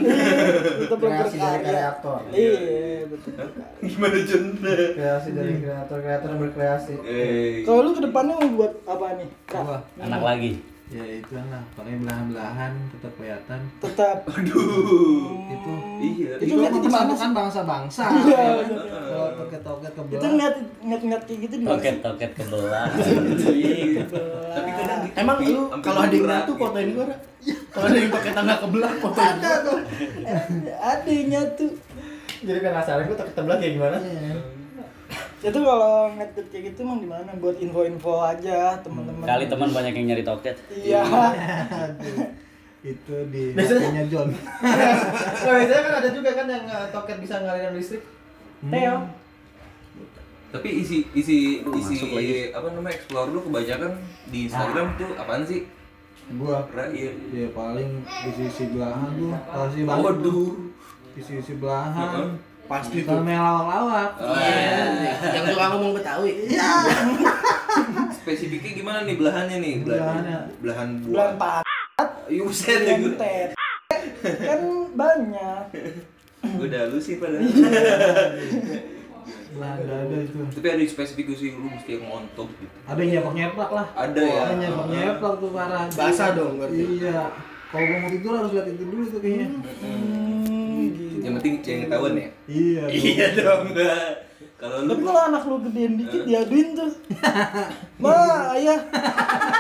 Tetap 0.86 0.98
Kreasi 1.02 1.38
dari 1.42 1.60
kreator. 1.66 2.20
Iya, 2.30 2.54
betul. 3.10 3.32
berkarya. 3.34 3.66
Gimana 3.90 4.18
Jon? 4.22 4.44
Kreasi 4.94 5.30
dari 5.34 5.54
kreator-kreator 5.66 6.30
yang 6.30 6.42
berkreasi. 6.46 6.94
Eh. 7.02 7.66
Kalau 7.66 7.80
lu 7.82 7.92
ke 7.98 8.02
depannya 8.06 8.34
mau 8.38 8.50
buat 8.54 8.74
apa 8.86 9.06
nih? 9.18 9.30
Kak? 9.50 9.82
Anak 9.98 10.22
lagi. 10.22 10.52
Ya 10.90 11.06
itu 11.06 11.38
lah, 11.38 11.62
pakai 11.78 12.02
belahan-belahan 12.02 12.74
tetap 12.90 13.14
kelihatan. 13.14 13.62
Tetap. 13.78 14.26
Aduh. 14.26 15.38
Itu 15.46 15.72
Iya. 16.02 16.32
Itu 16.42 16.44
Itu 16.50 16.54
lihatnya 16.66 16.82
di 16.82 16.90
mana 16.90 17.14
kan 17.14 17.30
bangsa-bangsa. 17.30 18.04
Iya, 18.10 18.34
ya. 18.42 18.52
bener. 18.66 18.82
Kalau 18.90 19.28
toket-toket 19.38 19.92
ke 19.94 20.02
Itu 20.18 20.26
ngeliat 20.34 20.56
ngeliat 20.82 21.02
ngeliat 21.06 21.24
kayak 21.30 21.40
gitu 21.46 21.56
di 21.62 21.64
mana? 21.70 21.74
Toket 21.78 21.96
toket 22.02 22.32
kebelah. 22.34 22.88
Tapi 24.58 24.70
kadang 24.74 25.00
di 25.06 25.10
Emang 25.14 25.38
lu 25.46 25.62
kalau 25.86 26.00
ada 26.02 26.10
yang 26.10 26.26
berat 26.26 26.38
nyatu 26.42 26.54
gitu. 26.58 26.62
fotoin 26.66 26.88
gua 26.98 27.06
Ra? 27.06 27.18
Kalau 27.70 27.86
ada 27.86 27.98
yang 28.02 28.10
pakai 28.10 28.32
tangga 28.34 28.56
kebelah 28.58 28.92
fotoin 28.98 29.30
Ada 29.30 29.52
tuh. 29.62 29.78
Ada 30.74 31.10
yang 31.14 31.28
nyatu. 31.30 31.66
Jadi 32.40 32.60
penasaran 32.66 33.04
gue 33.06 33.18
toket 33.20 33.34
sebelah 33.38 33.58
kayak 33.62 33.74
gimana? 33.78 33.98
Itu 35.40 35.60
kalau 35.64 36.12
ngeliat 36.12 36.36
kayak 36.52 36.64
gitu 36.72 36.84
emang 36.84 37.00
di 37.00 37.08
mana? 37.08 37.32
Buat 37.40 37.58
info-info 37.64 38.14
aja 38.20 38.76
teman-teman. 38.84 39.24
Kali 39.24 39.46
teman 39.48 39.70
banyak 39.72 39.94
yang 39.96 40.08
nyari 40.12 40.24
toket. 40.28 40.56
Iya. 40.68 41.02
Aduh. 41.04 42.28
Itu 42.80 43.16
di 43.28 43.52
Biasanya- 43.52 44.08
John. 44.08 44.32
Nah, 44.32 45.56
biasanya 45.60 45.84
kan 45.84 45.94
ada 46.00 46.10
juga 46.16 46.32
kan 46.32 46.48
yang 46.48 46.64
eh, 46.64 46.88
toket 46.96 47.18
bisa 47.20 47.44
ngalirin 47.44 47.76
listrik. 47.76 48.04
Teo. 48.60 48.98
Tapi 50.50 50.70
isi 50.82 51.06
isi 51.14 51.62
isi 51.62 51.94
masuk 51.94 52.10
lagi. 52.16 52.50
apa 52.50 52.68
namanya 52.74 52.96
explore 52.98 53.30
lu 53.30 53.40
kebanyakan 53.46 53.92
di 54.34 54.50
Instagram 54.50 54.88
tuh 54.98 55.12
apaan 55.20 55.44
sih? 55.46 55.68
Gua 56.40 56.62
iya. 56.94 57.12
ya 57.34 57.48
paling 57.54 58.02
isi-isi 58.06 58.74
belahan 58.74 59.12
tuh. 59.14 59.32
Banget. 59.86 59.86
Waduh. 59.88 60.50
Isi-isi 61.20 61.54
belahan. 61.60 62.40
Pasti 62.70 63.02
tuh. 63.02 63.26
Yang 63.26 63.42
lawak-lawak. 63.42 64.12
Oh, 64.22 64.38
iya. 64.38 64.86
Yang 65.34 65.46
suka 65.58 65.66
ngomong 65.74 65.92
Betawi. 65.98 66.32
Spesifiknya 68.14 68.72
gimana 68.78 69.00
nih 69.10 69.16
belahannya 69.18 69.58
nih? 69.58 69.76
Belahan 69.82 70.22
Belahannya. 70.22 70.38
belahan 70.62 70.90
buah. 71.02 71.32
pak. 71.34 71.62
Iya 72.30 72.42
buset 72.46 72.82
ya 72.86 72.94
gue. 73.02 73.18
Kan 74.22 74.62
banyak. 74.94 75.64
Udah 76.62 76.82
lu 76.94 77.02
sih 77.02 77.18
padahal. 77.18 77.42
Belahan 79.50 79.80
dada 79.90 80.18
itu. 80.22 80.38
Tapi 80.54 80.68
ada 80.70 80.84
spesifik 80.86 81.34
sih 81.34 81.58
lu 81.58 81.74
mesti 81.74 81.98
yang 81.98 82.06
montok 82.06 82.54
gitu. 82.54 82.76
Ada 82.86 83.02
yang 83.02 83.12
nyepak-nyepak 83.18 83.70
lah. 83.74 83.88
Ada 83.98 84.22
ya. 84.22 84.42
Ada 84.46 84.54
nyepak-nyepak 84.62 85.32
tuh 85.42 85.50
parah. 85.50 85.84
Basah 85.90 86.30
dong 86.38 86.62
berarti. 86.62 86.84
Iya. 87.02 87.34
Kalau 87.70 87.86
gua 87.86 87.98
mau 88.02 88.10
tidur 88.10 88.34
harus 88.34 88.52
lihat 88.58 88.68
itu 88.74 88.82
dulu 88.82 89.04
tuh 89.14 89.20
kayaknya. 89.22 89.48
Hmm, 89.62 90.90
gitu. 90.90 91.04
Yang 91.22 91.34
penting 91.38 91.54
jangan 91.62 91.82
ketahuan 91.86 92.14
ya. 92.18 92.30
Iya. 92.50 92.82
dong. 92.82 92.98
Iya 92.98 93.28
dong. 93.38 93.62
Kalau 94.60 94.78
lu 94.90 94.94
kalau 95.06 95.22
anak 95.30 95.44
lu 95.46 95.56
gedein 95.70 95.94
dikit 96.02 96.22
diaduin 96.26 96.68
tuh. 96.74 96.92
Ma, 98.04 98.12
ayah. 98.58 98.80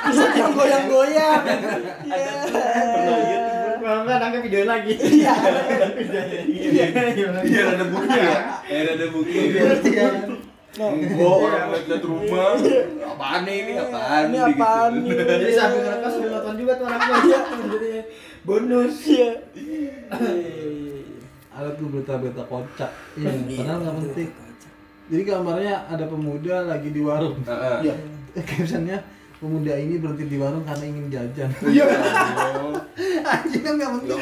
Bisa 0.09 0.25
yang 0.33 0.51
goyang-goyang. 0.57 1.43
Iya. 2.09 2.33
Kalau 3.79 3.99
enggak 4.03 4.17
nangkep 4.25 4.41
videoin 4.41 4.67
lagi. 4.73 4.93
Iya. 4.97 5.33
Iya. 6.49 6.85
biar 7.45 7.67
ada 7.77 7.85
bukti 7.93 8.17
ya. 8.17 8.39
Biar 8.65 8.87
ada 8.97 9.05
bukti. 9.13 9.37
Iya. 9.53 10.07
Nah, 10.79 10.95
Gua 10.95 11.31
orang 11.49 11.65
lihat 11.75 12.03
rumah. 12.05 12.55
Apaan 13.09 13.41
nih 13.43 13.55
ini 13.67 13.73
apaan? 13.75 14.23
Ini 14.31 14.37
apaan 14.37 14.91
gitu. 15.01 15.11
nih? 15.17 15.25
Jadi 15.27 15.53
sambil 15.57 15.79
ngerekam 15.81 16.11
juga 16.59 16.73
tuh. 16.75 16.87
Iya. 16.87 17.39
Jadi 17.71 17.91
bonus. 18.47 18.95
Iya. 19.07 19.31
Ada 21.55 21.69
tuh 21.75 21.87
berita-berita 21.91 22.43
kocak. 22.47 22.91
Iya. 23.15 23.31
Padahal 23.63 23.77
nggak 23.83 23.95
penting. 24.03 24.29
Jadi 25.09 25.21
gambarnya 25.25 25.75
ada 25.89 26.05
pemuda 26.05 26.55
lagi 26.69 26.89
di 26.93 27.01
warung. 27.01 27.39
Heeh. 27.47 27.77
Iya. 27.89 27.95
Captionnya 28.45 28.97
pemuda 29.39 29.73
ini 29.79 29.97
berhenti 30.03 30.27
di 30.27 30.37
warung 30.37 30.63
karena 30.67 30.85
ingin 30.85 31.05
jajan. 31.07 31.49
Iya. 31.63 31.85
Anjing 33.31 33.63
kan 33.63 33.73
nggak 33.79 33.91
penting. 33.97 34.19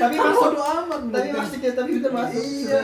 Tapi 0.00 0.16
masuk. 0.16 0.42
bodo 0.42 0.62
amat. 0.64 1.00
Tapi 1.00 1.10
berarti. 1.12 1.36
masih 1.36 1.58
kita 1.60 1.74
tapi 1.76 1.90
kita 2.00 2.08
masuk. 2.08 2.40
Iya. 2.40 2.80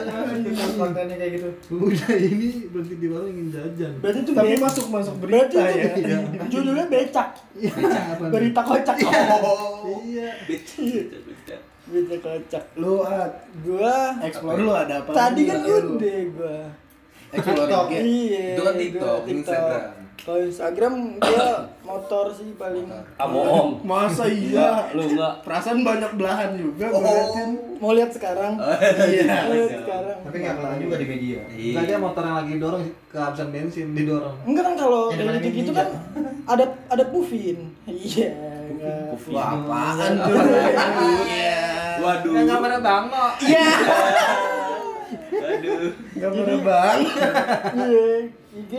Masuk 0.46 0.74
kontennya 0.76 1.16
kayak 1.16 1.32
gitu. 1.36 1.48
Pemuda 1.66 2.08
ini 2.14 2.48
berhenti 2.68 2.94
di 2.94 3.06
warung 3.08 3.30
ingin 3.32 3.48
jajan. 3.48 3.92
Berarti 3.98 4.18
tuh 4.22 4.32
Tapi 4.36 4.54
masuk 4.56 4.86
masuk 4.88 5.14
berarti 5.16 5.56
berita 5.56 5.72
itu 5.72 6.00
ya. 6.04 6.18
judulnya 6.46 6.84
becak. 6.86 7.28
Iya. 7.56 7.72
Berita 8.28 8.60
kocak. 8.60 8.96
Iya. 8.96 10.28
Beca, 10.44 10.76
beca, 10.76 11.18
beca. 11.24 11.56
Berita 11.86 12.16
kocak. 12.18 12.64
Lu 12.76 12.94
ah, 13.00 13.26
Gua 13.62 13.96
explore 14.20 14.58
lu 14.58 14.70
ada 14.70 14.94
apa? 15.00 15.10
tadi 15.10 15.40
kan 15.44 15.58
Iya, 15.64 15.76
udah 15.86 16.18
gua. 16.36 16.56
Explore. 17.26 17.70
Iya. 17.90 18.44
Itu 18.54 18.62
kan 18.62 18.74
TikTok, 18.76 19.20
Instagram. 19.26 19.82
Kalau 20.16 20.40
Instagram 20.40 20.92
gua 21.16 21.48
motor 21.80 22.28
sih 22.30 22.54
paling. 22.54 22.88
Ah 23.14 23.26
bohong. 23.26 23.78
Masa 23.80 24.24
iya? 24.24 24.88
Lu 24.90 25.04
enggak. 25.04 25.42
Perasaan 25.42 25.80
banyak 25.80 26.12
belahan 26.14 26.50
juga 26.54 26.88
Oh. 26.88 26.98
liatin. 26.98 27.50
Mau 27.76 27.92
lihat 27.92 28.10
sekarang? 28.10 28.56
Iya. 29.06 29.36
Mau 29.44 29.54
lihat 29.54 29.72
sekarang. 29.78 30.16
Tapi 30.22 30.36
nggak 30.36 30.54
kelihatan 30.56 30.78
juga 30.80 30.96
di 30.96 31.06
media. 31.06 31.40
Iya. 31.48 31.74
Tadi 31.76 31.90
motor 31.96 32.22
yang 32.22 32.36
lagi 32.36 32.52
dorong 32.56 32.82
kehabisan 33.06 33.48
bensin 33.50 33.86
didorong. 33.92 34.36
Enggak 34.42 34.64
kan 34.64 34.74
kalau 34.76 35.02
Jadi 35.08 35.16
kayak 35.16 35.28
mana 35.28 35.38
gitu 35.38 35.48
gitu 35.54 35.70
mini 35.70 35.78
kan 35.78 35.88
ada 36.46 36.64
ada 36.88 37.04
pufin. 37.06 37.58
Iya. 37.84 38.30
enggak. 38.66 39.30
Wah, 39.30 39.46
apaan 39.54 40.12
tuh? 40.16 40.36
Iya. 41.22 41.60
Waduh. 41.96 42.32
Nggak 42.34 42.58
pada 42.60 42.78
bango. 42.80 43.26
Iya. 43.40 43.68
Aduh. 45.36 45.92
Gak 46.14 46.30
pernah 46.32 46.58
bang. 46.60 46.98
Iya. 47.76 48.06
IG 48.56 48.72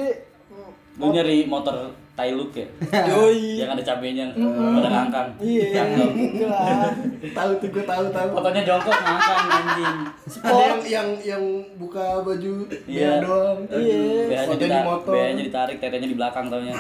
Lu 0.98 1.14
nyari 1.14 1.46
motor 1.46 1.94
Tailuk 2.18 2.50
ya? 2.58 2.66
Yoi. 3.14 3.62
Yang 3.62 3.70
ada 3.78 3.84
cabenya 3.94 4.26
pada 4.34 4.90
ngangkang. 4.90 5.30
Iya. 5.38 5.70
Cakep. 5.70 6.10
Lah. 6.50 6.90
Tahu 7.30 7.52
tuh 7.62 7.70
gua 7.70 7.86
tahu 7.86 8.06
tahu. 8.10 8.28
Fotonya 8.34 8.62
jongkok 8.66 8.90
ngangkang 8.90 9.46
anjing. 9.54 9.98
Ada 10.42 10.64
yang 10.66 10.82
yang 10.90 11.08
yang 11.22 11.44
buka 11.78 12.26
baju 12.26 12.66
Iya. 12.90 13.22
doang. 13.22 13.62
Iya. 13.70 14.50
Foto 14.50 14.66
di 14.66 14.80
motor. 14.82 15.14
BH-nya 15.14 15.44
ditarik, 15.46 15.78
tetenya 15.78 16.10
di 16.10 16.18
belakang 16.18 16.50
taunya. 16.50 16.74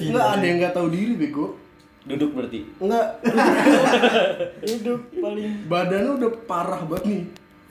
Enggak 0.00 0.26
ada 0.32 0.44
yang 0.44 0.56
nggak 0.56 0.72
tahu 0.72 0.88
diri 0.88 1.14
bego. 1.20 1.52
Duduk 2.08 2.32
berarti. 2.32 2.64
Enggak. 2.80 3.20
Hidup 4.64 5.00
paling 5.20 5.68
Badannya 5.68 6.10
udah 6.16 6.30
parah 6.48 6.80
banget 6.88 7.04
nih. 7.12 7.22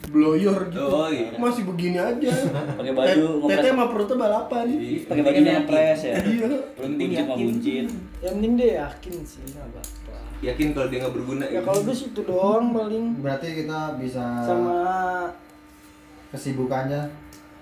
Bloyor 0.02 0.62
gitu. 0.68 0.80
Oh, 0.82 1.06
iya. 1.06 1.30
Masih 1.36 1.64
begini 1.66 1.96
aja. 1.96 2.32
Pakai 2.74 2.92
baju 2.92 3.46
Tete 3.46 3.68
sama 3.68 3.86
perutnya 3.88 4.16
balapan. 4.18 4.66
Iya. 4.66 5.06
Pakai 5.06 5.22
baju 5.22 5.40
ngepres 5.44 6.00
ya. 6.02 6.16
Iya. 6.18 6.48
Buncit 6.74 7.10
sama 7.14 7.34
buncit. 7.36 7.86
yang 8.20 8.34
penting 8.36 8.54
dia 8.56 8.70
yakin 8.82 9.14
sih 9.22 9.44
apa-apa. 9.54 10.16
Yakin 10.40 10.68
kalau 10.72 10.88
dia 10.88 10.98
nggak 11.00 11.14
berguna 11.14 11.44
Ya 11.46 11.60
kalau 11.60 11.84
gue 11.84 11.92
sih 11.92 12.10
itu 12.10 12.22
doang 12.24 12.72
paling 12.72 13.20
Berarti 13.20 13.60
kita 13.60 13.80
bisa 13.96 14.24
sama 14.42 14.80
kesibukannya 16.30 17.02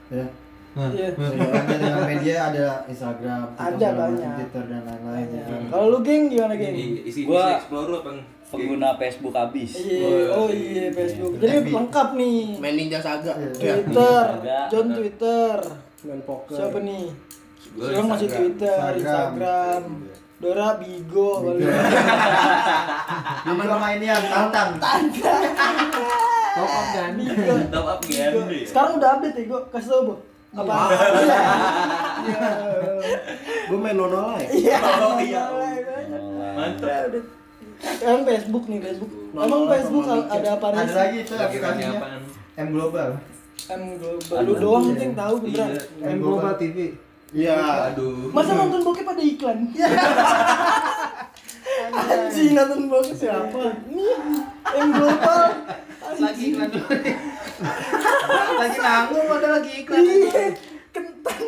ya. 0.09 0.25
Nah, 0.71 0.93
Iya. 0.93 1.09
Kesibukannya 1.11 1.75
dengan 1.75 2.03
media 2.05 2.35
ada 2.47 2.67
Instagram, 2.85 3.41
TikTok, 3.49 3.65
Ada 3.73 3.87
banyak. 3.91 4.33
Twitter 4.37 4.63
dan 4.67 4.81
lain-lain. 4.85 5.27
Ya. 5.27 5.41
gitu. 5.41 5.53
Kalau 5.67 5.85
lu 5.89 5.99
geng 5.99 6.23
gimana 6.27 6.53
geng? 6.53 6.75
Isi 6.75 7.01
isi 7.03 7.21
Gua- 7.25 7.57
explore 7.57 7.87
lu 7.87 7.97
apa? 7.97 8.11
Pengguna 8.47 8.95
Facebook 8.95 9.35
habis. 9.35 9.75
Iya, 9.75 10.31
oh 10.31 10.47
iya 10.47 10.87
Facebook. 10.95 11.35
Jadi 11.35 11.67
lengkap 11.67 12.15
nih. 12.15 12.55
Main 12.63 12.75
Ninja 12.79 12.99
Saga. 13.03 13.35
Iya. 13.35 13.51
Ya. 13.59 13.75
Twitter. 13.83 14.25
John 14.71 14.87
Twitter. 14.95 15.55
Main 16.07 16.21
poker. 16.23 16.55
Siapa 16.55 16.79
nih? 16.79 17.11
Sekarang 17.75 18.07
masih. 18.07 18.27
Twitter, 18.31 18.79
Instagram. 18.95 18.95
Instagram. 18.95 19.83
Dora 20.37 20.79
Bigo 20.79 21.43
paling. 21.43 21.65
Aman 23.51 23.65
sama 23.73 23.87
ini 23.99 24.05
yang 24.07 24.23
tantang. 24.31 24.69
top 26.55 26.69
up? 26.71 26.85
Bigo. 27.19 27.53
Top 27.67 27.85
up 27.91 27.99
kan? 28.05 28.31
Sekarang 28.63 28.91
udah 28.95 29.09
update 29.17 29.35
ya, 29.35 29.43
gue 29.43 29.61
kasih 29.75 29.89
tau 29.91 30.01
bu. 30.07 30.15
Apa? 30.55 30.75
Iya. 32.27 32.49
Gue 33.67 33.79
main 33.79 33.95
nono 33.95 34.19
lah 34.31 34.39
ya. 34.39 34.47
Iya. 34.51 34.79
Oh, 35.03 35.19
iya. 35.19 35.43
Mantap. 36.55 37.36
Sekarang 37.77 38.23
Facebook 38.25 38.63
nih 38.69 38.79
Facebook. 38.81 39.11
Emang 39.37 39.63
Facebook 39.69 40.05
ada 40.09 40.49
apa 40.57 40.65
Ada 40.73 40.93
lagi 40.93 41.17
itu 41.21 41.33
Aplikasi 41.37 41.81
aplikasinya? 41.85 42.25
M 42.57 42.67
Global. 42.73 43.09
M 43.69 43.83
Global. 44.01 44.37
Lu 44.41 44.53
doang 44.57 44.85
yang 44.97 45.13
tahu 45.13 45.35
beneran. 45.45 45.69
Iya. 45.77 46.09
M 46.09 46.17
Global 46.21 46.53
TV. 46.57 46.77
Iya. 47.35 47.59
Aduh. 47.93 48.33
Masa 48.33 48.51
nonton 48.57 48.81
bokep 48.81 49.05
ada 49.05 49.23
iklan? 49.23 49.59
Anjing 51.97 52.51
nonton 52.57 52.81
bokep 52.89 53.13
siapa? 53.13 53.63
Ini 53.93 54.07
M 54.73 54.89
Global. 54.93 55.41
Lagi 56.17 56.43
iklan 56.49 56.69
dulu. 56.73 56.87
Lagi 58.57 58.77
nanggung 58.81 59.27
ada 59.29 59.47
lagi 59.59 59.71
iklan. 59.85 60.01
Iya, 60.01 60.45
kentang. 60.93 61.41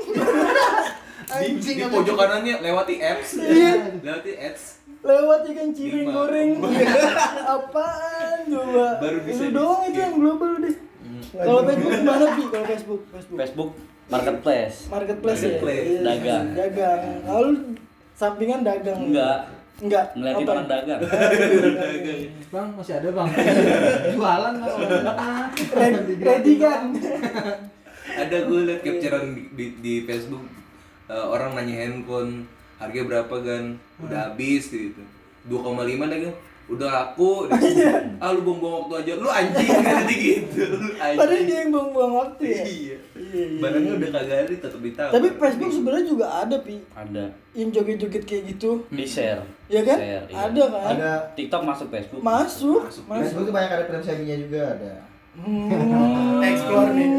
Di, 1.30 1.54
di 1.62 1.86
pojok 1.86 2.16
kanannya 2.18 2.56
lewati 2.62 2.96
apps. 3.02 3.30
Iya. 3.38 3.74
Lewati 4.02 4.32
ads. 4.38 4.79
Lewat 5.00 5.42
ikan 5.48 5.70
cireng 5.72 6.08
Lima. 6.08 6.12
goreng. 6.12 6.50
Apaan 7.56 8.38
coba? 8.52 8.88
Baru 9.00 9.20
bisa 9.24 9.42
Lu 9.48 9.50
doang 9.56 9.82
itu 9.88 10.00
yang 10.00 10.16
global 10.20 10.52
deh. 10.60 10.76
Kalau 11.30 11.62
Facebook 11.64 11.94
gimana 11.96 12.26
Pi? 12.36 12.44
Kalau 12.52 12.66
Facebook, 12.68 13.02
Facebook. 13.14 13.38
Facebook 13.40 13.72
marketplace. 14.10 14.76
Marketplace, 14.90 15.42
Marketplace, 15.46 15.88
ya. 15.88 16.02
Dagang. 16.04 16.46
Dagang. 16.58 17.02
Lalu 17.24 17.50
sampingan 18.18 18.62
dagang. 18.66 19.00
Enggak. 19.00 19.40
Enggak. 19.80 20.12
ngeliatin 20.12 20.44
orang 20.44 20.68
dagang 20.68 21.00
Bang, 22.52 22.68
masih 22.76 23.00
ada 23.00 23.10
bang. 23.16 23.30
Jualan 24.20 24.54
bang. 24.60 24.78
Ready, 26.20 26.54
kan? 26.60 26.84
ada 28.10 28.38
gue 28.44 28.60
liat 28.68 28.82
capturean 28.84 29.26
di, 29.32 29.44
di, 29.56 29.66
di 29.80 29.94
Facebook 30.04 30.44
eh, 31.08 31.26
orang 31.26 31.56
nanya 31.56 31.88
handphone 31.88 32.44
harga 32.80 33.02
berapa 33.04 33.36
kan 33.38 33.64
udah 34.00 34.20
habis 34.32 34.72
gitu 34.72 35.04
2,5 35.46 35.76
dah 36.02 36.20
kan 36.24 36.34
udah 36.70 36.86
laku 36.88 37.50
ah 38.22 38.30
lu 38.30 38.46
buang-buang 38.46 38.86
waktu 38.86 38.94
aja 39.02 39.14
lu 39.18 39.26
anjing 39.26 39.68
jadi 39.90 40.16
gitu 40.16 40.62
lu 40.70 40.90
anjing 40.96 41.18
Padahal 41.18 41.42
dia 41.44 41.58
yang 41.60 41.72
buang-buang 41.74 42.14
waktu 42.16 42.44
ya. 42.46 42.62
iya 42.64 42.98
Iya, 43.20 43.42
iya. 43.46 43.60
barangnya 43.60 43.92
udah 43.98 44.10
kagak 44.12 44.38
ada 44.40 44.54
tetap 44.54 44.80
ditawar 44.80 45.12
Tapi 45.12 45.28
Facebook 45.36 45.72
sebenarnya 45.74 46.06
juga 46.08 46.26
ada 46.30 46.56
pi 46.62 46.76
ada 46.94 47.26
yang 47.52 47.70
joget-joget 47.74 48.24
kayak 48.24 48.44
gitu. 48.54 48.86
di 48.88 49.06
share 49.06 49.42
Ya 49.66 49.82
kan? 49.82 49.98
Share, 49.98 50.24
iya. 50.30 50.38
Ada 50.46 50.64
kan? 50.66 50.88
Ada 50.94 51.10
TikTok 51.34 51.62
masuk 51.66 51.88
Facebook 51.90 52.22
Masuk, 52.22 52.80
Masuk. 52.86 53.04
masuk. 53.06 53.22
Facebook 53.24 53.46
tuh 53.46 53.54
banyak 53.54 53.72
ada 53.74 54.02
seminya 54.02 54.38
juga 54.38 54.62
ada. 54.78 54.94
Hmm. 55.32 56.42
Explore 56.42 56.92
nih. 56.92 57.10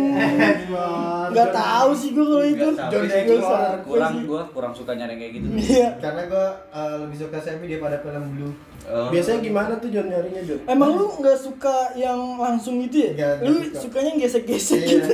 Nggak 1.31 1.51
tahu 1.53 1.91
sih 1.95 2.11
gua 2.11 2.27
kalau 2.27 2.45
itu. 2.45 2.67
John 2.69 3.05
Gua 3.07 3.17
Explore. 3.17 3.77
kurang 3.87 4.15
gua 4.27 4.43
kurang 4.51 4.73
suka 4.75 4.93
nyari 4.93 5.15
kayak 5.15 5.33
gitu 5.39 5.47
Iya. 5.55 5.89
Karena 5.99 6.23
gua 6.27 6.47
eh, 6.69 6.95
lebih 7.01 7.17
suka 7.17 7.39
semi 7.39 7.67
daripada 7.67 7.97
film 7.99 8.25
blue. 8.35 8.53
Oh. 8.83 9.09
Biasanya 9.09 9.39
gimana 9.41 9.73
tuh 9.79 9.89
John 9.89 10.11
nyarinya 10.11 10.43
John? 10.43 10.61
Emang 10.67 10.91
lu 10.93 11.07
nggak 11.17 11.39
suka 11.39 11.77
yang 11.95 12.19
langsung 12.37 12.83
itu 12.83 12.97
ya? 12.99 13.11
Nggak 13.15 13.33
lu 13.41 13.53
suka. 13.63 13.79
sukanya 13.79 14.13
gesek-gesek 14.19 14.81
Iya. 14.81 14.91
gitu. 14.91 15.13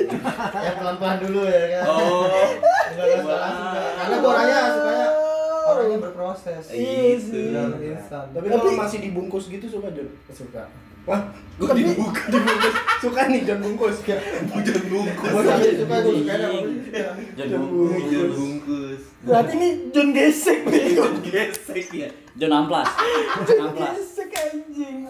yang 0.57 0.77
pelan-pelan 0.81 1.19
dulu 1.21 1.41
ya 1.45 1.63
kan. 1.71 1.83
oh 1.85 2.25
Enggak 2.89 3.07
langsung 3.13 3.31
langsung. 3.31 3.69
Karena 3.93 4.17
gua 4.17 4.31
orangnya 4.33 4.59
sukanya 4.73 5.09
orangnya 5.67 5.99
berproses. 6.01 6.65
Iya 6.71 7.15
sih. 7.21 7.49
Tapi 8.09 8.47
kalau 8.49 8.73
masih 8.75 8.99
dibungkus 9.05 9.47
gitu 9.47 9.67
suka 9.69 9.93
John? 9.93 10.09
suka. 10.33 10.65
Wah, 11.07 11.23
gua 11.57 11.71
dibuka 11.71 12.21
dibungkus. 12.33 12.75
Suka 12.99 13.23
nih 13.29 13.41
John 13.43 13.61
bungkus. 13.61 13.97
hujan 14.03 14.81
bungkus 14.89 15.31
Gua 15.31 15.41
suka 15.41 15.55
gua 15.95 16.13
suka 16.13 16.35
ada 16.35 16.49
John 17.39 17.63
hujan 17.63 18.29
bungkus 18.29 19.01
Berarti 19.23 19.55
ini 19.55 19.69
John 19.91 20.09
gesek 20.11 20.61
nih. 20.65 20.99
gesek 21.23 21.87
ya 21.93 22.09
John 22.35 22.53
Amplas 22.53 22.91
John 23.45 23.61
Amplas 23.65 23.95
gesek 23.97 24.31
anjing. 24.35 25.07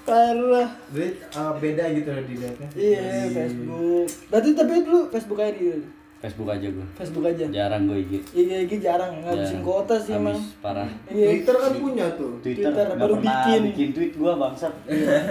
Parah. 0.00 0.68
Jadi 0.90 1.08
eh, 1.20 1.52
beda 1.60 1.84
gitu 1.92 2.08
loh 2.08 2.24
dilihatnya. 2.24 2.68
Iya, 2.72 3.04
Di- 3.20 3.34
Facebook. 3.36 4.08
Berarti 4.26 4.48
tapi 4.54 4.72
dulu 4.80 5.00
Facebook 5.06 5.38
aja 5.38 5.52
dulu. 5.52 5.86
Facebook 6.20 6.46
aja 6.46 6.68
gua 6.68 6.84
Facebook 6.94 7.24
aja. 7.24 7.44
jarang 7.48 7.82
gue 7.84 7.98
IG 7.98 8.12
Iya, 8.30 8.56
IG 8.62 8.72
jarang 8.78 9.12
ngabisin 9.18 9.60
kuota 9.60 9.96
sih 9.96 10.12
emang. 10.12 10.36
Parah 10.60 10.84
Iya. 11.06 11.32
Twitter 11.32 11.56
kan 11.56 11.72
punya 11.74 12.06
tuh. 12.12 12.36
Twitter, 12.38 12.68
Twitter 12.68 12.86
baru 12.94 13.14
pernah 13.16 13.34
bikin. 13.40 13.60
bikin 13.66 13.88
tweet 13.90 14.12
gua 14.14 14.32
bangsat 14.36 14.72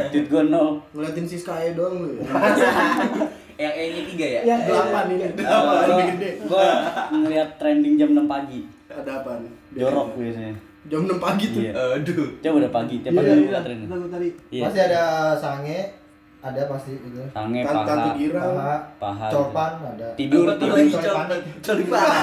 tweet 0.09 0.25
gua 0.27 0.43
nol 0.43 0.81
Ngeliatin 0.91 1.23
si 1.23 1.37
Sky 1.37 1.71
doang 1.71 1.95
lu 1.99 2.09
ya. 2.11 2.25
yang 3.61 3.69
E 3.71 3.83
nya 3.91 4.01
tiga 4.07 4.25
ya 4.25 4.41
Yang 4.47 4.61
Delapan 4.65 5.03
ini. 5.05 5.17
gua, 5.19 5.35
Delapan 5.35 5.83
lebih 5.85 6.05
gede. 6.11 6.29
gua 6.43 6.65
ngeliat 7.11 7.49
trending 7.55 7.93
jam 7.95 8.09
6 8.11 8.25
pagi 8.25 8.59
Ada 8.87 9.11
apaan? 9.19 9.45
jorok 9.71 10.07
biasanya 10.15 10.55
Jam 10.81 11.05
6 11.05 11.19
pagi 11.19 11.45
tuh. 11.49 11.61
iya 11.61 11.73
aduh 11.75 12.29
coba 12.39 12.55
udah 12.57 12.71
pagi 12.73 12.95
tiap 12.97 13.11
Iya, 13.11 13.19
pagi 13.19 13.29
iya, 13.29 13.35
iya. 13.45 13.59
trending 13.61 13.89
iya 14.49 14.63
Masih 14.65 14.81
ada 14.81 15.01
sange, 15.35 15.79
ada 16.39 16.61
pasti 16.65 16.91
itu. 16.95 17.19
tange 17.29 17.59
Tan- 17.61 17.83
Tante 17.83 17.91
paha 17.91 18.15
Girang. 18.15 18.53
Paha, 18.53 18.75
paha 18.95 19.27
copan 19.27 19.71
ada. 19.85 20.07
tidur 20.15 20.47
tidur 20.55 20.79
coli 20.79 21.83
panik 21.85 22.21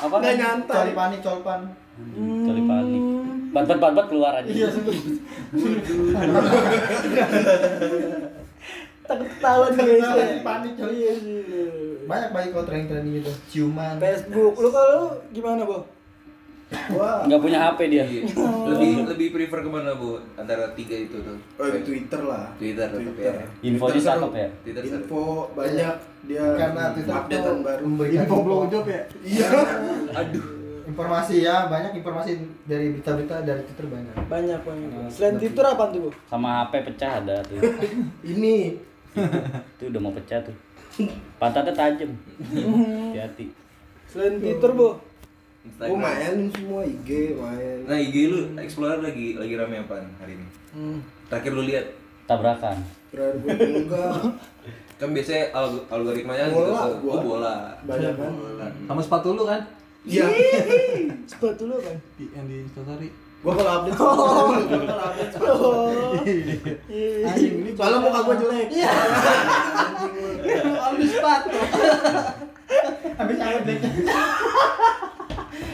apa 0.02 0.14
Nggak 0.16 0.34
nyantai. 0.36 0.90
Colpan. 1.20 1.60
panik 1.94 3.02
bat 3.50 3.64
bat 3.64 3.78
bat 3.78 3.92
bat 3.92 4.06
keluar 4.08 4.32
aja 4.34 4.48
Iya, 4.48 4.68
takut 9.02 9.26
ketahuan 9.28 9.70
guys. 9.74 10.06
Panik. 10.40 10.72
Banyak 12.06 12.30
banyak 12.30 12.50
kalau 12.50 12.64
trending-trending 12.64 13.14
gitu. 13.18 13.30
Ciuman. 13.48 13.98
Facebook. 13.98 14.54
Lu 14.56 14.70
kalau 14.70 15.02
gimana, 15.30 15.62
Bo? 15.62 15.86
Wah. 16.70 17.26
nggak 17.26 17.40
punya 17.40 17.58
HP 17.60 17.78
dia 17.88 18.04
Iya. 18.04 18.22
lebih 18.70 18.90
lebih 19.04 19.28
prefer 19.32 19.58
ke 19.58 19.68
mana 19.68 19.90
bu 19.92 20.18
antara 20.34 20.70
tiga 20.72 20.94
itu 20.94 21.18
tuh 21.18 21.34
Oh, 21.56 21.66
Twitter 21.66 22.20
lah. 22.22 22.46
Twitter 22.54 22.86
tetap 22.86 23.02
Twitter. 23.10 23.34
ya 23.34 23.46
Twitter 23.60 23.90
cakep 23.96 24.00
seru. 24.00 24.30
ya 24.32 24.48
Twitter. 24.62 24.82
Info 24.86 25.20
banyak 25.50 25.94
dia 26.24 26.44
Karena 26.54 26.82
Twitter 26.92 27.10
updatean 27.12 27.42
tuh 27.42 27.56
baru. 27.60 27.82
memberikan 27.84 28.22
Info 28.22 28.36
blowjob 28.40 28.84
ya. 28.86 29.02
Iya. 29.20 29.48
aduh 30.20 30.46
informasi 30.82 31.34
ya 31.40 31.66
banyak 31.66 31.92
informasi 31.96 32.30
dari 32.64 32.90
berita-berita 32.90 33.42
dari 33.42 33.62
Twitter 33.64 33.86
banyak. 33.86 34.14
Banyak 34.26 34.60
banyak. 34.60 34.90
Selain 35.08 35.36
Twitter 35.36 35.64
apa 35.64 35.84
tuh, 35.86 36.00
Bo? 36.00 36.10
sama 36.24 36.48
HP 36.60 36.72
pecah 36.84 37.10
ada 37.20 37.42
tuh 37.44 37.58
Ini 38.32 38.54
itu 39.72 39.84
udah 39.84 40.00
mau 40.00 40.10
pecah 40.12 40.38
tuh 40.40 40.54
pantatnya 41.36 41.70
tajam 41.72 42.10
hati-hati 42.40 43.50
Selain 44.06 44.38
Twitter, 44.38 44.70
Bo? 44.70 44.98
Instagram 45.62 45.98
main 45.98 46.36
semua 46.50 46.82
IG 46.82 47.08
main. 47.34 47.78
nah 47.84 47.94
IG 47.94 48.16
lu 48.26 48.40
Explorer 48.56 48.98
lagi 48.98 49.36
lagi 49.36 49.54
rame 49.54 49.76
apaan 49.78 50.08
hari 50.16 50.34
ini 50.34 50.46
Hmm. 50.70 50.98
terakhir 51.26 51.52
lu 51.52 51.62
lihat 51.62 51.86
tabrakan 52.24 52.78
Terakhir 53.08 53.42
gua 53.42 53.54
enggak 53.58 54.12
kan 55.00 55.08
biasanya 55.10 55.44
alg- 55.50 55.84
algoritmanya 55.88 56.44
gitu 56.46 56.60
Bola, 56.62 56.80
tuh. 56.82 56.94
gua. 57.00 57.10
oh 57.10 57.20
bola 57.26 57.54
banyak 57.82 58.12
kan. 58.14 58.32
Sama 58.84 59.00
sepatu 59.00 59.32
lu 59.32 59.42
kan? 59.44 59.60
Iya. 60.02 60.24
Sepatu 61.30 61.66
lu 61.66 61.76
kan? 61.76 61.96
Di, 62.14 62.24
yang 62.30 62.44
di 62.44 62.56
Instastory. 62.62 63.08
Gua 63.40 63.52
kalau 63.52 63.72
update 63.80 63.96
gua 63.98 64.12
kalau 64.86 65.04
update 65.10 65.32
Oh. 65.40 66.12
Iya. 66.86 67.26
Anjing, 67.26 67.54
ini 67.58 67.70
soalnya 67.72 67.98
muka 67.98 68.20
gua 68.22 68.36
jelek. 68.38 68.68
Iya. 68.70 68.90
Ambil 70.86 71.06
sepatu. 71.06 71.48
Habis 73.18 73.38
awet 73.38 73.64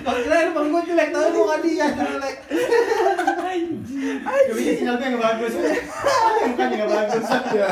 Kalau 0.07 0.21
kira 0.23 0.47
depan 0.47 0.71
gua 0.71 0.83
jelek, 0.83 1.09
tapi 1.11 1.29
muka 1.35 1.57
dia 1.61 1.87
jelek. 1.91 2.37
Tapi 4.17 4.61
ini 4.61 4.73
sinyal 4.77 4.95
gue 4.97 5.09
nggak 5.09 5.25
bagus. 5.25 5.53
Mukanya 6.47 6.75
nggak 6.77 6.93
bagus. 6.93 7.25
Iya. 7.27 7.69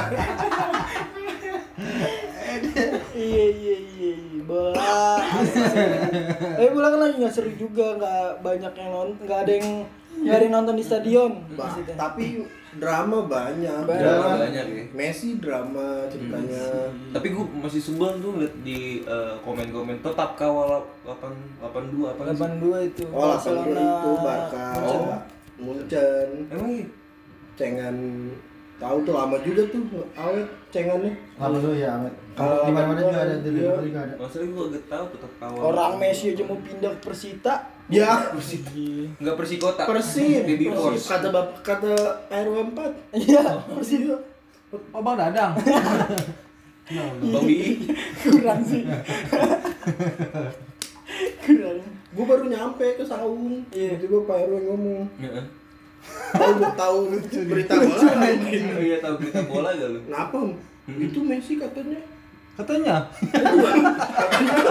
Iya 3.15 3.45
iya 3.47 3.77
iya 3.79 4.13
bola. 4.45 5.23
Tapi 6.55 6.71
bola 6.71 6.89
kan 6.91 7.01
lagi 7.01 7.15
nggak 7.17 7.31
seru 7.33 7.51
juga, 7.55 7.95
nggak 7.95 8.43
banyak 8.43 8.73
yang 8.75 8.91
nonton, 8.91 9.23
nggak 9.23 9.39
ada 9.41 9.53
yang 9.55 9.69
nggak 10.17 10.35
ada 10.35 10.45
yang 10.45 10.55
nonton 10.55 10.75
di 10.75 10.85
stadion. 10.85 11.33
Ba- 11.55 11.71
maksudnya. 11.71 11.95
tapi 11.95 12.25
drama 12.77 13.19
banyak. 13.25 13.81
Banyak. 13.87 14.03
drama 14.03 14.27
banyak 14.41 14.65
ya 14.67 14.85
Messi 14.95 15.39
drama 15.39 16.07
ceritanya. 16.11 16.91
tapi 17.15 17.27
gue 17.31 17.45
masih 17.59 17.81
sebel 17.81 18.19
tuh 18.19 18.33
liat 18.43 18.55
di 18.67 19.03
eh, 19.07 19.35
komen-komen 19.43 20.03
tetap 20.03 20.35
kawal 20.35 20.83
8 21.07 21.63
82 21.63 22.13
apa 22.15 22.21
sih 22.35 22.39
82 22.41 22.89
itu. 22.91 23.05
Oh, 23.15 23.35
82 23.39 23.79
itu 23.79 24.11
Barca. 24.23 24.65
Oh. 24.83 25.19
Munchen. 25.55 26.29
emang 26.51 26.71
iya 26.71 26.87
Cengan 27.55 27.95
tahu 28.85 28.97
tuh 29.03 29.15
lama 29.17 29.37
juga 29.41 29.63
tuh 29.73 29.83
awet 30.13 30.45
cengannya. 30.69 31.13
Lama 31.41 31.57
dulu 31.57 31.73
ya, 31.73 31.89
Ahmed. 31.97 32.13
Kalau 32.35 32.67
Di 32.67 32.73
mana-mana 32.75 33.01
juga 33.01 33.21
ada, 33.25 33.35
di 33.41 33.49
iya. 33.49 33.71
mana 33.71 33.83
juga 33.87 34.01
ada. 34.05 34.15
maksudnya 34.21 34.47
gue 34.51 34.65
gak 34.75 34.85
tau 34.91 35.05
tetap 35.09 35.33
kawal 35.41 35.61
Orang 35.71 35.93
Messi 35.97 36.25
aja 36.35 36.43
mau 36.45 36.59
pindah 36.59 36.93
ke 36.93 37.01
Persita. 37.01 37.55
Ya, 37.85 38.33
nggak 39.21 39.37
persikota 39.37 39.85
Persib. 39.85 40.49
baby 40.49 40.67
Persib. 40.67 40.81
force 40.81 41.05
Kata 41.05 41.29
bap 41.29 41.49
kata 41.61 41.93
RW 42.33 42.73
4. 42.73 43.13
Iya, 43.13 43.45
Persib 43.71 44.09
Oh, 44.91 45.01
Bang 45.05 45.15
Dadang. 45.15 45.55
bang 47.23 47.45
Bi 47.47 47.87
kurang 48.25 48.61
sih. 48.61 48.85
kurang. 51.45 51.79
Gue 52.15 52.25
baru 52.25 52.45
nyampe 52.47 52.87
ke 52.95 53.05
Saung. 53.05 53.65
Iya. 53.71 53.97
Tiba-tiba 53.97 54.19
Pak 54.27 54.39
RW 54.49 54.55
ngomong, 54.65 55.03
Heeh. 55.21 55.45
Tahu 56.35 56.55
tahu 56.75 56.99
berita 57.47 57.73
bola. 57.79 58.11
oh 58.27 58.83
iya 58.83 58.99
tahu 58.99 59.15
berita 59.23 59.41
bola 59.47 59.71
gak 59.75 59.89
lu 59.91 60.01
Kenapa? 60.05 60.39
Itu 60.85 61.21
Messi 61.25 61.57
katanya. 61.57 62.01
Katanya. 62.55 63.11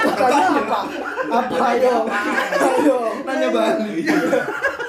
Katanya 0.08 0.48
apa? 0.56 0.80
Apa 1.28 1.56
ayo? 1.76 1.96
Ayo. 2.56 2.98
Nanya 3.28 3.48
balik. 3.52 4.08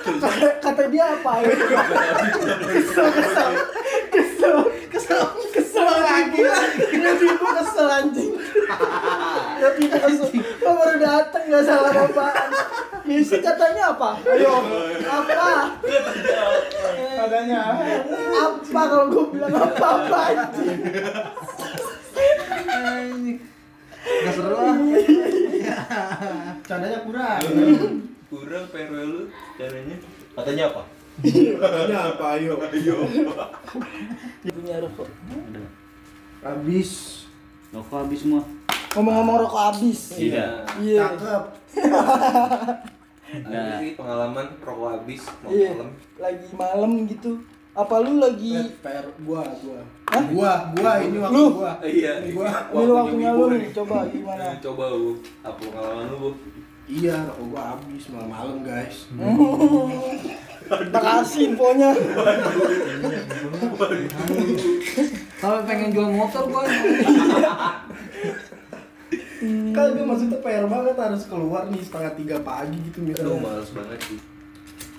Kata, 0.04 0.48
kata 0.62 0.82
dia 0.94 1.06
apa 1.16 1.30
ayo? 1.42 1.48
Kesel, 2.70 3.06
kesel. 3.08 3.50
Kesel. 4.14 4.56
Kesel. 4.92 5.22
Kesel 5.50 5.88
lagi. 5.90 6.38
Lebih 6.94 7.30
gua 7.40 7.52
kesel 7.64 7.86
anjing. 7.88 8.32
Lebih 9.58 9.86
kesel. 9.90 10.28
Lo 10.62 10.70
baru 10.78 10.96
dateng 11.02 11.44
gak 11.50 11.64
salah 11.66 11.92
apaan. 11.98 12.50
Messi 13.04 13.36
katanya 13.44 13.92
apa? 13.92 14.16
Ayo. 14.24 14.54
Apa? 15.04 15.76
Katanya. 17.20 17.62
Apa 18.32 18.80
kalau 18.88 19.06
gue 19.12 19.24
bilang 19.36 19.52
apa-apa 19.52 20.18
anjing? 20.32 20.80
Gak 24.04 24.32
seru 24.36 24.56
ah. 24.56 24.76
Candanya 26.64 26.98
kurang. 27.04 27.40
kurang 28.32 28.64
PRW 28.72 28.96
lu 29.06 29.20
caranya 29.54 29.94
katanya 30.34 30.64
apa 30.74 30.82
Katanya 31.62 31.98
apa 32.10 32.24
ayo? 32.34 32.58
Ayo. 32.58 32.96
punya 34.42 34.82
rokok 34.82 35.06
Ada. 35.30 35.62
Habis. 36.42 37.13
Rokok 37.74 37.98
habis 38.00 38.20
semua. 38.20 38.42
ngomong-ngomong 38.94 39.36
rokok 39.40 39.62
habis 39.68 40.00
Iya. 40.14 40.62
iya 40.78 41.02
Cakep. 41.10 41.42
ada 43.34 43.50
Nah. 43.50 43.74
sih 43.76 43.98
pengalaman 43.98 44.46
rokok 44.56 44.88
habis 44.94 45.26
mau 45.42 45.50
iya 45.50 45.74
malam 45.74 45.90
lagi 46.16 46.46
malam 46.54 46.90
gitu 47.04 47.32
apa 47.74 47.94
lu 47.98 48.22
lagi 48.22 48.54
PR 48.78 49.02
gua, 49.20 49.42
gua. 49.58 49.80
Gua, 50.30 50.52
gua 50.72 50.92
ini 51.02 51.18
waktu 51.18 51.34
Lu? 51.34 51.44
gua. 51.58 51.72
iya 51.82 52.22
Ini 52.22 52.30
gua. 52.30 52.46
ini 52.70 52.86
waktunya 52.88 53.30
lu 53.32 53.44
nih 53.52 53.70
coba 53.74 54.06
gimana 54.06 54.44
Eh, 54.46 54.58
coba 54.62 54.84
bu 54.88 55.10
apa 55.42 55.58
pengalaman 55.60 56.06
lu 56.06 56.16
bu 56.20 56.30
Iya, 56.84 57.16
rokok 57.26 57.46
gua 57.48 57.62
habis 57.72 58.04
malam-malam, 58.06 58.60
guys. 58.60 59.08
makasih 60.68 61.52
infonya 61.52 61.90
Sampai 65.44 65.62
pengen 65.68 65.92
jual 65.92 66.08
motor 66.08 66.48
gua. 66.48 66.64
Kagak 69.76 70.04
maksudnya 70.08 70.38
PR 70.40 70.64
banget 70.64 70.96
harus 70.96 71.28
keluar 71.28 71.68
nih 71.68 71.84
setengah 71.84 72.12
tiga 72.16 72.36
pagi 72.40 72.80
gitu 72.88 73.04
misalnya. 73.04 73.44
males 73.44 73.68
banget 73.76 74.00
sih 74.08 74.20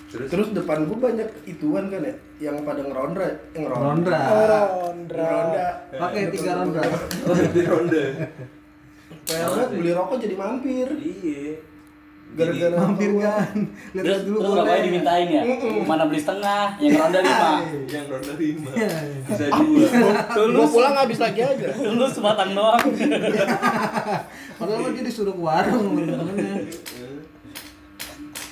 terus 0.06 0.30
Terus 0.30 0.48
depan 0.54 0.86
gua 0.86 1.10
banyak 1.10 1.28
ituan 1.50 1.90
kan 1.90 2.06
ya, 2.06 2.14
yang 2.38 2.62
pada 2.62 2.78
ngerondra, 2.86 3.26
yang 3.52 3.66
ngerondra. 3.66 3.90
Ronda. 3.90 4.20
Oh, 4.22 4.46
Rondra 4.86 5.26
Ngerondra. 5.26 5.68
Pakai 5.98 6.22
tiga 6.30 6.50
ronda. 6.62 6.82
di 7.50 7.62
ronde 7.66 8.04
PR 9.26 9.50
banget 9.50 9.70
beli 9.74 9.90
rokok 9.90 10.16
jadi 10.22 10.36
mampir. 10.38 10.86
iya 11.02 11.58
Gara-gara 12.36 12.76
Mampir 12.76 13.10
kan. 13.22 13.54
Terus, 13.94 14.04
Lihat 14.04 14.22
dulu 14.28 14.38
terus 14.42 14.52
berapa 14.58 14.82
dimintain 14.84 15.26
ya? 15.30 15.42
Mana 15.88 16.04
beli 16.04 16.20
setengah, 16.20 16.76
yang 16.82 16.92
ronda 17.00 17.20
lima. 17.22 17.50
yang 17.88 18.04
ronde 18.10 18.34
lima 18.36 18.70
bisa 19.24 19.44
dua 19.56 19.88
Gua 20.52 20.66
pulang 20.68 20.94
habis 21.00 21.18
lagi 21.22 21.40
aja. 21.40 21.68
Lu 21.96 22.04
sebatang 22.10 22.52
doang. 22.52 22.82
Padahal 24.58 24.78
mah 24.84 24.90
dia 24.92 25.04
disuruh 25.04 25.32
ke 25.32 25.42
warung 25.42 25.96
sama 25.96 26.22
temennya. 26.24 26.56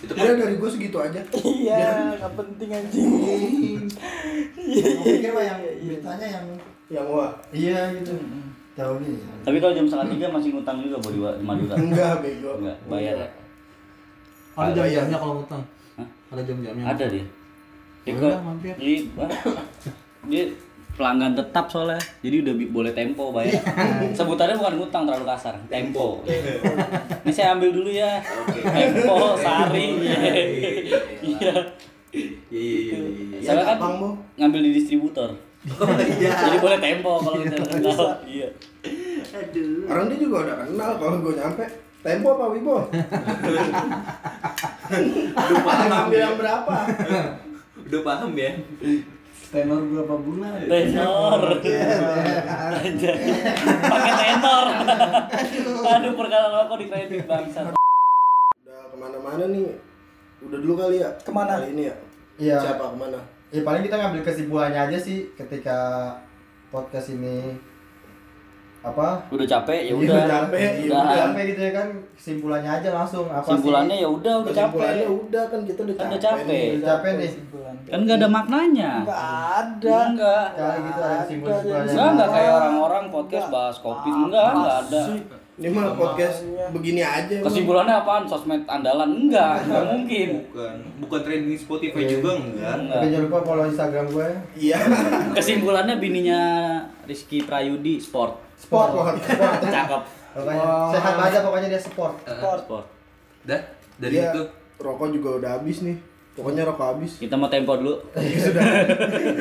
itu 0.04 0.12
Udah 0.12 0.36
dari 0.36 0.56
gua 0.60 0.68
segitu 0.68 1.00
aja. 1.00 1.20
iya 1.40 2.12
nggak 2.20 2.32
penting 2.36 2.68
anjing 2.76 3.08
pikir 5.00 5.32
mah 5.32 5.44
yang 5.48 5.58
beritanya 5.64 6.26
yang 6.28 6.44
Yang 6.92 7.04
gua 7.08 7.26
iya 7.56 7.88
gitu. 7.96 8.12
Tahu 8.76 8.94
nih. 9.00 9.16
Tapi 9.48 9.56
kalau 9.62 9.72
jam 9.72 9.86
setengah 9.88 10.08
tiga 10.12 10.26
masih 10.28 10.50
ngutang 10.52 10.78
juga 10.84 10.96
buat 11.00 11.14
di 11.14 11.20
di 11.40 11.44
Madura. 11.46 11.74
enggak 11.78 12.14
bego. 12.20 12.50
Enggak, 12.60 12.78
bayar 12.90 13.16
ya. 13.16 13.28
Ada 14.54 14.70
jam-jamnya 14.72 15.16
kalau 15.16 15.34
ngutang. 15.36 15.62
Hah? 15.94 16.06
Ada 16.30 16.42
jam-jamnya. 16.42 16.84
Ada 16.86 17.04
dia. 17.08 17.26
Dia 18.04 18.12
Udah, 18.12 18.30
kok- 18.30 18.42
mampir. 18.42 18.74
Jadi, 18.76 18.96
wah, 19.14 19.30
dia 20.24 20.44
pelanggan 20.94 21.32
tetap 21.34 21.64
soalnya. 21.66 21.98
Jadi 22.20 22.36
udah 22.40 22.54
boleh 22.70 22.92
tempo 22.92 23.24
bayar. 23.30 23.58
Sebutannya 24.12 24.54
bukan 24.54 24.74
ngutang 24.78 25.02
terlalu 25.04 25.26
kasar, 25.26 25.54
tempo. 25.66 26.22
Ini 26.22 27.30
saya 27.30 27.52
ambil 27.52 27.70
dulu 27.72 27.90
ya. 27.90 28.22
Tempo, 28.62 29.34
sari. 29.36 29.86
Iya. 29.98 30.22
iya 31.24 31.50
iya 32.54 32.94
iya 32.94 32.98
iya 33.34 33.38
Saya 33.42 33.74
kan 33.74 33.78
ngambil 34.38 34.60
di 34.62 34.70
distributor. 34.72 35.34
oh 35.64 35.88
iya 35.98 36.30
Jadi 36.30 36.56
boleh 36.60 36.78
tempo 36.78 37.18
kalau 37.18 37.40
kita 37.40 37.56
tahu. 37.58 38.06
Iya. 38.22 38.48
Orang 39.84 40.06
dia 40.06 40.18
juga 40.20 40.36
udah 40.44 40.56
kenal 40.62 40.90
kalau 40.94 41.16
gua 41.18 41.34
nyampe. 41.34 41.64
Tempo 42.04 42.36
apa 42.36 42.52
Wibo? 42.52 42.76
udah 45.34 45.60
paham 45.64 45.88
Ambil 45.88 46.12
ya 46.12 46.28
yang 46.28 46.36
berapa? 46.36 46.74
udah 47.88 48.00
paham 48.04 48.30
ya 48.36 48.50
Tenor 49.48 49.80
berapa 49.86 50.14
bulan? 50.18 50.66
Tenor. 50.66 51.40
Anjay. 52.74 53.18
Pakai 53.86 54.12
tenor. 54.18 54.66
Aduh, 55.94 56.12
perkara 56.18 56.46
rokok 56.50 56.76
di 56.82 56.86
kredit 56.90 57.22
bangsa. 57.22 57.70
Udah 57.70 58.82
ke 58.90 58.96
mana-mana 58.98 59.46
nih. 59.46 59.78
Udah 60.42 60.58
dulu 60.58 60.74
kali 60.74 61.06
ya. 61.06 61.14
Ke 61.22 61.30
mana? 61.30 61.62
Kali 61.62 61.70
ini 61.70 61.86
ya. 61.86 61.94
Iya. 62.34 62.56
Siapa 62.66 62.92
ke 62.92 62.96
mana? 62.98 63.22
Ya 63.54 63.62
paling 63.62 63.86
kita 63.86 63.94
ngambil 63.94 64.26
kesimpulannya 64.26 64.80
aja 64.90 64.98
sih 64.98 65.30
ketika 65.38 65.78
podcast 66.74 67.14
ini 67.14 67.54
apa 68.84 69.16
Udah 69.26 69.46
capek 69.46 69.72
ya 69.74 69.82
Iya, 69.82 69.94
udah. 69.94 70.12
udah 70.14 70.24
capek, 70.28 70.60
ya 70.60 70.70
Udah. 70.84 71.00
udah. 71.00 71.16
sampai 71.18 71.42
gitu 71.46 71.60
ya 71.62 71.72
kan 71.72 71.88
kesimpulannya 72.14 72.70
aja 72.70 72.88
langsung 72.92 73.24
apa 73.26 73.40
Kesimpulannya 73.42 73.96
ya 73.96 74.08
udah 74.10 74.34
udah 74.38 74.52
capek. 74.52 74.60
Kesimpulannya 74.76 75.06
udah 75.10 75.44
kan 75.46 75.60
kita 75.62 75.80
udah 75.80 75.94
Kan 75.94 76.04
capek. 76.04 76.12
udah 76.12 76.20
capek. 76.22 76.44
nih. 76.44 76.66
Udah 76.70 76.88
capek 76.90 77.10
nih 77.10 77.26
Kesimpulan. 77.26 77.74
Kan 77.84 77.98
gak 78.02 78.16
ada 78.16 78.28
maknanya. 78.30 78.90
nggak 79.02 79.22
ada 79.50 79.96
Enggak. 80.06 80.44
kali 80.50 80.78
gitu 80.78 81.00
ada 81.00 81.16
kesimpulan-kesimpulannya 81.18 81.90
Enggak, 81.90 82.08
enggak 82.10 82.28
kayak 82.30 82.52
orang-orang 82.54 83.04
podcast 83.08 83.46
bahas 83.48 83.76
kopi. 83.78 84.10
Enggak, 84.10 84.48
enggak 84.52 84.76
ada. 84.82 85.02
Ini 85.54 85.70
mah 85.70 85.94
podcast 85.94 86.36
begini 86.68 86.98
aja. 87.00 87.36
Kesimpulannya 87.40 87.94
apaan? 87.96 88.26
Sosmed 88.26 88.66
andalan? 88.66 89.06
Enggak, 89.08 89.62
enggak 89.62 89.84
mungkin. 89.88 90.28
bukan 90.44 90.72
bukan 90.98 91.20
trending 91.22 91.54
Spotify 91.54 92.02
juga 92.04 92.30
enggak 92.34 92.68
tapi 92.74 92.82
Enggak. 92.84 93.00
jangan 93.06 93.24
lupa 93.24 93.38
follow 93.40 93.64
instagram 93.64 94.06
gue 94.08 94.28
Iya. 94.60 94.78
Kesimpulannya 95.32 95.96
bininya 95.96 96.40
Rizky 97.04 97.40
Prayudi 97.40 97.96
sport. 97.96 98.43
Sport 98.56 98.88
sport 98.92 99.14
Cakep. 99.74 100.02
pokoknya 100.32 100.66
sehat 100.90 101.14
aja 101.20 101.38
pokoknya 101.40 101.68
dia 101.68 101.78
sport 101.78 102.14
Sport. 102.20 102.60
Sport. 102.62 102.86
dah 103.44 103.60
dari 103.96 104.16
Iya. 104.16 104.30
itu 104.30 104.42
Rokok 104.74 105.06
juga 105.10 105.38
udah 105.38 105.50
habis 105.54 105.80
nih. 105.80 105.94
Pokoknya 106.34 106.66
rokok 106.66 106.82
habis. 106.90 107.14
Kita 107.16 107.38
mau 107.38 107.46
tempo 107.46 107.72
dulu. 107.72 107.94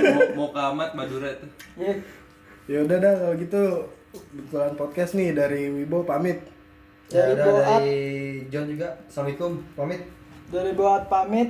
mau, 0.05 0.21
mau 0.35 0.47
ke 0.47 0.61
Amat 0.63 0.93
Madura 0.93 1.25
tuh 1.33 1.49
Iya. 1.75 1.93
Ya 2.63 2.77
udah 2.79 2.97
dah 2.97 3.13
kalau 3.17 3.35
gitu 3.35 3.61
kebetulan 4.13 4.73
podcast 4.73 5.11
nih 5.13 5.33
dari 5.33 5.67
Wibo 5.67 6.01
pamit. 6.01 6.37
ya 7.07 7.17
Dari 7.19 7.33
udah 7.33 7.45
Boat. 7.45 7.63
dari 7.67 7.97
John 8.47 8.65
juga 8.67 8.87
assalamualaikum 9.03 9.51
pamit 9.73 10.01
dari 10.47 10.71
buat 10.71 11.03
pamit 11.07 11.49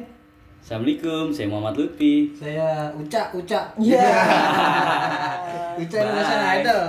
Assalamualaikum, 0.63 1.27
saya 1.35 1.51
Muhammad 1.51 1.75
Lutfi. 1.75 2.31
Saya 2.39 2.87
Uca, 2.95 3.35
Uca. 3.35 3.75
Iya. 3.75 3.99
Uca 5.83 5.97
Indonesian 5.99 6.43
Idol. 6.55 6.83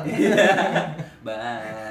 bye 1.26 1.83